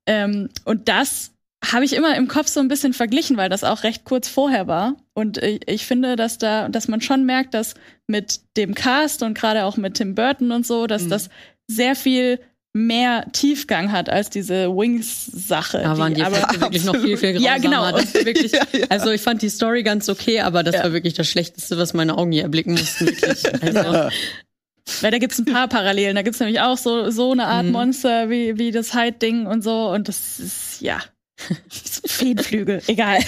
Ähm, 0.05 0.47
und 0.63 0.87
das 0.87 1.31
habe 1.69 1.83
ich 1.83 1.91
immer 1.93 2.15
im 2.15 2.29
Kopf 2.29 2.47
so 2.47 2.61
ein 2.61 2.69
bisschen 2.69 2.93
verglichen, 2.93 3.35
weil 3.35 3.49
das 3.49 3.65
auch 3.65 3.83
recht 3.83 4.05
kurz 4.05 4.29
vorher 4.29 4.65
war. 4.67 4.95
Und 5.13 5.37
ich, 5.39 5.67
ich 5.67 5.85
finde, 5.85 6.15
dass 6.15 6.37
da, 6.37 6.69
dass 6.69 6.87
man 6.87 7.01
schon 7.01 7.25
merkt, 7.25 7.53
dass 7.53 7.73
mit 8.07 8.39
dem 8.55 8.75
Cast 8.75 9.23
und 9.23 9.33
gerade 9.37 9.65
auch 9.65 9.75
mit 9.75 9.95
Tim 9.95 10.15
Burton 10.15 10.51
und 10.51 10.65
so, 10.65 10.87
dass 10.87 11.03
Mhm. 11.03 11.09
das 11.09 11.29
sehr 11.67 11.95
viel 11.95 12.39
mehr 12.73 13.25
Tiefgang 13.33 13.91
hat 13.91 14.09
als 14.09 14.29
diese 14.29 14.69
Wings-Sache. 14.69 15.79
Da 15.83 15.97
waren 15.97 16.13
die 16.13 16.21
aber 16.23 16.37
Effekte 16.37 16.61
wirklich 16.61 16.85
noch 16.85 16.95
viel, 16.95 17.17
viel 17.17 17.41
Ja, 17.41 17.57
grausamer. 17.57 17.59
genau. 17.59 17.91
Das 17.97 18.13
war 18.13 18.25
wirklich, 18.25 18.51
Ja, 18.53 18.59
ja. 18.73 18.85
Also 18.89 19.09
ich 19.11 19.21
fand 19.21 19.41
die 19.41 19.49
Story 19.49 19.83
ganz 19.83 20.07
okay, 20.09 20.41
aber 20.41 20.61
das 20.63 20.75
Ja. 20.75 20.83
war 20.83 20.93
wirklich 20.93 21.15
das 21.15 21.27
Schlechteste, 21.27 21.77
was 21.77 21.93
meine 21.93 22.17
Augen 22.17 22.31
je 22.31 22.41
erblicken 22.41 22.73
mussten. 22.73 23.07
Also, 23.61 24.09
Weil 25.01 25.11
da 25.11 25.17
gibt's 25.19 25.37
ein 25.39 25.45
paar 25.45 25.67
Parallelen. 25.67 26.15
Da 26.15 26.21
gibt's 26.21 26.39
nämlich 26.39 26.59
auch 26.61 26.77
so, 26.77 27.09
so 27.11 27.31
eine 27.31 27.45
Art 27.45 27.65
Mhm. 27.65 27.71
Monster 27.71 28.29
wie, 28.29 28.57
wie 28.57 28.71
das 28.71 28.93
Hyde-Ding 28.93 29.45
und 29.47 29.63
so. 29.63 29.89
Und 29.89 30.07
das 30.07 30.39
ist, 30.39 30.81
ja. 30.81 30.99
Feenflügel, 32.05 32.81
egal. 32.87 33.19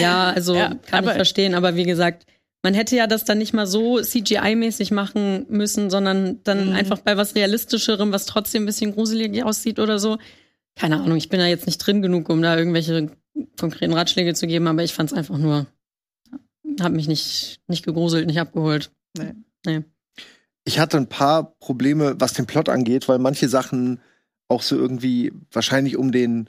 ja, 0.00 0.30
also 0.30 0.54
Ja, 0.54 0.74
kann 0.86 1.04
ich 1.04 1.10
verstehen, 1.12 1.54
aber 1.54 1.76
wie 1.76 1.84
gesagt, 1.84 2.26
man 2.64 2.74
hätte 2.74 2.96
ja 2.96 3.06
das 3.06 3.24
dann 3.24 3.38
nicht 3.38 3.52
mal 3.52 3.66
so 3.66 3.98
CGI-mäßig 3.98 4.92
machen 4.92 5.44
müssen, 5.50 5.90
sondern 5.90 6.40
dann 6.44 6.68
Mhm. 6.70 6.72
einfach 6.72 6.98
bei 6.98 7.16
was 7.16 7.34
realistischerem, 7.34 8.10
was 8.10 8.24
trotzdem 8.26 8.62
ein 8.62 8.66
bisschen 8.66 8.94
gruselig 8.94 9.44
aussieht 9.44 9.78
oder 9.78 9.98
so. 9.98 10.18
Keine 10.74 11.00
Ahnung, 11.00 11.16
ich 11.18 11.28
bin 11.28 11.38
da 11.38 11.46
jetzt 11.46 11.66
nicht 11.66 11.78
drin 11.78 12.02
genug, 12.02 12.28
um 12.30 12.42
da 12.42 12.56
irgendwelche 12.56 13.10
konkreten 13.60 13.92
Ratschläge 13.92 14.34
zu 14.34 14.46
geben, 14.46 14.66
aber 14.66 14.82
ich 14.82 14.94
fand 14.94 15.12
es 15.12 15.16
einfach 15.16 15.36
nur, 15.38 15.66
hat 16.80 16.92
mich 16.92 17.06
nicht, 17.06 17.60
nicht 17.68 17.84
gegruselt, 17.84 18.26
nicht 18.26 18.40
abgeholt. 18.40 18.90
Ich 20.64 20.78
hatte 20.78 20.96
ein 20.96 21.08
paar 21.08 21.54
Probleme, 21.60 22.14
was 22.18 22.32
den 22.32 22.46
Plot 22.46 22.70
angeht, 22.70 23.08
weil 23.08 23.18
manche 23.18 23.48
Sachen 23.48 24.00
auch 24.48 24.62
so 24.62 24.76
irgendwie 24.76 25.32
wahrscheinlich 25.52 25.96
um 25.96 26.12
den 26.12 26.48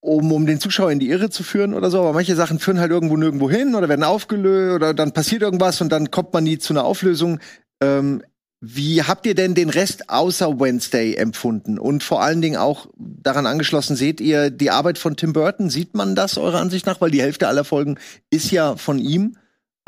um, 0.00 0.32
um 0.32 0.46
den 0.46 0.60
Zuschauer 0.60 0.90
in 0.90 0.98
die 0.98 1.10
Irre 1.10 1.30
zu 1.30 1.42
führen 1.42 1.74
oder 1.74 1.90
so, 1.90 2.00
aber 2.00 2.12
manche 2.12 2.34
Sachen 2.34 2.58
führen 2.58 2.80
halt 2.80 2.90
irgendwo 2.90 3.16
nirgendwo 3.16 3.50
hin 3.50 3.74
oder 3.74 3.88
werden 3.88 4.04
aufgelöst 4.04 4.76
oder 4.76 4.94
dann 4.94 5.12
passiert 5.12 5.42
irgendwas 5.42 5.80
und 5.80 5.90
dann 5.90 6.10
kommt 6.10 6.32
man 6.32 6.44
nie 6.44 6.58
zu 6.58 6.72
einer 6.72 6.84
Auflösung. 6.84 7.38
Ähm, 7.82 8.22
wie 8.62 9.02
habt 9.02 9.24
ihr 9.24 9.34
denn 9.34 9.54
den 9.54 9.70
Rest 9.70 10.10
außer 10.10 10.60
Wednesday 10.60 11.14
empfunden? 11.14 11.78
Und 11.78 12.02
vor 12.02 12.22
allen 12.22 12.42
Dingen 12.42 12.56
auch 12.58 12.88
daran 12.98 13.46
angeschlossen, 13.46 13.96
seht 13.96 14.20
ihr 14.20 14.50
die 14.50 14.70
Arbeit 14.70 14.98
von 14.98 15.16
Tim 15.16 15.32
Burton? 15.32 15.70
Sieht 15.70 15.94
man 15.94 16.14
das 16.14 16.36
eurer 16.36 16.60
Ansicht 16.60 16.84
nach? 16.84 17.00
Weil 17.00 17.10
die 17.10 17.22
Hälfte 17.22 17.48
aller 17.48 17.64
Folgen 17.64 17.98
ist 18.28 18.50
ja 18.50 18.76
von 18.76 18.98
ihm. 18.98 19.36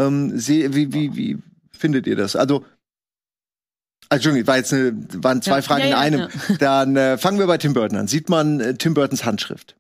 Ähm, 0.01 0.33
wie, 0.35 0.93
wie, 0.95 1.15
wie 1.17 1.39
findet 1.71 2.07
ihr 2.07 2.17
das? 2.17 2.35
Also, 2.35 2.65
also 4.09 4.29
Entschuldigung, 4.31 4.47
war 4.47 4.57
jetzt 4.57 4.73
eine, 4.73 4.93
waren 5.23 5.43
zwei 5.43 5.57
Ja. 5.57 5.63
Fragen 5.63 5.83
Ja, 5.83 5.89
in 5.89 5.95
einem. 5.95 6.21
ja. 6.49 6.57
Dann 6.59 6.97
äh, 6.97 7.19
fangen 7.19 7.39
wir 7.39 7.47
bei 7.47 7.59
Tim 7.59 7.75
Burton 7.75 7.99
an. 7.99 8.07
Sieht 8.09 8.31
man 8.31 8.61
äh, 8.61 8.75
Tim 8.75 8.95
Burtons 8.95 9.25
Handschrift? 9.27 9.77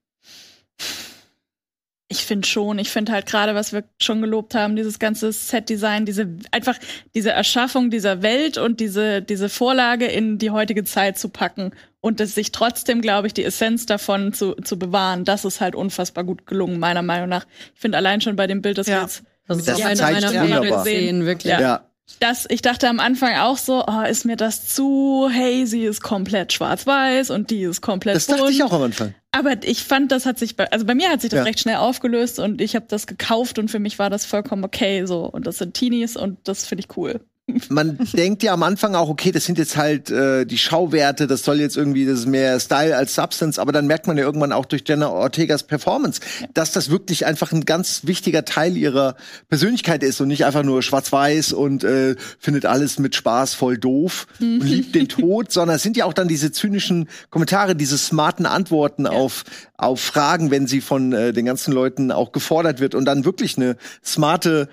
Ich 2.09 2.27
finde 2.27 2.47
schon. 2.47 2.79
Ich 2.79 2.91
finde 2.91 3.13
halt 3.13 3.25
gerade, 3.25 3.55
was 3.55 3.73
wir 3.73 3.85
schon 3.99 4.21
gelobt 4.21 4.55
haben, 4.55 4.77
dieses 4.77 4.99
ganze 4.99 5.33
Set-Design, 5.33 6.05
diese 6.05 6.29
einfach 6.51 6.77
diese 7.15 7.31
Erschaffung 7.31 7.89
dieser 7.91 8.21
Welt 8.21 8.59
und 8.59 8.81
diese 8.81 9.23
diese 9.23 9.49
Vorlage 9.49 10.05
in 10.07 10.37
die 10.37 10.51
heutige 10.51 10.85
Zeit 10.85 11.17
zu 11.19 11.31
packen 11.31 11.73
und 12.03 12.21
es 12.21 12.35
sich 12.35 12.53
trotzdem, 12.53 13.01
glaube 13.01 13.29
ich, 13.29 13.33
die 13.33 13.45
Essenz 13.45 13.87
davon 13.87 14.35
zu, 14.35 14.53
zu 14.57 14.79
bewahren, 14.79 15.25
das 15.25 15.47
ist 15.47 15.63
halt 15.63 15.75
unfassbar 15.75 16.25
gut 16.25 16.45
gelungen 16.45 16.79
meiner 16.79 17.01
Meinung 17.01 17.31
nach. 17.31 17.47
Ich 17.75 17.81
finde 17.81 17.97
allein 17.97 18.21
schon 18.21 18.37
bei 18.37 18.47
dem 18.47 18.61
Bild, 18.61 18.77
das 18.77 18.89
wir 18.89 18.95
Ja. 18.95 19.03
jetzt 19.03 19.23
Das 19.49 19.57
ist 19.59 19.69
Das 19.69 19.81
auch 19.81 19.87
eine 19.87 19.97
zeigt 19.97 20.21
meiner. 20.23 20.49
Favorite-Szenen, 20.49 21.25
wirklich. 21.25 21.53
Ja. 21.53 21.61
ja. 21.61 21.91
Das, 22.20 22.46
ich 22.51 22.62
dachte 22.62 22.88
am 22.88 23.01
Anfang 23.01 23.35
auch 23.37 23.59
so, 23.59 23.85
oh, 23.87 24.03
ist 24.03 24.25
mir 24.25 24.37
das 24.37 24.68
zu 24.68 25.29
hazy, 25.33 25.81
ist 25.85 26.03
komplett 26.03 26.53
schwarz-weiß 26.53 27.31
und 27.31 27.51
die 27.51 27.62
ist 27.62 27.81
komplett 27.81 28.16
Das 28.16 28.27
dachte 28.27 28.42
bunt. 28.42 28.55
ich 28.55 28.62
auch 28.62 28.72
am 28.72 28.83
Anfang. 28.83 29.14
Aber 29.33 29.55
ich 29.64 29.83
fand, 29.83 30.12
das 30.12 30.27
hat 30.27 30.38
sich, 30.38 30.57
bei, 30.57 30.70
also 30.70 30.85
bei 30.85 30.94
mir 30.94 31.09
hat 31.11 31.20
sich 31.22 31.31
das 31.31 31.38
Ja. 31.38 31.44
recht 31.44 31.61
schnell 31.61 31.77
aufgelöst 31.77 32.38
und 32.38 32.61
ich 32.61 32.75
habe 32.77 32.87
das 32.88 33.07
gekauft 33.07 33.59
und 33.59 33.70
für 33.70 33.79
mich 33.79 33.98
war 33.98 34.11
das 34.11 34.27
vollkommen 34.27 34.64
okay 34.64 35.05
so. 35.07 35.25
Und 35.25 35.46
das 35.46 35.59
sind 35.59 35.75
Teenies 35.75 36.16
und 36.16 36.38
das 36.44 36.66
finde 36.66 36.85
ich 36.88 36.96
cool. 36.96 37.20
Man 37.69 37.99
denkt 38.12 38.43
ja 38.43 38.53
am 38.53 38.62
Anfang 38.62 38.95
auch, 38.95 39.09
okay, 39.09 39.33
das 39.33 39.45
sind 39.45 39.59
jetzt 39.59 39.77
halt 39.77 40.11
äh, 40.11 40.45
die 40.45 40.59
Schauwerte, 40.59 41.27
das 41.27 41.43
soll 41.43 41.61
jetzt 41.61 41.77
irgendwie, 41.77 42.07
das 42.07 42.21
ist 42.21 42.27
mehr 42.27 42.59
Style 42.61 42.97
als 42.97 43.15
Substance, 43.15 43.59
aber 43.59 43.73
dann 43.73 43.87
merkt 43.87 44.07
man 44.07 44.17
ja 44.17 44.25
irgendwann 44.25 44.53
auch 44.53 44.65
durch 44.65 44.83
Jenna 44.87 45.09
Ortegas 45.09 45.62
Performance, 45.65 46.21
dass 46.55 46.73
das 46.73 46.91
wirklich 46.91 47.27
einfach 47.27 47.53
ein 47.53 47.65
ganz 47.65 48.03
wichtiger 48.05 48.45
Teil 48.45 48.77
ihrer 48.77 49.17
Persönlichkeit 49.49 50.03
ist 50.03 50.21
und 50.21 50.29
nicht 50.29 50.45
einfach 50.45 50.62
nur 50.62 50.83
schwarz-weiß 50.83 51.53
und 51.53 51.85
äh, 51.85 52.17
findet 52.38 52.67
alles 52.67 52.99
mit 52.99 53.15
Spaß 53.15 53.55
voll 53.55 53.79
doof 53.79 54.27
und 54.41 54.65
liebt 54.65 54.95
den 54.95 55.09
Tod, 55.12 55.53
sondern 55.53 55.77
es 55.77 55.83
sind 55.83 55.97
ja 55.97 56.05
auch 56.05 56.12
dann 56.12 56.29
diese 56.29 56.53
zynischen 56.53 57.09
Kommentare, 57.31 57.77
diese 57.77 57.99
smarten 57.99 58.47
Antworten 58.47 59.07
auf, 59.07 59.45
auf 59.77 60.01
Fragen, 60.01 60.51
wenn 60.51 60.67
sie 60.67 60.81
von 60.81 61.12
äh, 61.12 61.33
den 61.33 61.45
ganzen 61.45 61.73
Leuten 61.73 62.12
auch 62.12 62.33
gefordert 62.33 62.81
wird 62.81 62.95
und 62.95 63.05
dann 63.05 63.25
wirklich 63.25 63.57
eine 63.57 63.77
smarte 64.05 64.69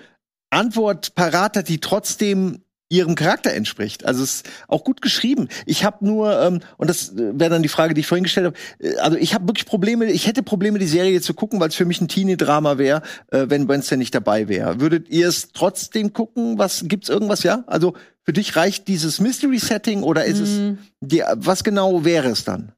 Antwort 0.50 1.14
parat 1.14 1.56
hat, 1.56 1.68
die 1.68 1.78
trotzdem 1.78 2.62
ihrem 2.90 3.14
Charakter 3.14 3.52
entspricht. 3.54 4.04
Also 4.04 4.22
es 4.22 4.34
ist 4.34 4.50
auch 4.68 4.84
gut 4.84 5.00
geschrieben. 5.00 5.48
Ich 5.64 5.84
habe 5.84 6.04
nur 6.04 6.38
ähm, 6.42 6.60
und 6.76 6.90
das 6.90 7.16
wäre 7.16 7.48
dann 7.48 7.62
die 7.62 7.68
Frage, 7.68 7.94
die 7.94 8.00
ich 8.00 8.06
vorhin 8.06 8.24
gestellt 8.24 8.46
habe. 8.46 8.56
Äh, 8.78 8.96
also 8.96 9.16
ich 9.16 9.32
habe 9.32 9.46
wirklich 9.46 9.64
Probleme. 9.64 10.06
Ich 10.06 10.26
hätte 10.26 10.42
Probleme, 10.42 10.78
die 10.78 10.86
Serie 10.86 11.20
zu 11.20 11.32
gucken, 11.32 11.60
weil 11.60 11.68
es 11.68 11.76
für 11.76 11.84
mich 11.84 12.00
ein 12.00 12.08
Teenie-Drama 12.08 12.76
wäre, 12.76 13.02
äh, 13.30 13.46
wenn 13.48 13.68
Wednesday 13.68 13.96
nicht 13.96 14.14
dabei 14.14 14.48
wäre. 14.48 14.80
Würdet 14.80 15.08
ihr 15.08 15.28
es 15.28 15.52
trotzdem 15.52 16.12
gucken? 16.12 16.58
Was 16.58 16.82
gibt's 16.86 17.08
irgendwas? 17.08 17.44
Ja, 17.44 17.64
also 17.68 17.94
für 18.24 18.32
dich 18.32 18.56
reicht 18.56 18.88
dieses 18.88 19.20
Mystery-Setting 19.20 20.02
oder 20.02 20.24
ist 20.24 20.40
mm. 20.40 20.42
es 20.42 20.50
mhm. 20.50 20.78
die, 21.00 21.22
was 21.34 21.64
genau 21.64 22.04
wäre 22.04 22.28
es 22.28 22.44
dann? 22.44 22.72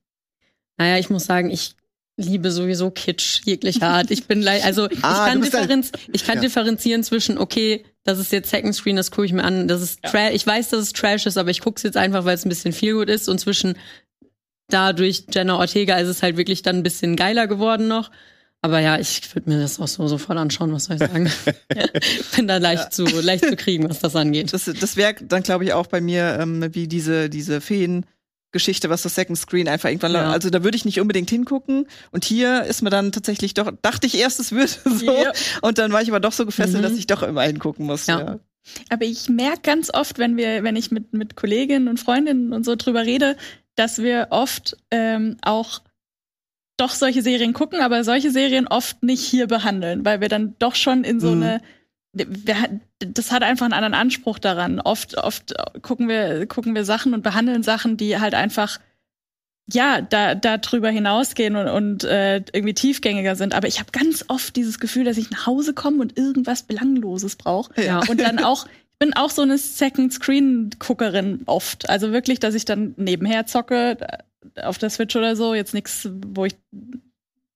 Naja, 0.77 0.99
ich 0.99 1.11
muss 1.11 1.25
sagen, 1.25 1.51
ich 1.51 1.75
liebe 2.17 2.51
sowieso 2.51 2.91
Kitsch 2.91 3.41
jeglicher 3.45 3.89
Art. 3.89 4.11
Ich 4.11 4.27
bin 4.27 4.47
also 4.47 4.91
ich 4.91 5.03
ah, 5.03 5.29
kann, 5.29 5.41
differenz 5.41 5.93
ich 6.13 6.25
kann 6.25 6.37
ja. 6.37 6.43
differenzieren 6.43 7.03
zwischen 7.03 7.39
okay, 7.39 7.85
das 8.05 8.19
ist 8.19 8.33
jetzt 8.33 8.51
Second 8.51 8.75
Screen, 8.75 8.97
das 8.97 9.11
gucke 9.11 9.27
ich 9.27 9.33
mir 9.33 9.45
an. 9.45 9.69
Das 9.69 9.81
ist 9.81 10.01
ja. 10.03 10.11
Trash. 10.11 10.35
Ich 10.35 10.47
weiß, 10.47 10.71
dass 10.71 10.81
es 10.81 10.93
Trash 10.93 11.27
ist, 11.27 11.39
aber 11.39 11.51
ich 11.51 11.61
gucke 11.61 11.77
es 11.77 11.83
jetzt 11.83 11.97
einfach, 11.97 12.25
weil 12.25 12.35
es 12.35 12.45
ein 12.45 12.49
bisschen 12.49 12.73
viel 12.73 12.95
gut 12.95 13.09
ist. 13.09 13.29
Und 13.29 13.39
zwischen 13.39 13.75
dadurch 14.69 15.25
Jenna 15.33 15.59
Ortega 15.59 15.97
ist 15.99 16.09
es 16.09 16.23
halt 16.23 16.37
wirklich 16.37 16.63
dann 16.63 16.77
ein 16.77 16.83
bisschen 16.83 17.17
geiler 17.17 17.47
geworden 17.47 17.89
noch. 17.89 18.11
Aber 18.65 18.79
ja, 18.79 18.99
ich 18.99 19.35
würde 19.35 19.51
mir 19.51 19.61
das 19.61 19.81
auch 19.81 19.89
so 19.89 20.07
sofort 20.07 20.39
anschauen, 20.39 20.73
was 20.73 20.85
soll 20.85 20.97
ich 20.97 21.01
sagen. 21.01 21.31
Bin 22.37 22.47
da 22.47 22.59
leicht 22.59 22.85
ja. 22.85 22.91
zu 22.91 23.05
leicht 23.05 23.45
zu 23.45 23.57
kriegen, 23.57 23.89
was 23.89 23.99
das 23.99 24.15
angeht. 24.15 24.53
Das, 24.53 24.65
das 24.65 24.97
wäre 24.97 25.15
dann, 25.21 25.43
glaube 25.43 25.65
ich, 25.65 25.73
auch 25.73 25.89
bei 25.89 26.01
mir 26.01 26.39
ähm, 26.41 26.73
wie 26.73 26.87
diese 26.87 27.29
diese 27.29 27.61
Feen. 27.61 28.07
Geschichte, 28.53 28.91
was 28.91 29.03
das 29.03 29.15
Second 29.15 29.39
Screen 29.39 29.69
einfach 29.69 29.89
irgendwann. 29.89 30.13
Ja. 30.13 30.31
Also 30.31 30.51
da 30.51 30.63
würde 30.63 30.77
ich 30.77 30.85
nicht 30.85 31.01
unbedingt 31.01 31.31
hingucken. 31.31 31.87
Und 32.11 32.25
hier 32.25 32.65
ist 32.65 32.83
mir 32.83 32.91
dann 32.91 33.11
tatsächlich 33.11 33.55
doch, 33.55 33.73
dachte 33.83 34.07
ich 34.07 34.19
erst, 34.19 34.39
es 34.39 34.53
würde 34.53 34.73
so. 34.85 35.07
Ja. 35.07 35.33
Und 35.63 35.79
dann 35.79 35.93
war 35.93 36.03
ich 36.03 36.09
aber 36.09 36.21
doch 36.21 36.33
so 36.33 36.47
gefesselt, 36.47 36.79
mhm. 36.79 36.83
dass 36.83 36.93
ich 36.93 37.07
doch 37.07 37.23
immer 37.23 37.43
hingucken 37.43 37.87
muss. 37.87 38.07
Ja. 38.07 38.21
ja. 38.21 38.39
Aber 38.91 39.05
ich 39.05 39.29
merke 39.29 39.63
ganz 39.63 39.93
oft, 39.93 40.19
wenn 40.19 40.37
wir, 40.37 40.63
wenn 40.63 40.77
ich 40.77 40.91
mit, 40.91 41.13
mit 41.13 41.35
Kolleginnen 41.35 41.89
und 41.89 41.99
Freundinnen 41.99 42.53
und 42.53 42.65
so 42.65 42.77
drüber 42.77 43.03
rede, 43.03 43.37
dass 43.75 43.99
wir 43.99 44.29
oft 44.31 44.77
ähm, 44.91 45.37
auch 45.43 45.81
doch 46.77 46.91
solche 46.91 47.23
Serien 47.23 47.53
gucken, 47.53 47.81
aber 47.81 48.05
solche 48.05 48.31
Serien 48.31 48.67
oft 48.67 49.03
nicht 49.03 49.25
hier 49.25 49.47
behandeln, 49.47 50.05
weil 50.05 50.21
wir 50.21 50.29
dann 50.29 50.55
doch 50.59 50.75
schon 50.75 51.05
in 51.05 51.21
so 51.21 51.35
mhm. 51.35 51.43
eine 51.43 51.63
das 52.13 53.33
hat 53.33 53.43
einfach 53.43 53.65
einen 53.65 53.73
anderen 53.73 53.95
Anspruch 53.95 54.39
daran. 54.39 54.81
Oft, 54.81 55.17
oft 55.17 55.55
gucken 55.81 56.09
wir, 56.09 56.47
gucken 56.47 56.75
wir 56.75 56.85
Sachen 56.85 57.15
und 57.15 57.23
behandeln 57.23 57.63
Sachen, 57.63 57.97
die 57.97 58.19
halt 58.19 58.35
einfach 58.35 58.79
ja, 59.71 60.01
da, 60.01 60.35
da 60.35 60.59
drüber 60.59 60.91
hinausgehen 60.91 61.57
und, 61.57 61.69
und 61.69 62.05
äh, 62.05 62.43
irgendwie 62.53 62.75
tiefgängiger 62.75 63.37
sind. 63.37 63.55
Aber 63.55 63.69
ich 63.69 63.79
habe 63.79 63.91
ganz 63.93 64.25
oft 64.29 64.57
dieses 64.57 64.81
Gefühl, 64.81 65.05
dass 65.05 65.17
ich 65.17 65.31
nach 65.31 65.47
Hause 65.47 65.73
komme 65.73 65.99
und 65.99 66.19
irgendwas 66.19 66.65
Belangloses 66.65 67.37
brauche. 67.37 67.81
Ja. 67.83 68.01
Und 68.09 68.21
dann 68.21 68.39
auch, 68.41 68.67
ich 68.67 68.99
bin 68.99 69.15
auch 69.15 69.31
so 69.31 69.43
eine 69.43 69.59
Second-Screen-Guckerin 69.59 71.43
oft. 71.47 71.89
Also 71.89 72.13
wirklich, 72.13 72.41
dass 72.41 72.55
ich 72.55 72.65
dann 72.65 72.95
nebenher 72.97 73.47
zocke, 73.47 73.97
auf 74.63 74.79
der 74.79 74.91
Switch 74.91 75.15
oder 75.17 75.37
so. 75.37 75.55
Jetzt 75.55 75.75
nichts, 75.75 76.09
wo 76.27 76.45
ich 76.45 76.57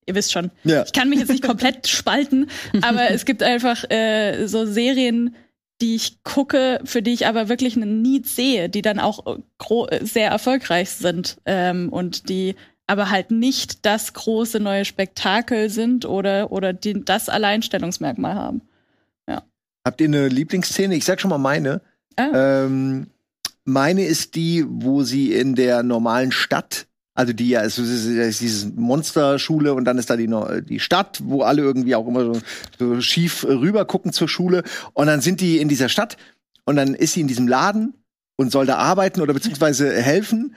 ihr 0.07 0.15
wisst 0.15 0.31
schon. 0.31 0.51
Ja. 0.63 0.83
Ich 0.83 0.93
kann 0.93 1.09
mich 1.09 1.19
jetzt 1.19 1.29
nicht 1.29 1.43
komplett 1.43 1.87
spalten, 1.87 2.49
aber 2.81 3.11
es 3.11 3.25
gibt 3.25 3.43
einfach 3.43 3.83
äh, 3.91 4.47
so 4.47 4.65
Serien, 4.65 5.35
die 5.81 5.95
ich 5.95 6.23
gucke, 6.23 6.79
für 6.85 7.01
die 7.03 7.13
ich 7.13 7.27
aber 7.27 7.49
wirklich 7.49 7.75
einen 7.75 8.01
Need 8.01 8.25
sehe, 8.27 8.69
die 8.69 8.81
dann 8.81 8.99
auch 8.99 9.37
sehr 10.01 10.31
erfolgreich 10.31 10.89
sind 10.89 11.37
ähm, 11.45 11.89
und 11.89 12.29
die 12.29 12.55
aber 12.87 13.09
halt 13.09 13.31
nicht 13.31 13.85
das 13.85 14.13
große 14.13 14.59
neue 14.59 14.85
Spektakel 14.85 15.69
sind 15.69 16.05
oder, 16.05 16.51
oder 16.51 16.71
die 16.71 17.03
das 17.03 17.27
Alleinstellungsmerkmal 17.27 18.33
haben. 18.33 18.61
Ja. 19.27 19.43
Habt 19.85 19.99
ihr 19.99 20.07
eine 20.07 20.29
Lieblingsszene? 20.29 20.95
Ich 20.95 21.03
sag 21.03 21.19
schon 21.19 21.29
mal 21.29 21.37
meine. 21.37 21.81
Ah. 22.15 22.63
Ähm, 22.63 23.07
meine 23.65 24.05
ist 24.05 24.35
die, 24.35 24.65
wo 24.67 25.03
sie 25.03 25.33
in 25.33 25.53
der 25.53 25.83
normalen 25.83 26.31
Stadt 26.31 26.86
also 27.17 27.33
die 27.33 27.49
ja, 27.49 27.63
es 27.63 27.79
ist, 27.79 28.05
ist 28.05 28.41
diese 28.41 28.67
Monsterschule 28.67 29.73
und 29.73 29.85
dann 29.85 29.97
ist 29.97 30.11
da 30.11 30.15
die, 30.15 30.29
die 30.69 30.79
Stadt, 30.79 31.19
wo 31.23 31.41
alle 31.41 31.63
irgendwie 31.63 31.95
auch 31.95 32.07
immer 32.07 32.25
so, 32.25 32.39
so 32.77 33.01
schief 33.01 33.43
rüber 33.43 33.85
gucken 33.85 34.13
zur 34.13 34.29
Schule. 34.29 34.61
Und 34.93 35.07
dann 35.07 35.19
sind 35.21 35.41
die 35.41 35.57
in 35.57 35.67
dieser 35.67 35.89
Stadt 35.89 36.17
und 36.65 36.75
dann 36.75 36.93
ist 36.93 37.13
sie 37.13 37.21
in 37.21 37.27
diesem 37.27 37.47
Laden 37.47 37.95
und 38.35 38.51
soll 38.51 38.67
da 38.67 38.75
arbeiten 38.75 39.21
oder 39.21 39.33
beziehungsweise 39.33 39.99
helfen. 39.99 40.55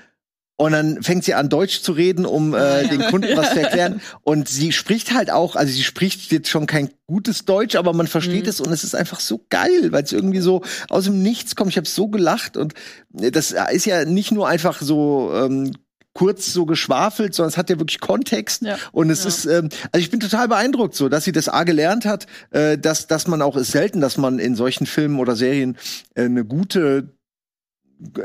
Und 0.59 0.73
dann 0.73 1.03
fängt 1.03 1.25
sie 1.25 1.33
an, 1.33 1.49
Deutsch 1.49 1.81
zu 1.81 1.93
reden, 1.93 2.27
um 2.27 2.53
äh, 2.53 2.87
den 2.87 3.01
Kunden 3.07 3.35
was 3.39 3.55
zu 3.55 3.63
erklären. 3.63 4.03
Und 4.23 4.47
sie 4.47 4.73
spricht 4.73 5.15
halt 5.15 5.31
auch, 5.31 5.57
also 5.57 5.73
sie 5.73 5.83
spricht 5.83 6.31
jetzt 6.31 6.51
schon 6.51 6.67
kein 6.67 6.91
gutes 7.07 7.47
Deutsch, 7.47 7.77
aber 7.77 7.95
man 7.95 8.07
versteht 8.07 8.43
mhm. 8.43 8.51
es 8.51 8.61
und 8.61 8.71
es 8.71 8.85
ist 8.85 8.95
einfach 8.95 9.21
so 9.21 9.47
geil, 9.49 9.91
weil 9.91 10.03
es 10.03 10.13
irgendwie 10.13 10.41
so 10.41 10.61
aus 10.91 11.05
dem 11.05 11.23
Nichts 11.23 11.57
kommt. 11.57 11.71
Ich 11.71 11.79
habe 11.79 11.89
so 11.89 12.09
gelacht 12.09 12.59
und 12.59 12.75
das 13.09 13.55
ist 13.73 13.87
ja 13.87 14.05
nicht 14.05 14.33
nur 14.33 14.49
einfach 14.49 14.83
so 14.83 15.33
ähm, 15.35 15.73
kurz 16.13 16.53
so 16.53 16.67
geschwafelt, 16.67 17.35
sondern 17.35 17.51
es 17.51 17.57
hat 17.57 17.71
ja 17.71 17.79
wirklich 17.79 18.01
Kontext. 18.01 18.63
Ja. 18.63 18.79
Und 18.93 19.11
es 19.11 19.23
ja. 19.23 19.29
ist, 19.29 19.45
ähm, 19.47 19.69
also 19.93 20.03
ich 20.03 20.11
bin 20.11 20.21
total 20.21 20.49
beeindruckt, 20.49 20.95
so, 20.95 21.09
dass 21.09 21.25
sie 21.25 21.33
das 21.33 21.49
A 21.49 21.65
gelernt 21.65 22.05
hat, 22.05 22.27
äh, 22.51 22.77
dass, 22.79 23.07
dass 23.07 23.27
man 23.27 23.43
auch, 23.43 23.57
ist 23.57 23.73
selten, 23.73 24.01
dass 24.01 24.17
man 24.17 24.39
in 24.39 24.57
solchen 24.57 24.87
Filmen 24.87 25.19
oder 25.19 25.37
Serien 25.37 25.77
äh, 26.15 26.25
eine 26.25 26.45
gute 26.45 27.15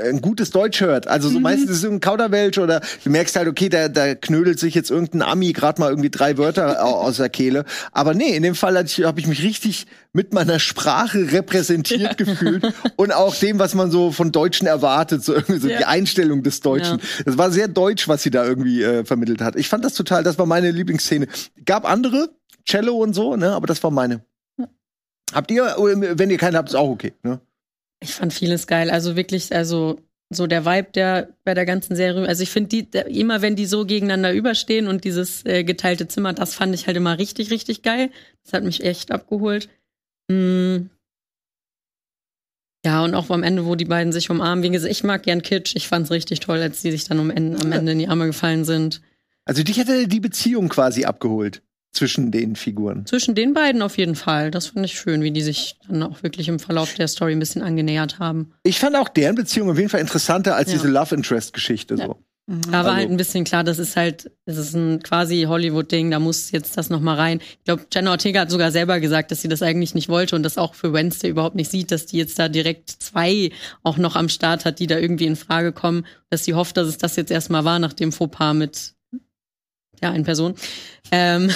ein 0.02 0.22
gutes 0.22 0.52
Deutsch 0.52 0.82
hört. 0.82 1.08
Also 1.08 1.30
so 1.30 1.38
mhm. 1.38 1.44
meistens 1.44 1.70
ist 1.72 1.84
es 1.84 1.90
ein 1.90 2.00
Kauderwelsch 2.00 2.58
oder 2.58 2.82
du 3.04 3.10
merkst 3.10 3.36
halt, 3.36 3.48
okay, 3.48 3.70
da, 3.70 3.88
da 3.90 4.16
knödelt 4.16 4.60
sich 4.60 4.74
jetzt 4.74 4.90
irgendein 4.90 5.22
Ami 5.22 5.54
gerade 5.54 5.82
mal 5.82 5.90
irgendwie 5.90 6.10
drei 6.10 6.38
Wörter 6.38 6.84
aus 6.84 7.18
der 7.18 7.30
Kehle. 7.30 7.66
Aber 7.92 8.14
nee, 8.14 8.36
in 8.36 8.44
dem 8.44 8.56
Fall 8.56 8.76
habe 8.78 9.20
ich 9.20 9.28
mich 9.28 9.44
richtig 9.44 9.88
mit 10.14 10.34
meiner 10.34 10.60
Sprache 10.60 11.32
repräsentiert 11.32 12.02
ja. 12.02 12.14
gefühlt 12.14 12.74
und 12.96 13.14
auch 13.14 13.36
dem, 13.36 13.60
was 13.60 13.76
man 13.76 13.92
so 13.92 14.12
von 14.12 14.32
Deutschen 14.32 14.68
erwartet, 14.68 15.24
so 15.24 15.34
irgendwie 15.34 15.60
so 15.60 15.68
ja. 15.68 15.80
die 15.80 15.86
Einstellung 15.86 16.42
des 16.42 16.62
Deutschen. 16.62 17.00
Ja. 17.00 17.24
Das 17.26 17.38
war 17.38 17.52
sehr 17.52 17.68
deutsch, 17.68 18.08
was 18.08 18.24
sie 18.24 18.32
da 18.32 18.46
irgendwie 18.46 18.82
äh, 18.82 19.04
vermittelt 19.04 19.42
hat. 19.42 19.56
Ich 19.56 19.68
fand 19.68 19.84
das 19.84 19.94
total, 19.94 20.24
das 20.24 20.40
war 20.40 20.46
meine 20.46 20.72
Lieblingsszene. 20.72 21.28
Gab 21.66 21.90
andere, 21.90 22.30
Cello 22.66 22.96
und 22.96 23.14
so, 23.14 23.36
ne, 23.36 23.52
aber 23.52 23.68
das 23.68 23.84
war 23.84 23.92
meine. 23.92 24.24
Habt 25.34 25.52
ihr, 25.52 25.76
wenn 25.78 26.30
ihr 26.30 26.38
keine 26.38 26.58
habt, 26.58 26.70
ist 26.70 26.76
auch 26.76 26.90
okay, 26.90 27.14
ne? 27.24 27.42
Ich 28.02 28.14
fand 28.14 28.34
vieles 28.34 28.68
geil. 28.68 28.90
Also 28.90 29.16
wirklich, 29.16 29.56
also 29.56 30.00
so 30.30 30.48
der 30.48 30.66
Vibe, 30.66 30.90
der 30.94 31.30
bei 31.44 31.54
der 31.54 31.66
ganzen 31.66 31.96
Serie, 31.96 32.28
also 32.28 32.44
ich 32.44 32.50
finde 32.50 32.70
die, 32.70 32.90
der, 32.90 33.08
immer 33.08 33.42
wenn 33.42 33.56
die 33.56 33.66
so 33.66 33.86
gegeneinander 33.86 34.34
überstehen 34.34 34.88
und 34.88 35.04
dieses 35.04 35.46
äh, 35.46 35.64
geteilte 35.64 36.08
Zimmer, 36.08 36.34
das 36.34 36.56
fand 36.56 36.74
ich 36.74 36.88
halt 36.88 36.98
immer 36.98 37.18
richtig, 37.18 37.52
richtig 37.52 37.84
geil. 37.84 38.12
Das 38.44 38.54
hat 38.54 38.64
mich 38.64 38.84
echt 38.84 39.12
abgeholt. 39.12 39.70
Mm. 40.30 40.88
Ja, 42.86 43.04
und 43.04 43.16
auch 43.16 43.32
am 43.32 43.42
Ende, 43.42 43.66
wo 43.66 43.74
die 43.74 43.86
beiden 43.86 44.14
sich 44.14 44.30
umarmen. 44.30 44.64
Wie 44.64 44.70
gesagt, 44.70 44.92
ich 44.92 45.04
mag 45.04 45.24
gern 45.24 45.42
Kitsch. 45.42 45.76
Ich 45.76 45.88
fand's 45.88 46.12
richtig 46.12 46.40
toll, 46.40 46.62
als 46.62 46.84
die 46.84 46.92
sich 46.92 47.06
dann 47.06 47.20
am 47.20 47.32
Ende, 47.32 47.60
am 47.60 47.72
Ende 47.72 47.94
in 47.94 48.00
die 48.00 48.08
Arme 48.08 48.28
gefallen 48.28 48.64
sind. 48.64 49.02
Also 49.44 49.64
dich 49.64 49.78
hätte 49.78 50.08
die 50.08 50.20
Beziehung 50.20 50.70
quasi 50.70 51.06
abgeholt 51.06 51.64
zwischen 51.96 52.32
den 52.32 52.56
Figuren. 52.56 53.06
Zwischen 53.06 53.36
den 53.36 53.54
beiden 53.54 53.82
auf 53.82 53.98
jeden 53.98 54.16
Fall. 54.16 54.52
Das 54.52 54.68
fand 54.68 54.86
ich 54.86 55.00
schön, 55.00 55.22
wie 55.22 55.32
die 55.32 55.42
sich 55.42 55.78
dann 55.88 56.04
auch 56.04 56.24
wirklich 56.24 56.48
im 56.48 56.60
Verlauf 56.60 56.94
der 56.94 57.08
Story 57.08 57.32
ein 57.32 57.40
bisschen 57.40 57.62
angenähert 57.62 58.20
haben. 58.20 58.52
Ich 58.64 58.80
fand 58.80 58.96
auch 58.96 59.10
deren 59.10 59.36
Beziehung 59.36 59.70
auf 59.70 59.78
jeden 59.78 59.90
Fall 59.90 60.02
interessanter 60.02 60.56
als 60.56 60.72
ja. 60.72 60.78
diese 60.78 60.88
Love 60.90 61.16
Interest 61.16 61.54
Geschichte 61.54 61.96
ja. 61.96 62.08
so. 62.08 62.20
Mhm. 62.48 62.62
Da 62.64 62.72
war 62.72 62.80
also, 62.80 62.92
halt 62.98 63.10
ein 63.10 63.18
bisschen 63.18 63.44
klar, 63.44 63.64
das 63.64 63.80
ist 63.80 63.96
halt, 63.96 64.32
das 64.46 64.58
ist 64.58 64.76
ein 64.76 65.02
quasi 65.02 65.46
Hollywood-Ding, 65.48 66.12
da 66.12 66.20
muss 66.20 66.52
jetzt 66.52 66.78
das 66.78 66.90
noch 66.90 67.00
mal 67.00 67.16
rein. 67.16 67.40
Ich 67.42 67.64
glaube, 67.64 67.86
Jenna 67.92 68.12
Ortega 68.12 68.42
hat 68.42 68.52
sogar 68.52 68.72
selber 68.72 69.00
gesagt, 69.00 69.32
dass 69.32 69.42
sie 69.42 69.48
das 69.48 69.64
eigentlich 69.64 69.96
nicht 69.96 70.10
wollte 70.10 70.36
und 70.36 70.44
das 70.44 70.60
auch 70.60 70.76
für 70.76 70.94
Wednesday 70.94 71.30
überhaupt 71.30 71.56
nicht 71.56 71.72
sieht, 71.72 71.92
dass 71.92 72.06
die 72.06 72.18
jetzt 72.18 72.38
da 72.38 72.48
direkt 72.48 72.92
zwei 72.92 73.52
auch 73.82 73.98
noch 73.98 74.16
am 74.16 74.30
Start 74.30 74.66
hat, 74.66 74.80
die 74.80 74.88
da 74.88 75.00
irgendwie 75.00 75.26
in 75.26 75.36
Frage 75.36 75.72
kommen, 75.72 76.06
dass 76.30 76.46
sie 76.46 76.54
hofft, 76.54 76.78
dass 76.78 76.88
es 76.88 77.00
das 77.00 77.16
jetzt 77.16 77.32
erstmal 77.32 77.66
war 77.66 77.80
nach 77.80 77.94
dem 77.94 78.12
Fauxpas 78.12 78.54
mit 78.54 78.95
ja, 80.02 80.12
eine 80.12 80.24
Person. 80.24 80.56
Ähm, 81.12 81.50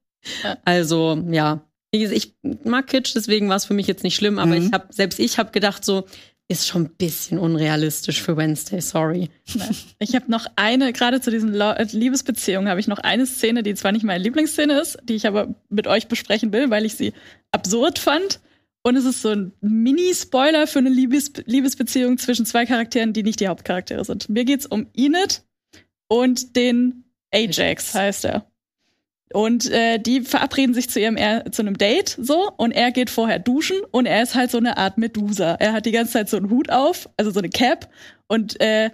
also, 0.64 1.22
ja. 1.30 1.66
Ich 1.92 2.34
mag 2.64 2.86
Kitsch, 2.86 3.16
deswegen 3.16 3.48
war 3.48 3.56
es 3.56 3.64
für 3.64 3.74
mich 3.74 3.88
jetzt 3.88 4.04
nicht 4.04 4.14
schlimm, 4.14 4.38
aber 4.38 4.54
mhm. 4.54 4.66
ich 4.66 4.72
habe 4.72 4.86
selbst 4.90 5.18
ich 5.18 5.38
habe 5.38 5.50
gedacht 5.50 5.84
so, 5.84 6.06
ist 6.50 6.66
schon 6.66 6.82
ein 6.82 6.94
bisschen 6.96 7.38
unrealistisch 7.38 8.20
für 8.20 8.36
Wednesday, 8.36 8.80
sorry. 8.80 9.30
Ich 10.00 10.16
habe 10.16 10.28
noch 10.28 10.46
eine, 10.56 10.92
gerade 10.92 11.20
zu 11.20 11.30
diesen 11.30 11.52
Liebesbeziehungen 11.52 12.68
habe 12.68 12.80
ich 12.80 12.88
noch 12.88 12.98
eine 12.98 13.24
Szene, 13.26 13.62
die 13.62 13.74
zwar 13.74 13.92
nicht 13.92 14.04
meine 14.04 14.22
Lieblingsszene 14.22 14.80
ist, 14.80 14.98
die 15.04 15.14
ich 15.14 15.28
aber 15.28 15.54
mit 15.68 15.86
euch 15.86 16.08
besprechen 16.08 16.52
will, 16.52 16.68
weil 16.68 16.84
ich 16.84 16.96
sie 16.96 17.12
absurd 17.52 18.00
fand. 18.00 18.40
Und 18.82 18.96
es 18.96 19.04
ist 19.04 19.22
so 19.22 19.28
ein 19.28 19.52
Mini-Spoiler 19.60 20.66
für 20.66 20.80
eine 20.80 20.88
Liebes 20.88 21.32
Liebesbeziehung 21.44 22.18
zwischen 22.18 22.46
zwei 22.46 22.66
Charakteren, 22.66 23.12
die 23.12 23.22
nicht 23.22 23.38
die 23.38 23.48
Hauptcharaktere 23.48 24.04
sind. 24.04 24.28
Mir 24.28 24.44
geht's 24.44 24.66
um 24.66 24.88
Enid 24.96 25.44
und 26.08 26.56
den 26.56 27.04
Ajax 27.32 27.94
heißt 27.94 28.24
er. 28.24 28.46
Und 29.32 29.70
äh, 29.70 29.98
die 29.98 30.22
verabreden 30.22 30.74
sich 30.74 30.90
zu 30.90 30.98
ihrem 30.98 31.16
er 31.16 31.52
zu 31.52 31.62
einem 31.62 31.78
Date 31.78 32.16
so 32.20 32.50
und 32.56 32.72
er 32.72 32.90
geht 32.90 33.10
vorher 33.10 33.38
duschen 33.38 33.76
und 33.92 34.06
er 34.06 34.22
ist 34.22 34.34
halt 34.34 34.50
so 34.50 34.58
eine 34.58 34.76
Art 34.76 34.98
Medusa. 34.98 35.54
Er 35.54 35.72
hat 35.72 35.86
die 35.86 35.92
ganze 35.92 36.14
Zeit 36.14 36.28
so 36.28 36.36
einen 36.36 36.50
Hut 36.50 36.70
auf, 36.70 37.08
also 37.16 37.30
so 37.30 37.38
eine 37.38 37.48
Cap 37.48 37.88
und 38.26 38.60
äh, 38.60 38.90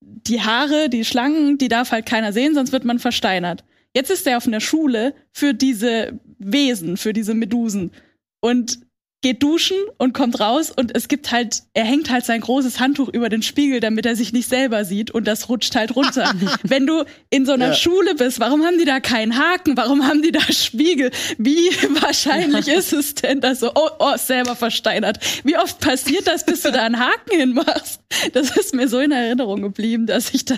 die 0.00 0.42
Haare, 0.42 0.90
die 0.90 1.04
Schlangen, 1.04 1.56
die 1.56 1.68
darf 1.68 1.92
halt 1.92 2.04
keiner 2.04 2.32
sehen, 2.34 2.54
sonst 2.54 2.72
wird 2.72 2.84
man 2.84 2.98
versteinert. 2.98 3.64
Jetzt 3.94 4.10
ist 4.10 4.26
er 4.26 4.36
auf 4.36 4.46
einer 4.46 4.60
Schule 4.60 5.14
für 5.32 5.54
diese 5.54 6.18
Wesen, 6.38 6.98
für 6.98 7.14
diese 7.14 7.34
Medusen 7.34 7.92
und 8.40 8.80
geht 9.22 9.42
duschen 9.42 9.76
und 9.98 10.12
kommt 10.12 10.40
raus 10.40 10.70
und 10.70 10.94
es 10.94 11.08
gibt 11.08 11.30
halt, 11.30 11.62
er 11.74 11.84
hängt 11.84 12.10
halt 12.10 12.24
sein 12.24 12.40
großes 12.40 12.80
Handtuch 12.80 13.08
über 13.08 13.28
den 13.28 13.42
Spiegel, 13.42 13.80
damit 13.80 14.04
er 14.04 14.16
sich 14.16 14.32
nicht 14.32 14.48
selber 14.48 14.84
sieht 14.84 15.12
und 15.12 15.26
das 15.26 15.48
rutscht 15.48 15.74
halt 15.76 15.94
runter. 15.96 16.34
Wenn 16.64 16.86
du 16.86 17.04
in 17.30 17.46
so 17.46 17.52
einer 17.52 17.68
Ja. 17.68 17.74
Schule 17.74 18.14
bist, 18.16 18.40
warum 18.40 18.64
haben 18.64 18.78
die 18.78 18.84
da 18.84 19.00
keinen 19.00 19.38
Haken? 19.38 19.76
Warum 19.76 20.06
haben 20.06 20.22
die 20.22 20.32
da 20.32 20.40
Spiegel? 20.52 21.10
Wie 21.38 21.70
wahrscheinlich 22.02 22.68
ist 22.72 22.92
es 22.92 23.14
denn, 23.14 23.40
dass 23.40 23.60
so, 23.60 23.70
oh, 23.74 23.90
oh, 24.00 24.16
selber 24.16 24.56
versteinert. 24.56 25.18
Wie 25.44 25.56
oft 25.56 25.78
passiert 25.80 26.26
das, 26.26 26.44
bis 26.44 26.62
du 26.62 26.72
da 26.72 26.82
einen 26.82 26.98
Haken 26.98 27.38
hinmachst? 27.38 28.00
Das 28.32 28.56
ist 28.56 28.74
mir 28.74 28.88
so 28.88 28.98
in 28.98 29.12
Erinnerung 29.12 29.62
geblieben, 29.62 30.06
dass 30.06 30.34
ich 30.34 30.44
da 30.44 30.56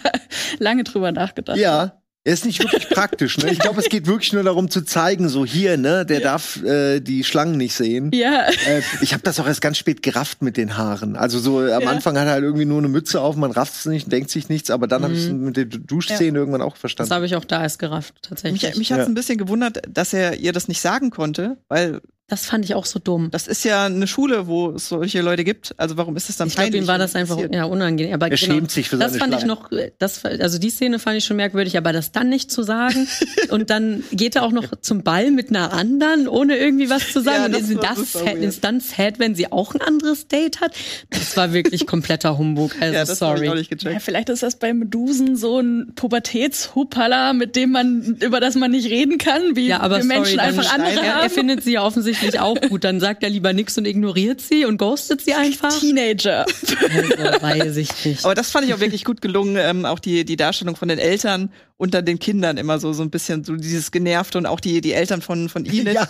lange 0.58 0.84
drüber 0.84 1.12
nachgedacht 1.12 1.58
habe. 1.58 1.60
Ja. 1.60 2.00
Er 2.26 2.32
ist 2.32 2.46
nicht 2.46 2.58
wirklich 2.58 2.88
praktisch, 2.88 3.36
ne? 3.36 3.50
Ich 3.52 3.58
glaube, 3.58 3.80
es 3.82 3.90
geht 3.90 4.06
wirklich 4.06 4.32
nur 4.32 4.42
darum 4.42 4.70
zu 4.70 4.80
zeigen, 4.80 5.28
so 5.28 5.44
hier, 5.44 5.76
ne, 5.76 6.06
der 6.06 6.20
darf 6.20 6.56
äh, 6.64 7.00
die 7.00 7.22
Schlangen 7.22 7.58
nicht 7.58 7.74
sehen. 7.74 8.10
Ja. 8.14 8.46
Äh, 8.66 8.80
ich 9.02 9.12
habe 9.12 9.22
das 9.22 9.38
auch 9.40 9.46
erst 9.46 9.60
ganz 9.60 9.76
spät 9.76 10.02
gerafft 10.02 10.40
mit 10.40 10.56
den 10.56 10.78
Haaren. 10.78 11.16
Also 11.16 11.38
so 11.38 11.60
am 11.60 11.82
Ja. 11.82 11.90
Anfang 11.90 12.18
hat 12.18 12.26
er 12.26 12.32
halt 12.32 12.42
irgendwie 12.44 12.64
nur 12.64 12.78
eine 12.78 12.88
Mütze 12.88 13.20
auf, 13.20 13.36
man 13.36 13.50
rafft 13.50 13.74
es 13.74 13.84
nicht, 13.84 14.10
denkt 14.10 14.30
sich 14.30 14.48
nichts, 14.48 14.70
aber 14.70 14.86
dann 14.86 15.02
habe 15.02 15.12
ich 15.12 15.24
es 15.26 15.30
mit 15.32 15.58
den 15.58 15.86
Duschszenen 15.86 16.34
irgendwann 16.34 16.62
auch 16.62 16.72
Das 16.72 16.80
verstanden. 16.80 17.12
habe 17.12 17.26
ich 17.26 17.36
auch 17.36 17.44
da 17.44 17.60
erst 17.62 17.78
gerafft, 17.78 18.14
tatsächlich. 18.22 18.62
Mich, 18.62 18.76
mich 18.78 18.92
hat 18.92 19.00
es 19.00 19.04
Ja. 19.04 19.10
ein 19.10 19.14
bisschen 19.14 19.36
gewundert, 19.36 19.82
dass 19.86 20.14
er 20.14 20.36
ihr 20.38 20.54
das 20.54 20.66
nicht 20.66 20.80
sagen 20.80 21.10
konnte, 21.10 21.58
weil 21.68 22.00
das 22.26 22.46
fand 22.46 22.64
ich 22.64 22.74
auch 22.74 22.86
so 22.86 22.98
dumm. 22.98 23.30
das 23.30 23.46
ist 23.46 23.64
ja 23.64 23.84
eine 23.84 24.06
Schule, 24.06 24.46
wo 24.46 24.70
es 24.70 24.88
solche 24.88 25.20
Leute 25.20 25.44
gibt. 25.44 25.74
Also 25.78 25.98
warum 25.98 26.16
ist 26.16 26.28
das 26.30 26.38
dann 26.38 26.48
Ich 26.48 26.54
glaube, 26.54 26.68
peinlich? 26.70 26.82
ihm 26.84 26.88
war 26.88 26.96
das 26.98 27.14
einfach 27.14 27.38
ja, 27.52 27.64
unangenehm. 27.64 28.14
Aber 28.14 28.30
Er 28.30 28.36
genau, 28.36 28.54
schämt 28.54 28.70
sich 28.70 28.88
für 28.88 28.96
das 28.96 29.12
seine 29.12 29.20
fand 29.20 29.34
ich 29.34 29.40
Schlange. 29.40 29.60
noch, 29.60 29.72
äh, 29.72 29.92
das, 29.98 30.24
also 30.24 30.58
die 30.58 30.70
Szene 30.70 30.98
fand 30.98 31.18
ich 31.18 31.26
schon 31.26 31.36
merkwürdig, 31.36 31.76
aber 31.76 31.92
das 31.92 32.12
dann 32.12 32.30
nicht 32.30 32.50
zu 32.50 32.62
sagen 32.62 33.06
und 33.50 33.68
dann 33.68 34.02
geht 34.10 34.36
er 34.36 34.42
auch 34.44 34.52
noch 34.52 34.64
zum 34.80 35.02
Ball 35.02 35.30
mit 35.32 35.50
einer 35.50 35.72
anderen, 35.74 36.26
ohne 36.26 36.56
irgendwie 36.56 36.88
was 36.88 37.12
zu 37.12 37.20
sagen. 37.20 37.36
Ja, 37.40 37.44
und 37.46 37.52
das 37.54 37.62
ist 37.68 37.76
war 37.76 37.94
das, 37.94 38.12
sad, 38.12 38.34
ist 38.36 38.64
dann 38.64 38.80
sad, 38.80 39.18
wenn 39.18 39.34
sie 39.34 39.52
auch 39.52 39.74
ein 39.74 39.82
anderes 39.82 40.26
Date 40.26 40.62
hat? 40.62 40.72
Das 41.10 41.36
war 41.36 41.52
wirklich 41.52 41.86
kompletter 41.86 42.38
Humbug. 42.38 42.72
Also 42.80 42.94
Ja, 42.94 43.04
das 43.04 43.20
habe 43.20 43.36
ich 43.36 43.42
auch 43.42 43.52
sorry. 43.52 43.58
nicht 43.58 43.70
Ja, 43.70 43.76
gecheckt. 43.90 44.02
vielleicht 44.02 44.28
ist 44.30 44.42
das 44.42 44.56
bei 44.58 44.72
Medusen 44.72 45.36
so 45.36 45.60
ein 45.60 45.92
Pubertätshuppala, 45.94 47.34
mit 47.34 47.54
dem 47.56 47.70
man, 47.72 48.16
über 48.22 48.40
das 48.40 48.54
man 48.54 48.70
nicht 48.70 48.88
reden 48.88 49.18
kann, 49.18 49.56
wie 49.56 49.66
Ja, 49.68 49.80
aber 49.80 49.98
wir 49.98 50.04
Menschen 50.04 50.24
sorry, 50.24 50.36
dann 50.36 50.46
einfach 50.58 50.72
andere 50.74 50.90
er, 50.90 51.02
er 51.04 51.14
haben. 51.24 51.30
findet 51.30 51.62
sie 51.64 51.72
ja 51.72 51.82
offensichtlich 51.84 52.13
auch 52.38 52.60
gut. 52.60 52.84
Dann 52.84 53.00
sagt 53.00 53.22
er 53.22 53.30
lieber 53.30 53.52
nix 53.52 53.76
und 53.78 53.86
ignoriert 53.86 54.40
sie 54.40 54.64
und 54.64 54.78
ghostet 54.78 55.20
sie 55.20 55.34
einfach. 55.34 55.78
Teenager. 55.78 56.46
Also, 56.46 57.42
weiß 57.42 57.76
ich 57.76 58.04
nicht. 58.04 58.24
Aber 58.24 58.34
das 58.34 58.50
fand 58.50 58.66
ich 58.66 58.74
auch 58.74 58.80
wirklich 58.80 59.04
gut 59.04 59.20
gelungen, 59.20 59.56
ähm, 59.56 59.84
auch 59.84 59.98
die, 59.98 60.24
die 60.24 60.36
Darstellung 60.36 60.76
von 60.76 60.88
den 60.88 60.98
Eltern 60.98 61.50
unter 61.76 62.02
den 62.02 62.18
Kindern 62.18 62.56
immer 62.56 62.78
so, 62.78 62.92
so 62.92 63.02
ein 63.02 63.10
bisschen 63.10 63.44
so 63.44 63.56
dieses 63.56 63.90
Genervte 63.90 64.38
und 64.38 64.46
auch 64.46 64.60
die, 64.60 64.80
die 64.80 64.92
Eltern 64.92 65.22
von, 65.22 65.48
von 65.48 65.64
Enid. 65.64 65.94
Ja. 65.94 66.08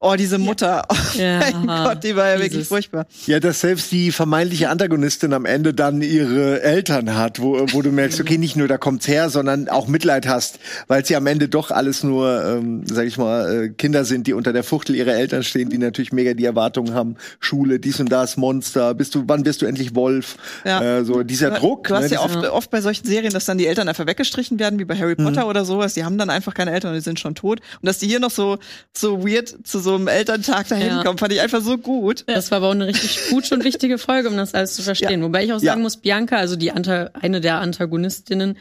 Oh, 0.00 0.14
diese 0.16 0.38
Mutter. 0.38 0.84
Oh 1.18 1.18
Ja, 1.20 1.40
mein 1.64 1.84
Gott, 1.84 2.04
die 2.04 2.14
war 2.14 2.26
ja 2.28 2.34
wirklich 2.34 2.52
dieses- 2.52 2.68
furchtbar. 2.68 3.06
Ja, 3.26 3.40
dass 3.40 3.60
selbst 3.60 3.90
die 3.90 4.12
vermeintliche 4.12 4.68
Antagonistin 4.68 5.32
am 5.32 5.44
Ende 5.46 5.72
dann 5.74 6.02
ihre 6.02 6.62
Eltern 6.62 7.16
hat, 7.16 7.40
wo, 7.40 7.66
wo 7.72 7.82
du 7.82 7.90
merkst, 7.90 8.20
okay, 8.20 8.36
nicht 8.38 8.54
nur 8.56 8.68
da 8.68 8.76
kommt's 8.78 9.08
her, 9.08 9.30
sondern 9.30 9.68
auch 9.68 9.88
Mitleid 9.88 10.28
hast, 10.28 10.60
weil 10.86 11.04
sie 11.04 11.16
am 11.16 11.26
Ende 11.26 11.48
doch 11.48 11.70
alles 11.72 12.04
nur, 12.04 12.44
ähm, 12.44 12.82
sag 12.84 13.06
ich 13.06 13.16
mal, 13.18 13.64
äh, 13.64 13.68
Kinder 13.70 14.04
sind, 14.04 14.26
die 14.26 14.34
unter 14.34 14.52
der 14.52 14.62
Fuchtel 14.62 14.94
ihrer 14.96 15.14
Eltern 15.14 15.42
stehen, 15.42 15.70
die 15.70 15.78
natürlich 15.78 16.12
mega 16.12 16.34
die 16.34 16.44
Erwartungen 16.44 16.94
haben, 16.94 17.16
Schule, 17.40 17.80
dies 17.80 17.98
und 17.98 18.12
das, 18.12 18.36
Monster, 18.36 18.94
bist 18.94 19.14
du, 19.14 19.24
wann 19.26 19.44
wirst 19.46 19.62
du 19.62 19.66
endlich 19.66 19.94
Wolf? 19.96 20.36
Ja. 20.64 20.98
Äh, 20.98 21.04
so 21.04 21.22
dieser 21.24 21.50
Du- 21.52 21.60
Druck. 21.60 21.88
Du 21.88 21.94
hast 21.96 22.10
ne, 22.10 22.16
ja 22.16 22.20
oft, 22.20 22.36
oft 22.36 22.70
bei 22.70 22.80
solchen 22.82 23.06
Serien, 23.06 23.32
dass 23.32 23.46
dann 23.46 23.58
die 23.58 23.66
Eltern 23.66 23.88
einfach 23.88 24.06
weggestrichen 24.06 24.58
werden, 24.60 24.78
wie 24.78 24.84
bei 24.84 24.96
Harry 24.96 25.16
Potter 25.16 25.48
oder 25.48 25.64
sowas. 25.64 25.94
Die 25.94 26.04
haben 26.04 26.18
dann 26.18 26.30
einfach 26.30 26.54
keine 26.54 26.70
Eltern 26.72 26.90
und 26.90 26.96
die 26.96 27.02
sind 27.02 27.18
schon 27.18 27.34
tot. 27.34 27.60
Und 27.80 27.86
dass 27.86 27.98
die 27.98 28.06
hier 28.06 28.20
noch 28.20 28.30
so, 28.30 28.58
so 28.96 29.26
weird 29.26 29.48
zu 29.66 29.78
so 29.80 29.87
einem 29.94 30.08
Elterntag 30.08 30.68
dahin 30.68 30.86
Ja. 30.88 31.02
kommen, 31.04 31.18
fand 31.18 31.32
ich 31.32 31.40
einfach 31.40 31.60
so 31.62 31.78
gut. 31.78 32.24
Das 32.26 32.50
war 32.50 32.58
aber 32.58 32.68
auch 32.68 32.72
eine 32.72 32.86
richtig 32.86 33.28
gute 33.30 33.54
und 33.54 33.64
wichtige 33.64 33.98
Folge, 33.98 34.28
um 34.28 34.36
das 34.36 34.54
alles 34.54 34.74
zu 34.74 34.82
verstehen. 34.82 35.22
Wobei 35.22 35.44
ich 35.44 35.52
auch 35.52 35.60
Ja. 35.62 35.72
sagen 35.72 35.82
muss, 35.82 35.96
Bianca, 35.98 36.36
also 36.36 36.56
die 36.56 36.72
Anta 36.72 37.10
eine 37.14 37.40
der 37.40 37.60
Antagonistinnen, 37.60 38.56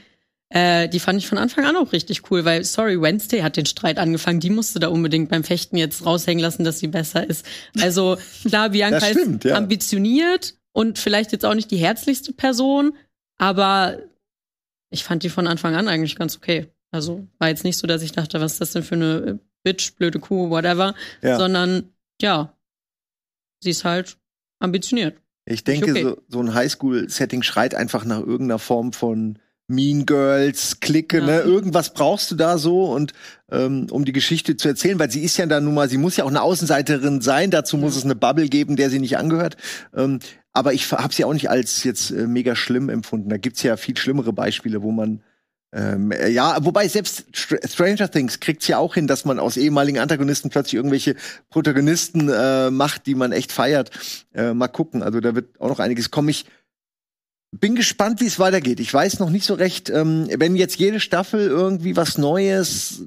äh, 0.50 0.88
die 0.88 1.00
fand 1.00 1.20
ich 1.20 1.28
von 1.28 1.38
Anfang 1.38 1.66
an 1.66 1.76
auch 1.76 1.92
richtig 1.92 2.32
cool, 2.32 2.46
weil, 2.46 2.64
sorry, 2.64 3.02
Wednesday 3.02 3.42
hat 3.42 3.58
den 3.58 3.66
Streit 3.66 3.98
angefangen. 3.98 4.40
Die 4.40 4.50
musste 4.50 4.80
da 4.80 4.88
unbedingt 4.88 5.30
beim 5.30 5.44
Fechten 5.44 5.76
jetzt 5.76 6.06
raushängen 6.06 6.42
lassen, 6.42 6.64
dass 6.64 6.80
sie 6.80 6.88
besser 6.88 7.30
ist. 7.30 7.46
Also 7.82 8.18
klar, 8.48 8.70
Bianca 8.70 9.02
stimmt, 9.02 9.44
ist 9.44 9.50
ja. 9.52 9.58
ambitioniert 9.58 10.56
und 10.72 11.00
vielleicht 11.00 11.32
jetzt 11.34 11.46
auch 11.46 11.54
nicht 11.56 11.70
die 11.72 11.78
herzlichste 11.78 12.32
Person, 12.32 12.94
aber 13.38 13.98
ich 14.90 15.04
fand 15.04 15.24
die 15.24 15.30
von 15.30 15.48
Anfang 15.48 15.76
an 15.76 15.90
eigentlich 15.90 16.16
ganz 16.16 16.38
okay. 16.38 16.68
Also 16.92 17.28
war 17.40 17.50
jetzt 17.50 17.66
nicht 17.66 17.78
so, 17.78 17.86
dass 17.86 18.02
ich 18.02 18.14
dachte, 18.14 18.40
was 18.40 18.54
ist 18.54 18.62
das 18.62 18.72
denn 18.72 18.84
für 18.84 18.96
eine 18.96 19.16
äh, 19.16 19.38
Bitch, 19.64 19.96
blöde 19.96 20.20
Kuh, 20.20 20.50
whatever, 20.50 20.96
Ja. 21.22 21.38
sondern 21.38 21.90
ja, 22.22 22.54
sie 23.62 23.72
ist 23.72 23.84
halt 23.86 24.18
ambitioniert. 24.60 25.18
Ich 25.46 25.64
denke, 25.64 25.92
okay. 25.92 26.04
so, 26.04 26.22
so 26.28 26.40
ein 26.42 26.54
Highschool-Setting 26.54 27.42
schreit 27.42 27.74
einfach 27.76 28.04
nach 28.06 28.20
irgendeiner 28.20 28.60
Form 28.60 28.92
von 28.92 29.40
Mean 29.70 30.06
Girls, 30.06 30.80
Clique, 30.80 31.18
Ja. 31.20 31.26
ne? 31.26 31.40
Irgendwas 31.42 31.94
brauchst 31.94 32.32
du 32.32 32.36
da 32.36 32.58
so 32.58 32.86
und 32.86 33.14
ähm, 33.52 33.88
um 33.92 34.06
die 34.06 34.14
Geschichte 34.14 34.56
zu 34.58 34.68
erzählen, 34.68 34.98
weil 35.00 35.12
sie 35.12 35.22
ist 35.24 35.38
ja 35.38 35.46
dann 35.46 35.66
nun 35.66 35.74
mal, 35.74 35.90
sie 35.90 35.98
muss 35.98 36.18
ja 36.18 36.24
auch 36.24 36.30
eine 36.30 36.42
Außenseiterin 36.42 37.22
sein, 37.22 37.52
dazu 37.52 37.78
muss 37.78 37.96
es 37.96 38.04
eine 38.06 38.16
Bubble 38.16 38.48
geben, 38.48 38.76
der 38.78 38.90
sie 38.90 39.00
nicht 39.00 39.18
angehört. 39.18 39.58
Ähm, 39.96 40.20
aber 40.54 40.74
ich 40.74 40.92
habe 40.92 41.14
sie 41.14 41.24
auch 41.26 41.34
nicht 41.34 41.50
als 41.50 41.84
jetzt 41.84 42.12
äh, 42.12 42.28
mega 42.28 42.56
schlimm 42.56 42.90
empfunden. 42.90 43.30
Da 43.30 43.38
gibt's 43.38 43.62
ja 43.64 43.78
viel 43.78 43.96
schlimmere 43.98 44.34
Beispiele, 44.34 44.82
wo 44.82 44.92
man 44.92 45.22
ähm, 45.74 46.12
äh, 46.12 46.30
ja, 46.30 46.58
wobei 46.62 46.88
selbst 46.88 47.26
Str 47.34 47.58
Stranger 47.68 48.10
Things 48.10 48.40
kriegt's 48.40 48.68
ja 48.68 48.78
auch 48.78 48.94
hin, 48.94 49.08
dass 49.08 49.26
man 49.26 49.38
aus 49.38 49.58
ehemaligen 49.58 50.00
Antagonisten 50.00 50.50
plötzlich 50.50 50.76
irgendwelche 50.76 51.16
Protagonisten 51.50 52.30
äh, 52.30 52.72
macht, 52.72 53.06
die 53.06 53.16
man 53.16 53.34
echt 53.34 53.52
feiert. 53.52 53.92
Äh, 54.34 54.54
mal 54.54 54.70
gucken, 54.70 55.04
also 55.04 55.20
da 55.20 55.36
wird 55.36 55.60
auch 55.60 55.68
noch 55.68 55.80
einiges 55.80 56.10
kommen. 56.10 56.30
Ich 56.30 56.46
bin 57.52 57.76
gespannt, 57.76 58.22
wie 58.22 58.28
es 58.28 58.40
weitergeht. 58.40 58.80
Ich 58.80 58.94
weiß 58.94 59.20
noch 59.20 59.30
nicht 59.30 59.46
so 59.46 59.56
recht, 59.56 59.90
ähm, 59.90 60.28
wenn 60.38 60.56
jetzt 60.56 60.78
jede 60.78 61.02
Staffel 61.02 61.42
irgendwie 61.48 61.98
was 61.98 62.18
Neues, 62.18 63.04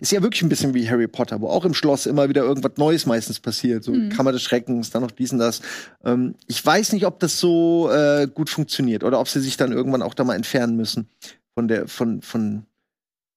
ist 0.00 0.12
ja 0.12 0.22
wirklich 0.22 0.42
ein 0.42 0.48
bisschen 0.48 0.72
wie 0.72 0.88
Harry 0.88 1.08
Potter, 1.08 1.40
wo 1.40 1.48
auch 1.48 1.64
im 1.64 1.74
Schloss 1.74 2.06
immer 2.06 2.28
wieder 2.28 2.42
irgendwas 2.42 2.72
Neues 2.76 3.06
meistens 3.06 3.40
passiert. 3.40 3.82
So 3.82 3.92
Kammer 4.10 4.32
des 4.32 4.42
Schreckens, 4.42 4.90
dann 4.90 5.02
noch 5.02 5.10
dies 5.10 5.32
und 5.32 5.38
das. 5.38 5.62
Ähm, 6.04 6.36
ich 6.46 6.64
weiß 6.64 6.92
nicht, 6.92 7.06
ob 7.06 7.18
das 7.18 7.40
so 7.40 7.90
äh, 7.90 8.28
gut 8.32 8.50
funktioniert 8.50 9.02
oder 9.02 9.18
ob 9.18 9.28
sie 9.28 9.40
sich 9.40 9.56
dann 9.56 9.72
irgendwann 9.72 10.02
auch 10.02 10.14
da 10.14 10.22
mal 10.22 10.36
entfernen 10.36 10.76
müssen 10.76 11.08
von 11.54 11.68
der, 11.68 11.88
von, 11.88 12.20
von, 12.22 12.66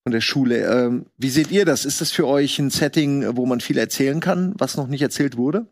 von 0.03 0.11
der 0.11 0.21
Schule. 0.21 0.65
Ähm, 0.85 1.05
wie 1.17 1.29
seht 1.29 1.51
ihr 1.51 1.65
das? 1.65 1.85
Ist 1.85 2.01
das 2.01 2.11
für 2.11 2.27
euch 2.27 2.59
ein 2.59 2.69
Setting, 2.69 3.35
wo 3.37 3.45
man 3.45 3.61
viel 3.61 3.77
erzählen 3.77 4.19
kann, 4.19 4.53
was 4.57 4.77
noch 4.77 4.87
nicht 4.87 5.01
erzählt 5.01 5.37
wurde? 5.37 5.67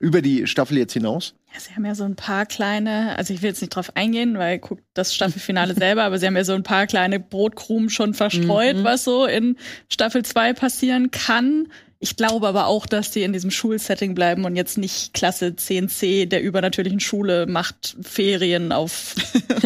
Über 0.00 0.22
die 0.22 0.46
Staffel 0.46 0.78
jetzt 0.78 0.92
hinaus? 0.92 1.34
Ja, 1.52 1.58
sie 1.58 1.74
haben 1.74 1.84
ja 1.84 1.96
so 1.96 2.04
ein 2.04 2.14
paar 2.14 2.46
kleine, 2.46 3.16
also 3.18 3.34
ich 3.34 3.42
will 3.42 3.48
jetzt 3.48 3.60
nicht 3.60 3.70
drauf 3.74 3.96
eingehen, 3.96 4.38
weil 4.38 4.60
guckt 4.60 4.84
das 4.94 5.12
Staffelfinale 5.12 5.74
selber, 5.76 6.04
aber 6.04 6.18
sie 6.18 6.26
haben 6.26 6.36
ja 6.36 6.44
so 6.44 6.52
ein 6.52 6.62
paar 6.62 6.86
kleine 6.86 7.18
Brotkrumen 7.18 7.90
schon 7.90 8.14
verstreut, 8.14 8.76
Mhm. 8.76 8.84
was 8.84 9.02
so 9.02 9.26
in 9.26 9.56
Staffel 9.90 10.24
2 10.24 10.52
passieren 10.52 11.10
kann. 11.10 11.66
Ich 12.00 12.14
glaube 12.14 12.46
aber 12.46 12.66
auch, 12.66 12.86
dass 12.86 13.10
die 13.10 13.22
in 13.22 13.32
diesem 13.32 13.50
Schulsetting 13.50 14.14
bleiben 14.14 14.44
und 14.44 14.54
jetzt 14.54 14.78
nicht 14.78 15.14
Klasse 15.14 15.48
10c 15.48 16.26
der 16.26 16.42
übernatürlichen 16.42 17.00
Schule 17.00 17.46
macht 17.46 17.96
Ferien 18.02 18.70
auf, 18.70 19.16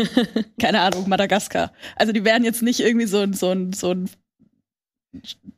keine 0.61 0.81
Ahnung, 0.81 1.09
Madagaskar. 1.11 1.73
Also 1.95 2.13
die 2.13 2.25
werden 2.25 2.45
jetzt 2.45 2.63
nicht 2.63 2.81
irgendwie 2.81 3.07
so, 3.07 3.19
ein 3.19 3.35
so, 3.35 3.51
ein 3.51 3.75
so 3.75 3.91
ein 3.91 4.09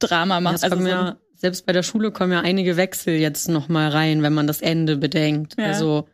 Drama 0.01 0.41
machen. 0.41 0.59
Also 0.62 0.77
so 0.77 0.89
ja, 0.89 1.16
selbst 1.35 1.64
bei 1.64 1.72
der 1.72 1.85
Schule 1.85 2.11
kommen 2.11 2.33
ja 2.33 2.41
einige 2.41 2.77
Wechsel 2.77 3.14
jetzt 3.14 3.49
noch 3.49 3.68
mal 3.68 3.91
rein, 3.91 4.22
wenn 4.22 4.35
man 4.35 4.49
das 4.49 4.61
Ende 4.61 4.97
bedenkt. 4.97 5.55
Ja. 5.57 5.66
Also 5.66 6.09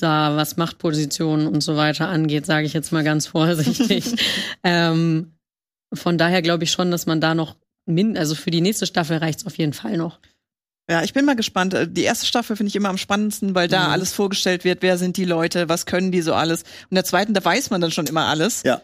da, 0.00 0.36
was 0.36 0.56
Machtpositionen 0.56 1.46
und 1.46 1.60
so 1.60 1.76
weiter 1.76 2.08
angeht, 2.08 2.46
sage 2.46 2.66
ich 2.66 2.72
jetzt 2.72 2.90
mal 2.90 3.04
ganz 3.04 3.28
vorsichtig. 3.28 4.16
ähm, 4.64 5.34
von 5.92 6.18
daher 6.18 6.42
glaube 6.42 6.64
ich 6.64 6.72
schon, 6.72 6.90
dass 6.90 7.06
man 7.06 7.20
da 7.20 7.36
noch 7.36 7.54
min 7.86 8.16
also 8.16 8.34
für 8.34 8.50
die 8.50 8.60
nächste 8.60 8.86
Staffel 8.86 9.18
reicht's 9.18 9.46
auf 9.46 9.56
jeden 9.58 9.72
Fall 9.72 9.96
noch. 9.96 10.18
Ja, 10.90 11.02
ich 11.02 11.14
bin 11.14 11.24
mal 11.24 11.34
gespannt. 11.36 11.72
Äh, 11.74 11.88
Die 11.88 12.02
erste 12.02 12.26
Staffel 12.26 12.56
finde 12.56 12.68
ich 12.68 12.76
immer 12.76 12.90
am 12.90 12.98
spannendsten, 12.98 13.54
weil 13.54 13.68
da 13.68 13.86
Mhm. 13.86 13.92
alles 13.92 14.12
vorgestellt 14.12 14.64
wird. 14.64 14.82
Wer 14.82 14.98
sind 14.98 15.16
die 15.16 15.24
Leute? 15.24 15.68
Was 15.68 15.86
können 15.86 16.12
die 16.12 16.20
so 16.22 16.34
alles? 16.34 16.62
Und 16.62 16.90
in 16.90 16.94
der 16.96 17.04
zweiten, 17.04 17.32
da 17.34 17.42
weiß 17.44 17.70
man 17.70 17.80
dann 17.80 17.90
schon 17.90 18.06
immer 18.06 18.26
alles. 18.26 18.62
Ja. 18.64 18.82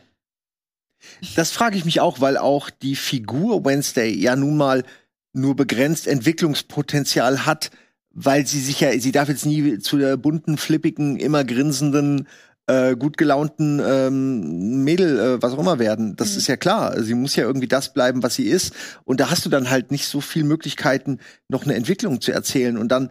Das 1.37 1.51
frage 1.51 1.77
ich 1.77 1.85
mich 1.85 2.01
auch, 2.01 2.21
weil 2.21 2.37
auch 2.37 2.69
die 2.71 2.97
Figur 2.97 3.65
Wednesday 3.65 4.11
ja 4.15 4.37
nun 4.37 4.57
mal 4.57 4.85
nur 5.33 5.57
begrenzt 5.57 6.07
Entwicklungspotenzial 6.07 7.47
hat, 7.47 7.71
weil 8.13 8.47
sie 8.47 8.61
sich 8.61 8.81
ja, 8.81 8.99
sie 8.99 9.13
darf 9.13 9.29
jetzt 9.29 9.47
nie 9.47 9.79
zu 9.79 9.97
der 9.99 10.17
bunten, 10.17 10.59
flippigen, 10.59 11.17
immer 11.19 11.45
grinsenden, 11.45 12.27
äh, 12.71 12.97
gut 12.97 13.17
gelaunten 13.17 13.81
ähm, 13.85 14.85
Mädel, 14.85 15.19
äh, 15.19 15.43
was 15.43 15.53
auch 15.55 15.59
immer 15.59 15.79
werden. 15.79 16.15
Das 16.17 16.37
ist 16.37 16.47
ja 16.47 16.57
klar. 16.57 17.03
Sie 17.03 17.15
muss 17.15 17.35
ja 17.35 17.45
irgendwie 17.45 17.69
das 17.69 17.93
bleiben, 17.93 18.23
was 18.23 18.35
sie 18.35 18.47
ist. 18.47 18.75
Und 19.05 19.21
da 19.21 19.31
hast 19.31 19.45
du 19.45 19.51
dann 19.51 19.71
halt 19.71 19.91
nicht 19.91 20.07
so 20.07 20.21
viel 20.21 20.45
Möglichkeiten, 20.45 21.19
noch 21.49 21.65
eine 21.65 21.75
Entwicklung 21.75 22.21
zu 22.21 22.33
erzählen. 22.33 22.79
Und 22.79 22.89
dann 22.89 23.11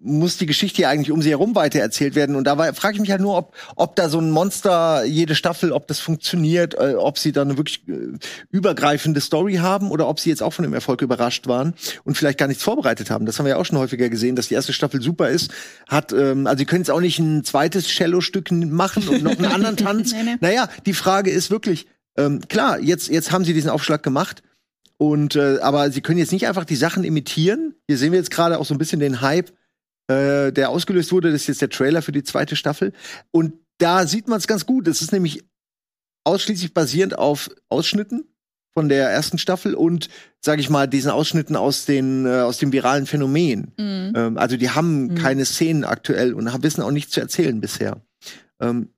muss 0.00 0.36
die 0.36 0.46
Geschichte 0.46 0.82
ja 0.82 0.90
eigentlich 0.90 1.10
um 1.10 1.22
sie 1.22 1.30
herum 1.30 1.54
weitererzählt 1.54 2.14
werden. 2.14 2.36
Und 2.36 2.44
da 2.44 2.56
frage 2.74 2.94
ich 2.94 3.00
mich 3.00 3.10
halt 3.10 3.22
nur, 3.22 3.36
ob, 3.36 3.54
ob 3.74 3.96
da 3.96 4.10
so 4.10 4.18
ein 4.18 4.30
Monster 4.30 5.04
jede 5.04 5.34
Staffel, 5.34 5.72
ob 5.72 5.86
das 5.86 5.98
funktioniert, 5.98 6.74
äh, 6.74 6.94
ob 6.98 7.18
sie 7.18 7.32
da 7.32 7.42
eine 7.42 7.56
wirklich 7.56 7.88
äh, 7.88 8.18
übergreifende 8.50 9.20
Story 9.20 9.54
haben 9.54 9.90
oder 9.90 10.06
ob 10.06 10.20
sie 10.20 10.28
jetzt 10.28 10.42
auch 10.42 10.52
von 10.52 10.62
dem 10.62 10.74
Erfolg 10.74 11.00
überrascht 11.00 11.46
waren 11.46 11.74
und 12.04 12.18
vielleicht 12.18 12.38
gar 12.38 12.48
nichts 12.48 12.62
vorbereitet 12.62 13.10
haben. 13.10 13.24
Das 13.24 13.38
haben 13.38 13.46
wir 13.46 13.50
ja 13.50 13.56
auch 13.56 13.64
schon 13.64 13.78
häufiger 13.78 14.10
gesehen, 14.10 14.36
dass 14.36 14.48
die 14.48 14.54
erste 14.54 14.74
Staffel 14.74 15.00
super 15.00 15.30
ist. 15.30 15.50
Hat, 15.88 16.12
ähm, 16.12 16.46
also 16.46 16.58
sie 16.58 16.66
können 16.66 16.82
jetzt 16.82 16.90
auch 16.90 17.00
nicht 17.00 17.18
ein 17.18 17.42
zweites 17.44 17.86
Cello-Stück 17.86 18.50
machen 18.50 19.08
und 19.08 19.22
noch 19.22 19.38
einen 19.38 19.46
anderen 19.46 19.76
Tanz. 19.78 20.12
nee, 20.12 20.22
nee. 20.22 20.36
Naja, 20.40 20.68
die 20.84 20.94
Frage 20.94 21.30
ist 21.30 21.50
wirklich, 21.50 21.86
ähm, 22.18 22.40
klar, 22.48 22.78
jetzt, 22.78 23.08
jetzt 23.08 23.32
haben 23.32 23.44
sie 23.44 23.54
diesen 23.54 23.70
Aufschlag 23.70 24.02
gemacht. 24.02 24.42
Und 24.96 25.34
äh, 25.34 25.58
aber 25.60 25.90
sie 25.90 26.02
können 26.02 26.18
jetzt 26.18 26.32
nicht 26.32 26.46
einfach 26.46 26.64
die 26.64 26.76
Sachen 26.76 27.04
imitieren. 27.04 27.74
Hier 27.88 27.98
sehen 27.98 28.12
wir 28.12 28.18
jetzt 28.18 28.30
gerade 28.30 28.58
auch 28.58 28.64
so 28.64 28.74
ein 28.74 28.78
bisschen 28.78 29.00
den 29.00 29.20
Hype 29.20 29.50
äh, 30.08 30.52
der 30.52 30.70
ausgelöst 30.70 31.12
wurde. 31.12 31.32
Das 31.32 31.42
ist 31.42 31.48
jetzt 31.48 31.62
der 31.62 31.70
Trailer 31.70 32.02
für 32.02 32.12
die 32.12 32.22
zweite 32.22 32.56
Staffel. 32.56 32.92
Und 33.30 33.54
da 33.78 34.06
sieht 34.06 34.28
man 34.28 34.38
es 34.38 34.46
ganz 34.46 34.66
gut. 34.66 34.86
Das 34.86 35.02
ist 35.02 35.12
nämlich 35.12 35.44
ausschließlich 36.24 36.74
basierend 36.74 37.18
auf 37.18 37.50
Ausschnitten 37.68 38.24
von 38.72 38.88
der 38.88 39.08
ersten 39.10 39.38
Staffel 39.38 39.74
und, 39.74 40.08
sage 40.40 40.60
ich 40.60 40.68
mal, 40.68 40.88
diesen 40.88 41.10
Ausschnitten 41.10 41.54
aus 41.54 41.84
den 41.84 42.26
äh, 42.26 42.40
aus 42.40 42.58
dem 42.58 42.72
viralen 42.72 43.06
Phänomen. 43.06 43.72
Mhm. 43.78 44.12
Ähm, 44.16 44.38
also 44.38 44.56
die 44.56 44.70
haben 44.70 45.08
mhm. 45.08 45.14
keine 45.14 45.44
Szenen 45.44 45.84
aktuell 45.84 46.34
und 46.34 46.50
wissen 46.62 46.82
auch 46.82 46.90
nichts 46.90 47.12
zu 47.12 47.20
erzählen 47.20 47.60
bisher. 47.60 48.02
Ähm, 48.60 48.88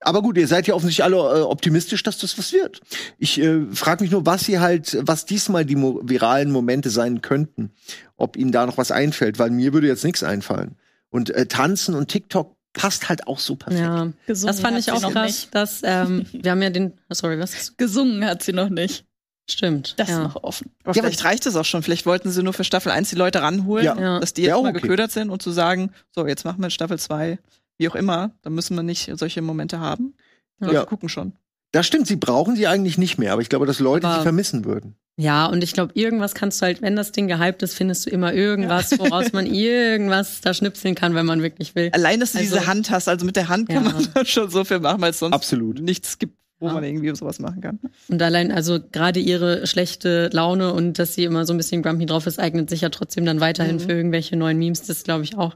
aber 0.00 0.22
gut, 0.22 0.38
ihr 0.38 0.48
seid 0.48 0.66
ja 0.66 0.74
offensichtlich 0.74 1.04
alle 1.04 1.16
äh, 1.16 1.42
optimistisch, 1.42 2.02
dass 2.02 2.18
das 2.18 2.38
was 2.38 2.52
wird. 2.52 2.80
Ich 3.18 3.40
äh, 3.40 3.66
frage 3.72 4.02
mich 4.02 4.10
nur, 4.10 4.24
was 4.24 4.44
sie 4.44 4.58
halt, 4.58 4.96
was 5.02 5.26
diesmal 5.26 5.64
die 5.64 5.76
mo 5.76 6.00
viralen 6.02 6.50
Momente 6.50 6.90
sein 6.90 7.20
könnten. 7.20 7.70
Ob 8.16 8.36
ihnen 8.36 8.52
da 8.52 8.66
noch 8.66 8.78
was 8.78 8.90
einfällt, 8.90 9.38
weil 9.38 9.50
mir 9.50 9.72
würde 9.72 9.86
jetzt 9.86 10.04
nichts 10.04 10.22
einfallen. 10.22 10.76
Und 11.10 11.30
äh, 11.30 11.46
Tanzen 11.46 11.94
und 11.94 12.08
TikTok 12.08 12.56
passt 12.72 13.08
halt 13.08 13.26
auch 13.26 13.38
so 13.38 13.56
perfekt. 13.56 13.80
Ja, 13.80 14.12
gesungen 14.26 14.46
das 14.54 14.60
fand 14.60 14.78
ich 14.78 14.90
auch 14.92 15.12
krass, 15.12 15.48
dass 15.50 15.80
ähm, 15.84 16.24
wir 16.32 16.50
haben 16.50 16.62
ja 16.62 16.70
den, 16.70 16.92
oh, 17.08 17.14
sorry, 17.14 17.38
was? 17.38 17.76
Gesungen 17.76 18.24
hat 18.24 18.42
sie 18.42 18.52
noch 18.52 18.68
nicht. 18.68 19.04
Stimmt. 19.48 19.94
Das 19.98 20.08
ja. 20.08 20.18
ist 20.18 20.22
noch 20.22 20.44
offen. 20.44 20.70
Aber 20.84 20.94
ja, 20.94 21.02
vielleicht 21.02 21.24
reicht 21.24 21.44
es 21.44 21.56
auch 21.56 21.64
schon. 21.64 21.82
Vielleicht 21.82 22.06
wollten 22.06 22.30
sie 22.30 22.42
nur 22.42 22.52
für 22.52 22.62
Staffel 22.62 22.92
1 22.92 23.10
die 23.10 23.16
Leute 23.16 23.42
ranholen, 23.42 23.84
ja. 23.84 24.20
dass 24.20 24.32
die 24.32 24.42
jetzt 24.42 24.52
mal 24.52 24.70
okay. 24.70 24.80
geködert 24.80 25.10
sind 25.10 25.28
und 25.28 25.42
zu 25.42 25.50
sagen, 25.50 25.90
so, 26.14 26.26
jetzt 26.26 26.44
machen 26.44 26.60
wir 26.60 26.66
in 26.66 26.70
Staffel 26.70 26.98
2 26.98 27.38
wie 27.80 27.88
auch 27.88 27.94
immer, 27.94 28.32
dann 28.42 28.54
müssen 28.54 28.76
wir 28.76 28.82
nicht 28.82 29.10
solche 29.14 29.40
Momente 29.40 29.80
haben. 29.80 30.14
Leute 30.58 30.74
ja. 30.74 30.84
gucken 30.84 31.08
schon. 31.08 31.32
Das 31.72 31.86
stimmt, 31.86 32.06
sie 32.06 32.16
brauchen 32.16 32.54
sie 32.54 32.66
eigentlich 32.66 32.98
nicht 32.98 33.16
mehr, 33.16 33.32
aber 33.32 33.42
ich 33.42 33.48
glaube, 33.48 33.64
dass 33.64 33.80
Leute 33.80 34.06
aber, 34.06 34.18
sie 34.18 34.22
vermissen 34.22 34.64
würden. 34.66 34.96
Ja, 35.16 35.46
und 35.46 35.64
ich 35.64 35.72
glaube, 35.72 35.92
irgendwas 35.94 36.34
kannst 36.34 36.60
du 36.60 36.66
halt, 36.66 36.82
wenn 36.82 36.94
das 36.94 37.12
Ding 37.12 37.26
gehypt 37.26 37.62
ist, 37.62 37.74
findest 37.74 38.06
du 38.06 38.10
immer 38.10 38.34
irgendwas, 38.34 38.98
woraus 38.98 39.32
man 39.32 39.46
irgendwas 39.54 40.42
da 40.42 40.52
schnipseln 40.52 40.94
kann, 40.94 41.14
wenn 41.14 41.24
man 41.24 41.42
wirklich 41.42 41.74
will. 41.74 41.88
Allein, 41.92 42.20
dass 42.20 42.32
du 42.32 42.38
also, 42.38 42.54
diese 42.54 42.66
Hand 42.66 42.90
hast, 42.90 43.08
also 43.08 43.24
mit 43.24 43.36
der 43.36 43.48
Hand 43.48 43.68
kann 43.68 43.84
ja. 43.84 43.92
man 43.92 44.08
schon 44.26 44.50
so 44.50 44.64
viel 44.64 44.80
machen, 44.80 45.00
weil 45.00 45.10
es 45.10 45.18
sonst 45.18 45.34
Absolut. 45.34 45.80
nichts 45.80 46.18
gibt, 46.18 46.36
wo 46.58 46.66
ja. 46.66 46.74
man 46.74 46.84
irgendwie 46.84 47.14
sowas 47.14 47.38
machen 47.38 47.62
kann. 47.62 47.78
Und 48.08 48.20
allein, 48.20 48.52
also 48.52 48.78
gerade 48.92 49.20
ihre 49.20 49.66
schlechte 49.66 50.28
Laune 50.32 50.74
und 50.74 50.98
dass 50.98 51.14
sie 51.14 51.24
immer 51.24 51.46
so 51.46 51.54
ein 51.54 51.56
bisschen 51.56 51.82
grumpy 51.82 52.04
drauf 52.04 52.26
ist, 52.26 52.38
eignet 52.38 52.68
sich 52.68 52.82
ja 52.82 52.90
trotzdem 52.90 53.24
dann 53.24 53.40
weiterhin 53.40 53.76
mhm. 53.76 53.80
für 53.80 53.92
irgendwelche 53.92 54.36
neuen 54.36 54.58
Memes. 54.58 54.82
Das 54.82 55.04
glaube 55.04 55.24
ich 55.24 55.38
auch 55.38 55.54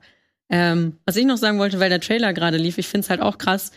ähm, 0.50 0.98
was 1.06 1.16
ich 1.16 1.24
noch 1.24 1.36
sagen 1.36 1.58
wollte, 1.58 1.80
weil 1.80 1.90
der 1.90 2.00
Trailer 2.00 2.32
gerade 2.32 2.56
lief, 2.56 2.78
ich 2.78 2.88
finde 2.88 3.04
es 3.04 3.10
halt 3.10 3.20
auch 3.20 3.38
krass. 3.38 3.72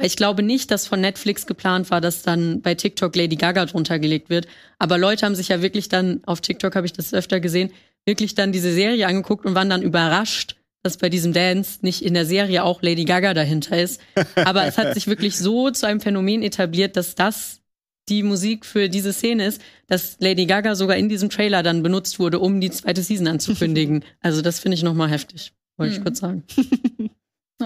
Ich 0.00 0.16
glaube 0.16 0.42
nicht, 0.42 0.70
dass 0.70 0.86
von 0.86 1.00
Netflix 1.00 1.46
geplant 1.46 1.90
war, 1.90 2.00
dass 2.00 2.22
dann 2.22 2.60
bei 2.60 2.74
TikTok 2.74 3.14
Lady 3.14 3.36
Gaga 3.36 3.66
drunter 3.66 3.98
gelegt 3.98 4.30
wird. 4.30 4.46
Aber 4.78 4.98
Leute 4.98 5.26
haben 5.26 5.34
sich 5.34 5.48
ja 5.48 5.62
wirklich 5.62 5.88
dann, 5.88 6.22
auf 6.24 6.40
TikTok 6.40 6.74
habe 6.74 6.86
ich 6.86 6.92
das 6.92 7.14
öfter 7.14 7.40
gesehen, 7.40 7.70
wirklich 8.04 8.34
dann 8.34 8.52
diese 8.52 8.72
Serie 8.72 9.06
angeguckt 9.06 9.46
und 9.46 9.54
waren 9.54 9.70
dann 9.70 9.82
überrascht, 9.82 10.56
dass 10.82 10.96
bei 10.96 11.08
diesem 11.08 11.32
Dance 11.32 11.78
nicht 11.82 12.02
in 12.02 12.14
der 12.14 12.26
Serie 12.26 12.64
auch 12.64 12.82
Lady 12.82 13.04
Gaga 13.04 13.34
dahinter 13.34 13.80
ist. 13.80 14.00
Aber 14.34 14.64
es 14.66 14.78
hat 14.78 14.94
sich 14.94 15.06
wirklich 15.06 15.36
so 15.38 15.70
zu 15.70 15.86
einem 15.86 16.00
Phänomen 16.00 16.42
etabliert, 16.42 16.96
dass 16.96 17.14
das 17.14 17.60
die 18.08 18.24
Musik 18.24 18.66
für 18.66 18.88
diese 18.88 19.12
Szene 19.12 19.46
ist, 19.46 19.60
dass 19.86 20.16
Lady 20.18 20.46
Gaga 20.46 20.74
sogar 20.74 20.96
in 20.96 21.08
diesem 21.08 21.30
Trailer 21.30 21.62
dann 21.62 21.84
benutzt 21.84 22.18
wurde, 22.18 22.40
um 22.40 22.60
die 22.60 22.70
zweite 22.70 23.02
Season 23.02 23.28
anzukündigen. 23.28 24.04
Also 24.20 24.42
das 24.42 24.58
finde 24.58 24.74
ich 24.74 24.82
noch 24.82 24.94
mal 24.94 25.08
heftig. 25.08 25.52
Wollte 25.82 25.94
ich 25.94 26.00
mhm. 26.00 26.04
kurz 26.04 26.18
sagen. 26.20 26.44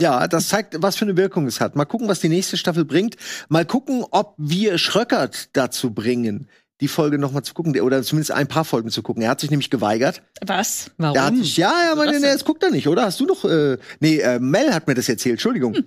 Ja, 0.00 0.28
das 0.28 0.48
zeigt, 0.48 0.76
was 0.82 0.96
für 0.96 1.04
eine 1.04 1.16
Wirkung 1.16 1.46
es 1.46 1.60
hat. 1.60 1.76
Mal 1.76 1.84
gucken, 1.84 2.08
was 2.08 2.20
die 2.20 2.28
nächste 2.28 2.56
Staffel 2.56 2.84
bringt. 2.84 3.16
Mal 3.48 3.64
gucken, 3.64 4.04
ob 4.10 4.34
wir 4.36 4.76
Schröckert 4.76 5.48
dazu 5.54 5.92
bringen, 5.92 6.48
die 6.80 6.88
Folge 6.88 7.18
noch 7.18 7.32
mal 7.32 7.42
zu 7.42 7.54
gucken 7.54 7.78
oder 7.80 8.02
zumindest 8.02 8.32
ein 8.32 8.46
paar 8.46 8.64
Folgen 8.64 8.90
zu 8.90 9.02
gucken. 9.02 9.22
Er 9.22 9.30
hat 9.30 9.40
sich 9.40 9.50
nämlich 9.50 9.70
geweigert. 9.70 10.22
Was? 10.44 10.90
Warum? 10.98 11.16
Er 11.16 11.24
hat 11.24 11.36
sich, 11.36 11.56
ja, 11.56 11.72
ja, 11.84 11.92
aber 11.92 12.06
es 12.12 12.44
guckt 12.44 12.62
er 12.62 12.70
nicht, 12.70 12.88
oder? 12.88 13.04
Hast 13.04 13.20
du 13.20 13.26
noch? 13.26 13.44
Äh, 13.44 13.78
nee, 14.00 14.18
äh, 14.18 14.38
Mel 14.38 14.74
hat 14.74 14.86
mir 14.86 14.94
das 14.94 15.08
erzählt. 15.08 15.34
Entschuldigung. 15.34 15.74
Hm. 15.74 15.84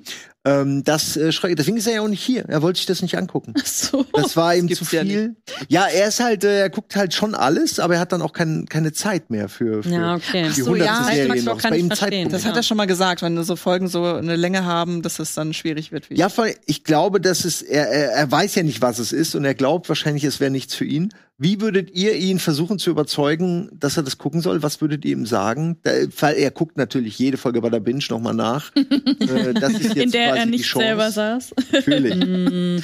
Ähm, 0.50 0.84
das 0.84 1.16
äh, 1.18 1.32
deswegen 1.56 1.78
ist 1.78 1.88
er 1.88 1.96
ja 1.96 2.02
auch 2.02 2.08
nicht 2.08 2.24
hier. 2.24 2.46
Er 2.48 2.62
wollte 2.62 2.78
sich 2.78 2.86
das 2.86 3.02
nicht 3.02 3.18
angucken. 3.18 3.54
Ach 3.60 3.66
so. 3.66 4.06
Das 4.14 4.36
war 4.36 4.56
ihm 4.56 4.74
zu 4.74 4.86
viel. 4.86 5.36
Ja, 5.68 5.86
ja, 5.86 5.88
er 5.88 6.08
ist 6.08 6.20
halt, 6.20 6.44
äh, 6.44 6.62
er 6.62 6.70
guckt 6.70 6.96
halt 6.96 7.14
schon 7.14 7.36
alles, 7.36 7.80
aber 7.80 7.96
er 7.96 8.00
hat 8.00 8.12
dann 8.12 8.22
auch 8.22 8.34
kein, 8.34 8.66
keine 8.68 8.94
Zeit 8.94 9.30
mehr 9.30 9.50
für, 9.50 9.84
für 9.84 9.90
ja, 9.90 10.16
okay. 10.16 10.50
die 10.56 10.62
so, 10.62 10.76
ja, 10.76 11.04
Serie 11.04 11.44
noch. 11.44 11.62
Bei 11.62 11.78
ihm 11.78 11.92
Zeit. 11.92 12.14
Das 12.32 12.46
hat 12.46 12.56
er 12.56 12.64
schon 12.64 12.78
mal 12.78 12.88
gesagt, 12.88 13.22
wenn 13.22 13.42
so 13.44 13.56
Folgen 13.56 13.88
so 13.88 14.04
eine 14.04 14.36
Länge 14.36 14.66
haben, 14.66 15.02
dass 15.02 15.20
es 15.20 15.34
dann 15.34 15.54
schwierig 15.54 15.92
wird. 15.92 16.08
Ja, 16.10 16.30
ich 16.66 16.84
glaube, 16.84 17.22
dass 17.22 17.46
es 17.46 17.62
er, 17.62 17.90
er, 17.90 18.12
er 18.12 18.32
weiß 18.32 18.56
ja 18.56 18.64
nicht, 18.64 18.82
was 18.82 19.00
es 19.00 19.12
ist 19.12 19.36
und 19.36 19.46
er 19.46 19.54
glaubt 19.54 19.90
wahrscheinlich, 19.90 20.24
es 20.24 20.40
wäre 20.40 20.52
nichts 20.52 20.76
für 20.76 20.86
ihn. 20.86 21.14
Wie 21.42 21.62
würdet 21.62 21.92
ihr 21.92 22.16
ihn 22.16 22.38
versuchen 22.38 22.80
zu 22.80 22.90
überzeugen, 22.90 23.70
dass 23.74 23.96
er 23.96 24.04
das 24.04 24.18
gucken 24.18 24.42
soll? 24.42 24.62
Was 24.62 24.82
würdet 24.82 25.06
ihr 25.06 25.14
ihm 25.14 25.26
sagen? 25.26 25.78
Weil 25.84 26.36
er 26.36 26.52
guckt 26.52 26.76
natürlich 26.76 27.18
jede 27.18 27.38
Folge 27.38 27.62
bei 27.62 27.70
der 27.70 27.80
Binge 27.80 28.04
noch 28.10 28.20
mal 28.20 28.34
nach. 28.34 28.76
äh, 28.76 29.54
das 29.54 29.72
ist 29.72 29.96
jetzt 29.96 29.98
In 29.98 30.12
der 30.12 30.36
er 30.36 30.46
nicht 30.46 30.70
selber 30.70 31.10
saß. 31.10 31.56
Natürlich. 31.72 32.84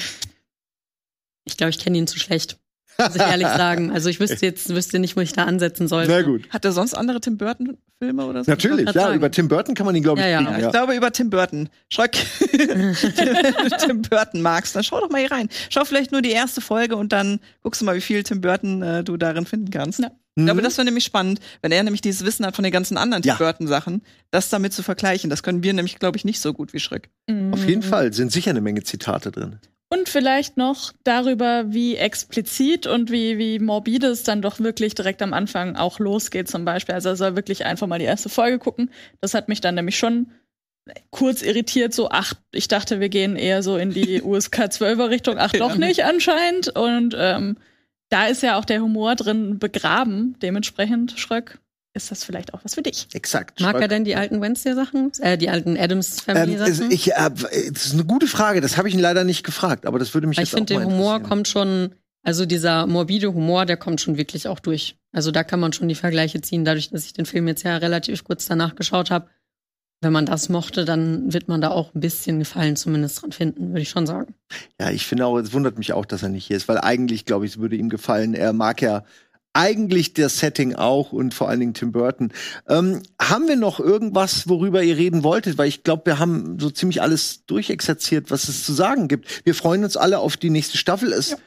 Ich 1.43 1.57
glaube, 1.57 1.69
ich 1.71 1.79
kenne 1.79 1.97
ihn 1.97 2.07
zu 2.07 2.17
schlecht. 2.17 2.57
Muss 2.97 3.15
ich 3.15 3.21
ehrlich 3.21 3.47
sagen. 3.57 3.91
Also 3.91 4.07
ich 4.07 4.21
wüsste 4.21 4.45
jetzt 4.45 4.73
wüsste 4.73 4.99
nicht, 4.99 5.17
wo 5.17 5.21
ich 5.21 5.33
da 5.33 5.43
ansetzen 5.43 5.89
sollte. 5.89 6.11
Sehr 6.11 6.23
gut. 6.23 6.49
Hat 6.49 6.63
er 6.63 6.71
sonst 6.71 6.93
andere 6.93 7.19
Tim 7.19 7.37
Burton 7.37 7.77
Filme 7.99 8.25
oder 8.25 8.43
so? 8.43 8.51
Natürlich, 8.51 8.87
ja. 8.87 8.93
Sagen. 8.93 9.15
Über 9.15 9.31
Tim 9.31 9.47
Burton 9.47 9.75
kann 9.75 9.85
man 9.85 9.95
ihn 9.95 10.03
glaube 10.03 10.19
ich. 10.19 10.25
Ja, 10.25 10.41
ja. 10.41 10.57
ja. 10.57 10.65
Ich 10.65 10.71
glaube 10.71 10.95
über 10.95 11.11
Tim 11.11 11.29
Burton. 11.29 11.69
Schröck. 11.89 12.11
Tim 13.79 14.01
Burton 14.01 14.41
magst, 14.41 14.75
dann 14.75 14.83
schau 14.83 14.99
doch 14.99 15.09
mal 15.09 15.19
hier 15.21 15.31
rein. 15.31 15.49
Schau 15.69 15.85
vielleicht 15.85 16.11
nur 16.11 16.21
die 16.21 16.31
erste 16.31 16.61
Folge 16.61 16.95
und 16.95 17.11
dann 17.11 17.39
guckst 17.63 17.81
du 17.81 17.85
mal, 17.85 17.95
wie 17.95 18.01
viel 18.01 18.23
Tim 18.23 18.41
Burton 18.41 18.81
äh, 18.81 19.03
du 19.03 19.17
darin 19.17 19.45
finden 19.45 19.69
kannst. 19.69 19.99
Ja. 19.99 20.11
Ich 20.37 20.43
glaube, 20.43 20.59
mhm. 20.59 20.65
das 20.65 20.77
wäre 20.77 20.83
nämlich 20.83 21.05
spannend, 21.05 21.39
wenn 21.61 21.71
er 21.71 21.81
nämlich 21.83 22.01
dieses 22.01 22.25
Wissen 22.25 22.45
hat 22.45 22.57
von 22.57 22.63
den 22.63 22.73
ganzen 22.73 22.97
anderen 22.97 23.23
Tim 23.23 23.37
Burton-Sachen, 23.37 24.01
das 24.31 24.49
damit 24.49 24.73
zu 24.73 24.83
vergleichen. 24.83 25.29
Das 25.29 25.43
können 25.43 25.63
wir 25.63 25.71
nämlich, 25.71 25.97
glaube 25.97 26.17
ich, 26.17 26.25
nicht 26.25 26.41
so 26.41 26.51
gut 26.51 26.73
wie 26.73 26.79
Schreck. 26.79 27.09
Mhm. 27.27 27.53
Auf 27.53 27.65
jeden 27.65 27.83
Fall 27.83 28.11
sind 28.11 28.33
sicher 28.33 28.49
eine 28.49 28.59
Menge 28.59 28.83
Zitate 28.83 29.31
drin. 29.31 29.59
Und 29.89 30.09
vielleicht 30.09 30.57
noch 30.57 30.93
darüber, 31.03 31.71
wie 31.71 31.95
explizit 31.95 32.87
und 32.87 33.11
wie, 33.11 33.37
wie 33.37 33.59
morbide 33.59 34.07
es 34.07 34.23
dann 34.23 34.41
doch 34.41 34.59
wirklich 34.59 34.95
direkt 34.95 35.21
am 35.21 35.33
Anfang 35.33 35.75
auch 35.75 35.99
losgeht, 35.99 36.49
zum 36.49 36.65
Beispiel. 36.65 36.95
Also 36.95 37.09
er 37.09 37.15
soll 37.15 37.35
wirklich 37.35 37.65
einfach 37.65 37.85
mal 37.85 37.99
die 37.99 38.05
erste 38.05 38.29
Folge 38.29 38.57
gucken. 38.57 38.89
Das 39.21 39.35
hat 39.35 39.47
mich 39.47 39.61
dann 39.61 39.75
nämlich 39.75 39.97
schon 39.97 40.31
kurz 41.11 41.41
irritiert, 41.41 41.93
so, 41.93 42.09
ach, 42.11 42.33
ich 42.51 42.67
dachte, 42.67 42.99
wir 42.99 43.09
gehen 43.09 43.35
eher 43.35 43.63
so 43.63 43.77
in 43.77 43.91
die 43.91 44.21
USK 44.23 44.55
12er 44.65 45.09
Richtung, 45.09 45.37
ach, 45.37 45.51
doch 45.51 45.75
nicht 45.75 46.03
anscheinend. 46.03 46.69
Und 46.69 47.15
ähm, 47.17 47.57
da 48.09 48.27
ist 48.27 48.43
ja 48.43 48.57
auch 48.57 48.65
der 48.65 48.81
Humor 48.81 49.15
drin 49.15 49.59
begraben, 49.59 50.35
dementsprechend, 50.41 51.13
Schröck 51.19 51.59
ist 51.95 52.11
das 52.11 52.23
vielleicht 52.23 52.53
auch 52.53 52.59
was 52.63 52.75
für 52.75 52.81
dich. 52.81 53.07
Exakt. 53.13 53.61
Mag 53.61 53.79
er 53.79 53.87
denn 53.87 54.03
die 54.03 54.15
alten 54.15 54.41
Wednesday-Sachen? 54.41 55.11
Äh, 55.19 55.37
die 55.37 55.49
alten 55.49 55.77
Adams-Family-Sachen? 55.77 56.85
Ähm, 56.85 56.91
ich, 56.91 57.13
äh, 57.13 57.31
das 57.71 57.85
ist 57.85 57.93
eine 57.93 58.03
gute 58.03 58.27
Frage. 58.27 58.61
Das 58.61 58.77
habe 58.77 58.89
ich 58.89 58.93
ihn 58.93 58.99
leider 58.99 59.23
nicht 59.23 59.43
gefragt, 59.43 59.85
aber 59.85 59.97
das 59.97 60.13
würde 60.13 60.27
mich 60.27 60.37
ich 60.37 60.43
jetzt 60.43 60.53
auch 60.53 60.59
Ich 60.59 60.67
finde, 60.67 60.85
der 60.85 60.85
Humor 60.85 61.21
kommt 61.21 61.47
schon, 61.47 61.95
also 62.21 62.45
dieser 62.45 62.85
morbide 62.85 63.33
Humor, 63.33 63.65
der 63.65 63.77
kommt 63.77 64.01
schon 64.01 64.17
wirklich 64.17 64.47
auch 64.47 64.59
durch. 64.59 64.97
Also 65.11 65.31
da 65.31 65.43
kann 65.43 65.59
man 65.59 65.71
schon 65.71 65.87
die 65.87 65.95
Vergleiche 65.95 66.41
ziehen, 66.41 66.65
dadurch, 66.65 66.89
dass 66.89 67.05
ich 67.05 67.13
den 67.13 67.25
Film 67.25 67.47
jetzt 67.47 67.63
ja 67.63 67.77
relativ 67.77 68.23
kurz 68.25 68.45
danach 68.45 68.75
geschaut 68.75 69.09
habe. 69.09 69.29
Wenn 70.01 70.11
man 70.11 70.25
das 70.25 70.49
mochte, 70.49 70.83
dann 70.83 71.33
wird 71.33 71.47
man 71.47 71.61
da 71.61 71.69
auch 71.69 71.95
ein 71.95 72.01
bisschen 72.01 72.37
Gefallen 72.39 72.75
zumindest 72.75 73.21
dran 73.21 73.31
finden, 73.31 73.69
würde 73.69 73.81
ich 73.81 73.89
schon 73.89 74.05
sagen. 74.05 74.35
Ja, 74.79 74.91
ich 74.91 75.07
finde 75.07 75.25
auch, 75.25 75.37
es 75.37 75.53
wundert 75.53 75.77
mich 75.77 75.93
auch, 75.93 76.05
dass 76.05 76.21
er 76.21 76.29
nicht 76.29 76.45
hier 76.45 76.57
ist, 76.57 76.67
weil 76.67 76.79
eigentlich, 76.79 77.25
glaube 77.25 77.45
ich, 77.45 77.53
es 77.53 77.57
würde 77.59 77.77
ihm 77.77 77.89
gefallen. 77.89 78.33
Er 78.33 78.51
mag 78.51 78.81
ja 78.81 79.05
eigentlich 79.55 80.13
das 80.13 80.39
Setting 80.39 80.75
auch 80.75 81.13
und 81.13 81.33
vor 81.33 81.49
allen 81.49 81.61
Dingen 81.61 81.73
Tim 81.73 81.91
Burton. 81.91 82.31
Ähm, 82.67 83.01
haben 83.19 83.47
wir 83.47 83.55
noch 83.55 83.79
irgendwas, 83.79 84.49
worüber 84.49 84.83
ihr 84.83 84.97
reden 84.97 85.23
wolltet? 85.23 85.57
Weil 85.57 85.69
ich 85.69 85.83
glaube, 85.83 86.05
wir 86.05 86.19
haben 86.19 86.59
so 86.59 86.69
ziemlich 86.69 87.01
alles 87.01 87.45
durchexerziert, 87.45 88.29
was 88.31 88.49
es 88.49 88.65
zu 88.65 88.73
sagen 88.73 89.07
gibt. 89.07 89.45
Wir 89.45 89.55
freuen 89.55 89.83
uns 89.83 89.95
alle 89.95 90.19
auf 90.19 90.35
die 90.35 90.49
nächste 90.49 90.77
Staffel. 90.77 91.13
Es, 91.13 91.37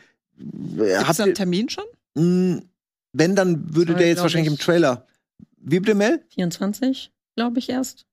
ja. 0.76 1.06
Habt 1.06 1.18
ihr 1.18 1.26
einen 1.26 1.34
Termin 1.34 1.68
schon? 1.68 1.84
Mh, 2.14 2.22
hm, 2.22 2.62
wenn, 3.12 3.36
dann 3.36 3.74
würde 3.74 3.92
Sorry, 3.92 3.98
der 3.98 4.08
jetzt 4.08 4.22
wahrscheinlich 4.22 4.52
ich. 4.52 4.58
im 4.58 4.64
Trailer. 4.64 5.06
Wie 5.58 5.80
bitte, 5.80 5.94
Mel? 5.94 6.24
24, 6.34 7.12
glaube 7.36 7.58
ich 7.58 7.68
erst. 7.68 8.07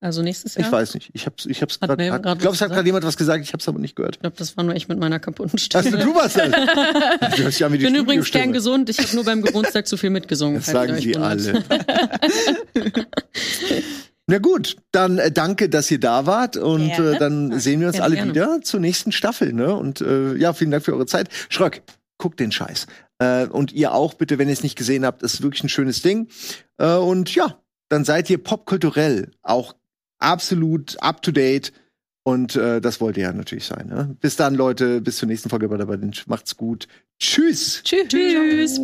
Also 0.00 0.22
nächstes 0.22 0.54
Jahr. 0.54 0.66
Ich 0.66 0.72
weiß 0.72 0.94
nicht. 0.94 1.10
Ich 1.14 1.24
hab's, 1.26 1.46
ich 1.46 1.62
hab's 1.62 1.80
gerade. 1.80 2.04
Ich 2.04 2.22
glaube, 2.22 2.54
es 2.54 2.60
hat 2.60 2.70
gerade 2.70 2.86
jemand 2.86 3.04
was 3.04 3.16
gesagt. 3.16 3.42
Ich 3.42 3.52
hab's 3.54 3.66
aber 3.66 3.78
nicht 3.78 3.96
gehört. 3.96 4.16
Ich 4.16 4.20
glaube, 4.20 4.36
das 4.36 4.56
war 4.56 4.64
nur 4.64 4.74
ich 4.74 4.88
mit 4.88 4.98
meiner 4.98 5.18
kaputten 5.18 5.58
Also 5.72 5.88
Stimme. 5.88 6.04
du 6.04 6.14
warst 6.14 6.36
das. 6.36 6.50
Du 7.36 7.42
hörst 7.44 7.58
ja 7.60 7.72
wie 7.72 7.76
Ich 7.76 7.82
bin 7.82 7.94
übrigens 7.94 8.30
gern 8.30 8.52
gesund. 8.52 8.90
Ich 8.90 8.98
habe 8.98 9.14
nur 9.14 9.24
beim 9.24 9.40
Geburtstag 9.42 9.88
zu 9.88 9.96
viel 9.96 10.10
mitgesungen. 10.10 10.56
Das 10.56 10.66
sagen 10.66 10.96
sie 10.96 11.16
alle. 11.16 11.64
Na 14.28 14.38
gut, 14.38 14.76
dann 14.90 15.18
äh, 15.18 15.30
danke, 15.30 15.68
dass 15.68 15.88
ihr 15.90 16.00
da 16.00 16.26
wart 16.26 16.56
und 16.56 16.90
äh, 16.90 17.16
dann 17.16 17.60
sehen 17.60 17.80
wir 17.80 17.86
uns 17.86 18.00
alle 18.00 18.16
gerne. 18.16 18.32
wieder 18.32 18.60
zur 18.60 18.80
nächsten 18.80 19.12
Staffel. 19.12 19.52
Ne? 19.52 19.74
Und 19.74 20.00
äh, 20.00 20.34
ja, 20.34 20.52
vielen 20.52 20.72
Dank 20.72 20.84
für 20.84 20.92
eure 20.94 21.06
Zeit. 21.06 21.28
Schröck, 21.48 21.82
guckt 22.18 22.40
den 22.40 22.50
Scheiß. 22.50 22.86
Äh, 23.20 23.46
und 23.46 23.72
ihr 23.72 23.92
auch 23.92 24.14
bitte, 24.14 24.38
wenn 24.38 24.48
ihr 24.48 24.52
es 24.52 24.64
nicht 24.64 24.76
gesehen 24.76 25.06
habt, 25.06 25.22
ist 25.22 25.42
wirklich 25.42 25.62
ein 25.62 25.68
schönes 25.68 26.02
Ding. 26.02 26.28
Äh, 26.78 26.94
und 26.94 27.32
ja, 27.36 27.62
dann 27.88 28.04
seid 28.04 28.28
ihr 28.28 28.42
popkulturell 28.42 29.30
auch 29.42 29.74
absolut 30.18 30.96
up 31.00 31.22
to 31.22 31.32
date. 31.32 31.72
Und 32.22 32.56
äh, 32.56 32.80
das 32.80 33.00
wollt 33.00 33.16
ihr 33.16 33.24
ja 33.24 33.32
natürlich 33.32 33.66
sein. 33.66 33.86
Ne? 33.86 34.16
Bis 34.20 34.34
dann, 34.34 34.54
Leute. 34.54 35.00
Bis 35.00 35.18
zur 35.18 35.28
nächsten 35.28 35.48
Folge 35.48 35.68
bei 35.68 35.76
der 35.76 35.86
Badinch. 35.86 36.26
Macht's 36.26 36.56
gut. 36.56 36.88
Tschüss. 37.20 37.82
Tschüss. 37.84 38.08
Tschüss. 38.08 38.80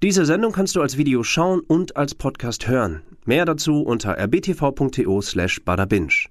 Diese 0.00 0.24
Sendung 0.24 0.52
kannst 0.52 0.76
du 0.76 0.80
als 0.80 0.96
Video 0.96 1.24
schauen 1.24 1.60
und 1.60 1.96
als 1.96 2.14
Podcast 2.14 2.68
hören. 2.68 3.02
Mehr 3.24 3.44
dazu 3.44 3.82
unter 3.82 4.16
rbtv.to 4.16 5.20
slash 5.22 5.64
badabinch. 5.64 6.30